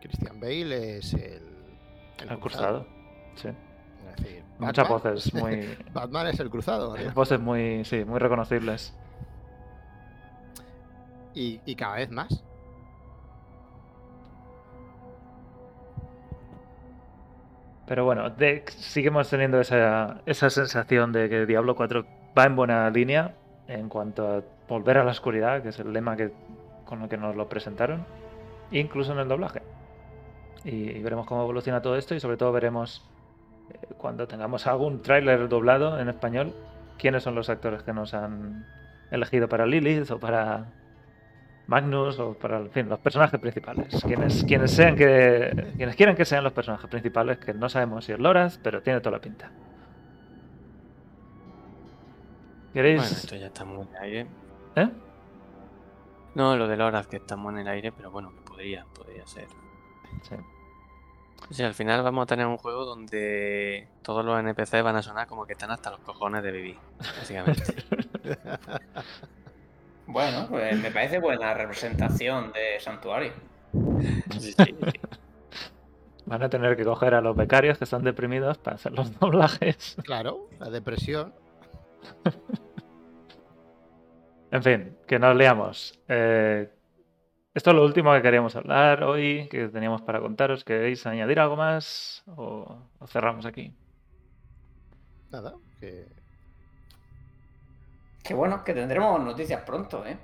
[0.02, 1.44] Christian Bale es el.
[2.30, 2.86] El cruzado.
[3.36, 3.50] Sí.
[3.50, 5.77] Es decir, Muchas voces muy.
[5.94, 6.95] Batman es el cruzado.
[7.15, 7.84] voces muy.
[7.86, 8.94] Sí, muy reconocibles.
[11.34, 12.44] Y, y cada vez más.
[17.88, 22.06] Pero bueno, de- seguimos teniendo esa, esa sensación de que Diablo 4
[22.38, 23.34] va en buena línea
[23.68, 26.31] en cuanto a volver a la oscuridad, que es el lema que,
[26.86, 28.06] con el que nos lo presentaron,
[28.72, 29.61] incluso en el doblaje.
[30.64, 33.03] Y, y veremos cómo evoluciona todo esto y sobre todo veremos
[33.98, 36.54] cuando tengamos algún tráiler doblado en español,
[36.98, 38.66] quiénes son los actores que nos han
[39.12, 40.68] elegido para Lilith o para
[41.68, 44.04] Magnus o para en fin, los personajes principales.
[44.04, 45.74] Quienes, quienes sean que.
[45.78, 49.00] Quienes quieran que sean los personajes principales, que no sabemos si es Loras, pero tiene
[49.02, 49.52] toda la pinta.
[52.74, 53.02] ¿Queréis?
[53.02, 54.28] Bueno, esto ya estamos en el aire.
[54.76, 54.90] ¿Eh?
[56.36, 59.48] No, lo de Loras que estamos en el aire, pero bueno, que podría, podría ser.
[60.24, 60.36] Sí.
[61.52, 65.28] Sea, al final vamos a tener un juego donde todos los NPCs van a sonar
[65.28, 67.64] como que están hasta los cojones de vivir, básicamente.
[70.11, 73.32] Bueno, pues me parece buena representación de Santuario.
[74.40, 74.76] Sí, sí.
[76.26, 79.98] Van a tener que coger a los becarios que están deprimidos para hacer los doblajes.
[80.03, 81.32] Claro, la depresión.
[84.49, 85.99] En fin, que nos liamos.
[86.07, 86.70] Eh,
[87.54, 90.64] esto es lo último que queríamos hablar hoy, que teníamos para contaros.
[90.64, 93.74] ¿Queréis añadir algo más o, o cerramos aquí?
[95.32, 96.08] Nada, que
[98.24, 100.18] Que bueno, que tendremos noticias pronto, ¿eh?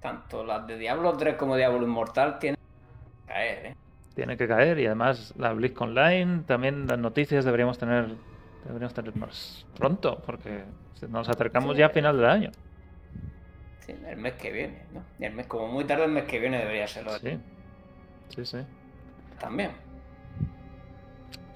[0.00, 3.76] Tanto las de Diablo 3 como Diablo Inmortal tienen que caer, ¿eh?
[4.14, 8.16] Tiene que caer y además la Blitz Online, también las noticias deberíamos tener
[8.64, 10.64] deberíamos tener más pronto, porque
[11.08, 11.78] nos acercamos Sí.
[11.78, 12.50] ya a final del año.
[13.86, 15.02] Sí, el mes que viene, ¿no?
[15.18, 17.38] Y el mes, como muy tarde el mes que viene debería serlo Sí,
[18.28, 18.58] sí, sí.
[19.40, 19.72] también.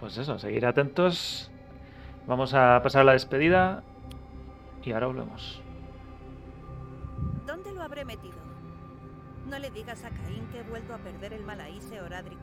[0.01, 1.51] Pues eso, seguir atentos.
[2.27, 3.83] Vamos a pasar a la despedida
[4.85, 5.63] y ahora volvemos.
[7.47, 8.35] ¿Dónde lo habré metido?
[9.49, 12.43] No le digas a Caín que he vuelto a perder el malaíse orádrico.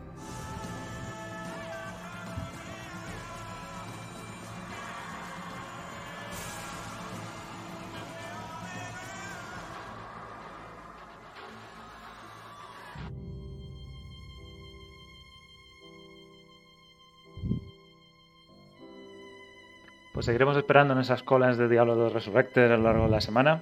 [20.24, 23.20] Pues seguiremos esperando en esas colas de Diablo 2 Resurrected a lo largo de la
[23.20, 23.62] semana.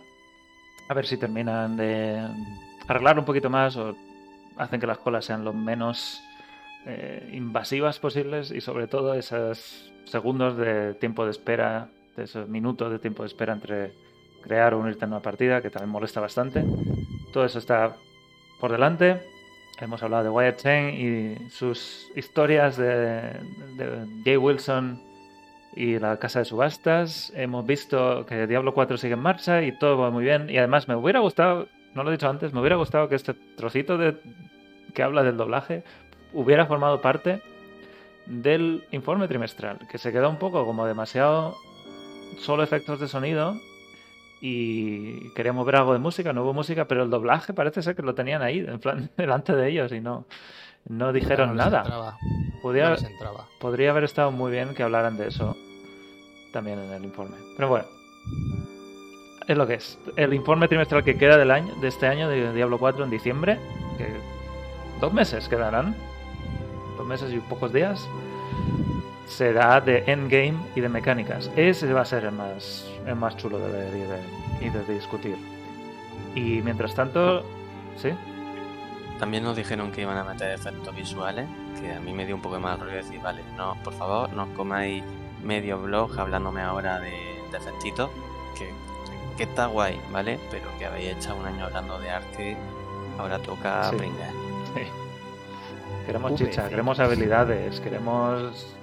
[0.89, 2.23] A ver si terminan de
[2.87, 3.95] arreglar un poquito más o
[4.57, 6.21] hacen que las colas sean lo menos
[6.85, 12.99] eh, invasivas posibles y sobre todo esos segundos de tiempo de espera, esos minutos de
[12.99, 13.93] tiempo de espera entre
[14.43, 16.63] crear o unirte en una partida, que también molesta bastante.
[17.33, 17.95] Todo eso está
[18.59, 19.19] por delante.
[19.79, 23.33] Hemos hablado de Wyatt Chen y sus historias de,
[23.77, 25.09] de Jay Wilson
[25.75, 27.31] y la casa de subastas.
[27.35, 30.49] Hemos visto que Diablo 4 sigue en marcha y todo va muy bien.
[30.49, 33.33] Y además me hubiera gustado, no lo he dicho antes, me hubiera gustado que este
[33.33, 34.17] trocito de,
[34.93, 35.83] que habla del doblaje
[36.33, 37.41] hubiera formado parte
[38.25, 41.55] del informe trimestral, que se quedó un poco como demasiado
[42.39, 43.55] solo efectos de sonido
[44.41, 48.01] y queríamos ver algo de música, no hubo música, pero el doblaje parece ser que
[48.01, 50.25] lo tenían ahí, en plan, delante de ellos y no,
[50.87, 51.81] no dijeron No nada.
[51.83, 52.17] entraba,
[52.61, 55.55] Podría, no podría haber estado muy bien que hablaran de eso
[56.53, 57.35] también en el informe.
[57.55, 57.85] Pero bueno,
[59.47, 59.97] es lo que es.
[60.15, 63.57] El informe trimestral que queda del año, de este año de Diablo 4 en diciembre,
[63.97, 64.07] que
[64.99, 65.95] dos meses quedarán,
[66.97, 68.05] dos meses y pocos días,
[69.27, 71.49] será de endgame y de mecánicas.
[71.55, 74.93] Ese va a ser el más, el más chulo de ver y de, y de
[74.93, 75.37] discutir.
[76.35, 77.43] Y mientras tanto,
[77.97, 78.09] sí,
[79.21, 81.45] También nos dijeron que iban a meter efectos visuales,
[81.79, 84.33] que a mí me dio un poco de mal rollo decir, vale, no, por favor,
[84.33, 85.03] no os comáis
[85.43, 87.11] medio blog hablándome ahora de,
[87.51, 88.09] de efectitos,
[88.57, 88.71] que,
[89.37, 90.39] que está guay, ¿vale?
[90.49, 92.57] Pero que habéis echado un año hablando de arte,
[93.19, 93.95] ahora toca Sí.
[93.97, 94.31] pringar.
[94.73, 94.81] Sí.
[96.07, 98.75] Queremos chicha, queremos habilidades, queremos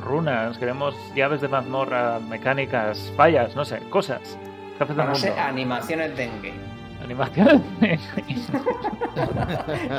[0.00, 4.38] runas, queremos llaves de mazmorra, mecánicas, fallas, no sé, cosas.
[4.96, 6.73] No sé, animaciones de endgame.
[7.04, 7.60] Animaciones.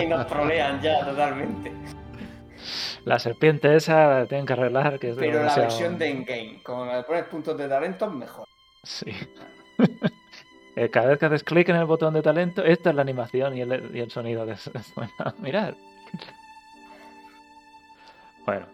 [0.02, 1.72] Y nos trolean ya totalmente.
[3.06, 6.86] la serpiente esa la tienen que arreglar, que es Pero la versión de endgame, como
[6.86, 8.46] le pones puntos de talento, mejor.
[8.84, 9.12] Sí.
[10.78, 13.56] Eh, Cada vez que haces clic en el botón de talento, esta es la animación
[13.56, 15.34] y el, y el sonido que suena.
[15.40, 15.74] Mirad.
[18.46, 18.66] Bueno.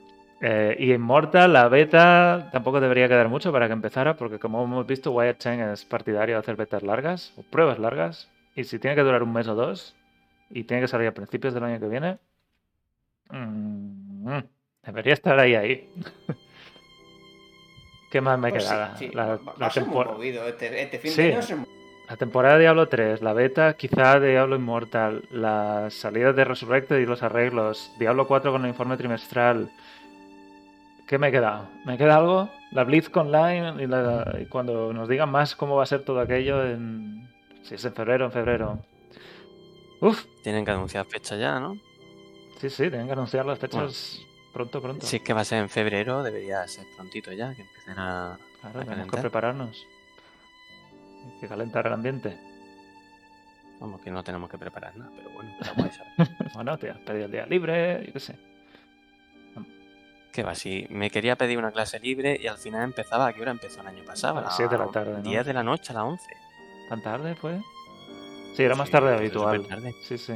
[0.41, 4.85] Eh, y Immortal, la beta, tampoco debería quedar mucho para que empezara, porque como hemos
[4.87, 8.95] visto, Wyatt Chen es partidario de hacer betas largas, o pruebas largas, y si tiene
[8.95, 9.95] que durar un mes o dos,
[10.49, 12.17] y tiene que salir a principios del año que viene,
[13.29, 14.39] mm,
[14.83, 15.89] debería estar ahí, ahí.
[18.11, 18.95] ¿Qué más me Pues sí, queda?
[18.97, 21.21] sí, La- va- va la muy movido este, este fin Sí.
[21.23, 21.65] de año.
[22.09, 26.97] la temporada de Diablo 3, la beta quizá de Diablo Immortal, las salidas de Resurrected
[26.99, 29.71] y los arreglos, Diablo 4 con el informe trimestral.
[31.11, 31.69] ¿Qué me queda?
[31.85, 32.49] ¿Me queda algo?
[32.71, 36.21] La Blitz Online y, la- y cuando nos digan más cómo va a ser todo
[36.21, 37.27] aquello en...
[37.63, 38.79] Si es en febrero, en febrero.
[39.99, 41.75] Uf, Tienen que anunciar fecha ya, ¿no?
[42.61, 44.21] sí, sí, tienen que anunciar las fechas
[44.53, 45.05] pronto, pronto.
[45.05, 48.39] Si es que va a ser en febrero, debería ser prontito ya, que empiecen a,
[48.61, 49.85] Claro, a tenemos que prepararnos.
[51.25, 52.37] Hay que calentar el ambiente.
[53.81, 56.53] Vamos, que no tenemos que preparar nada, pero bueno, guay, ¿sabes?
[56.53, 58.50] Bueno, te has pedido el día libre, yo qué sé.
[60.31, 63.41] Que va, si me quería pedir una clase libre y al final empezaba, ¿a qué
[63.41, 64.39] hora empezó el año pasado?
[64.39, 65.21] A las siete de la tarde, ¿no?
[65.21, 66.25] 10 de la noche, a las 11.
[66.89, 67.59] ¿Tan tarde fue?
[68.55, 69.65] Sí, era más Sí, tarde de habitual.
[70.07, 70.33] Sí, sí.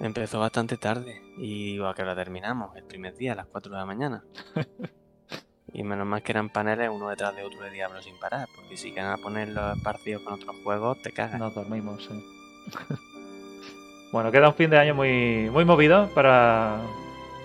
[0.00, 2.74] Empezó bastante tarde y digo, ¿a qué hora terminamos?
[2.76, 4.24] El primer día, a las 4 de la mañana.
[5.72, 8.76] y menos mal que eran paneles uno detrás de otro de Diablo sin parar, porque
[8.76, 11.38] si quieren a poner los partidos con otros juegos, te cagas.
[11.38, 12.24] Nos dormimos, sí.
[14.12, 16.80] bueno, queda un fin de año muy, muy movido para,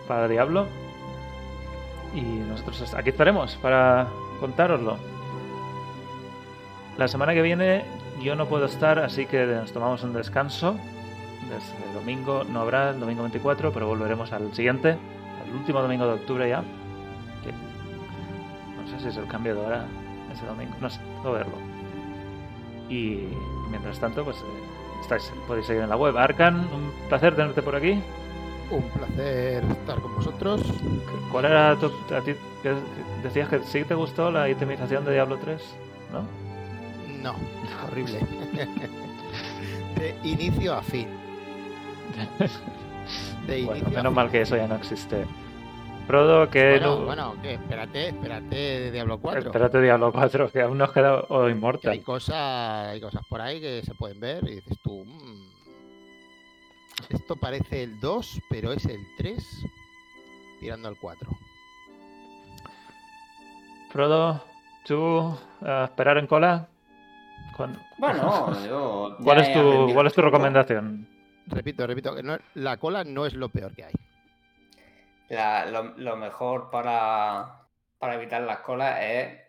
[0.07, 0.67] para Diablo.
[2.13, 4.07] Y nosotros aquí estaremos para
[4.39, 4.97] contároslo.
[6.97, 7.85] La semana que viene
[8.21, 10.75] yo no puedo estar, así que nos tomamos un descanso.
[11.49, 16.13] Desde domingo no habrá, el domingo 24, pero volveremos al siguiente, al último domingo de
[16.13, 16.63] octubre ya.
[18.75, 19.85] No sé si es el cambio de hora
[20.33, 21.57] ese domingo, no sé, que verlo.
[22.89, 23.27] Y
[23.69, 26.17] mientras tanto, pues eh, estáis, podéis seguir en la web.
[26.17, 28.01] Arcan, un placer tenerte por aquí.
[28.69, 30.61] Un placer estar con vosotros.
[31.31, 32.73] ¿Cuál era tu, a ti que
[33.23, 35.61] decías que sí te gustó la itemización de Diablo 3?
[36.11, 36.23] ¿No?
[37.23, 37.35] No,
[37.87, 38.19] horrible.
[39.97, 41.07] De inicio a fin.
[43.47, 44.13] De Bueno, inicio a menos fin.
[44.15, 45.25] mal que eso ya no existe.
[46.07, 49.41] Frodo, que Bueno, no- bueno, que espérate, espérate de Diablo 4.
[49.47, 51.45] Espérate Diablo 4, que aún nos queda o
[51.81, 55.56] Que hay cosas, hay cosas por ahí que se pueden ver y dices tú, "Mm,
[57.09, 59.43] esto parece el 2, pero es el 3
[60.59, 61.29] tirando al 4.
[63.91, 64.43] Frodo,
[64.85, 66.67] ¿tú a esperar en cola?
[67.55, 69.17] ¿Cuán- Bueno, yo.
[69.23, 71.07] ¿Cuál es tu, cuál es tu recomendación?
[71.47, 73.93] Repito, repito, que no- la cola no es lo peor que hay.
[75.29, 77.61] La- lo, lo mejor para,
[77.97, 79.39] para evitar las colas es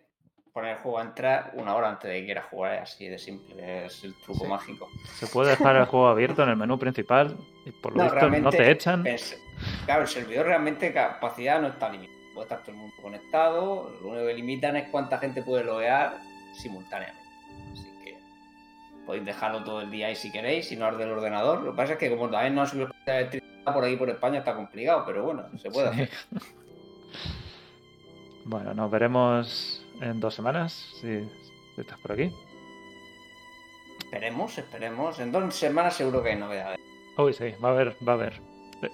[0.58, 2.78] poner el juego a entrar una hora antes de que quieras jugar.
[2.78, 4.50] Así de simple, es el truco Sí.
[4.50, 4.88] mágico.
[5.14, 7.36] ¿Se puede dejar el juego abierto en el menú principal?
[7.64, 9.06] Y por lo No, visto no te echan.
[9.06, 9.40] es-
[9.84, 12.16] claro, el servidor realmente capacidad no está limitada.
[12.34, 13.90] Puede estar todo el mundo conectado.
[14.02, 16.18] Lo único que limitan es cuánta gente puede loguear
[16.54, 17.22] simultáneamente.
[17.72, 18.16] Así que
[19.06, 21.62] podéis dejarlo todo el día ahí si queréis, si no es del ordenador.
[21.62, 24.08] Lo que pasa es que como también no ha subido la electricidad por aquí por
[24.10, 26.02] España está complicado, pero bueno, se puede Sí.
[26.02, 26.10] hacer.
[28.44, 31.24] Bueno, nos veremos en dos semanas, si,
[31.74, 32.32] si estás por aquí.
[34.00, 35.18] Esperemos, esperemos.
[35.20, 36.78] En dos semanas seguro que hay novedades.
[37.16, 38.40] Uy, sí, va a haber, va a haber.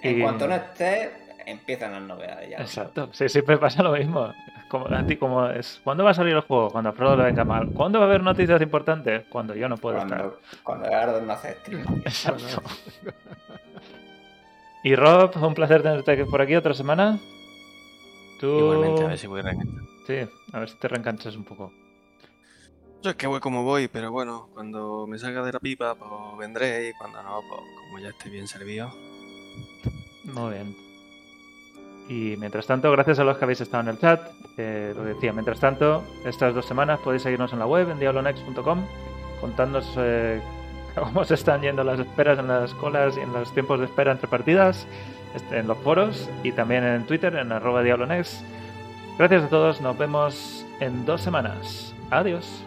[0.01, 1.11] En Y- cuanto no esté,
[1.45, 2.57] empiezan las novedades ya.
[2.57, 4.33] Exacto, sí, siempre pasa lo mismo.
[4.67, 6.69] Como, a ti, como es, ¿Cuándo va a salir el juego?
[6.71, 7.69] Cuando a Frodo le venga mal.
[7.71, 9.25] ¿Cuándo va a haber noticias importantes?
[9.29, 10.31] Cuando yo no puedo estar.
[10.63, 12.01] Cuando, Garden no hace streaming.
[12.05, 12.61] Exacto.
[14.83, 17.17] Y Rob, un placer tenerte por aquí otra semana.
[18.39, 18.47] Tú...
[18.59, 19.83] Igualmente, a ver si voy a reenganchar.
[20.07, 20.15] Sí,
[20.53, 21.71] a ver si te reenganchas un poco.
[23.01, 26.09] Yo es que voy como voy, pero bueno, cuando me salga de la pipa, pues
[26.39, 28.91] vendré y cuando no, pues como ya esté bien servido.
[30.23, 30.75] Muy bien.
[32.07, 35.33] Y mientras tanto, gracias a los que habéis estado en el chat, eh, lo decía,
[35.33, 38.85] mientras tanto, estas dos semanas podéis seguirnos en la web, en diablonext.com,
[39.41, 40.41] contadnos eh,
[40.95, 44.11] cómo se están yendo las esperas en las colas y en los tiempos de espera
[44.11, 44.87] entre partidas,
[45.51, 48.43] en los foros y también en Twitter, en arroba diablonext.
[49.17, 51.93] Gracias a todos, nos vemos en dos semanas.
[52.11, 52.65] Adiós.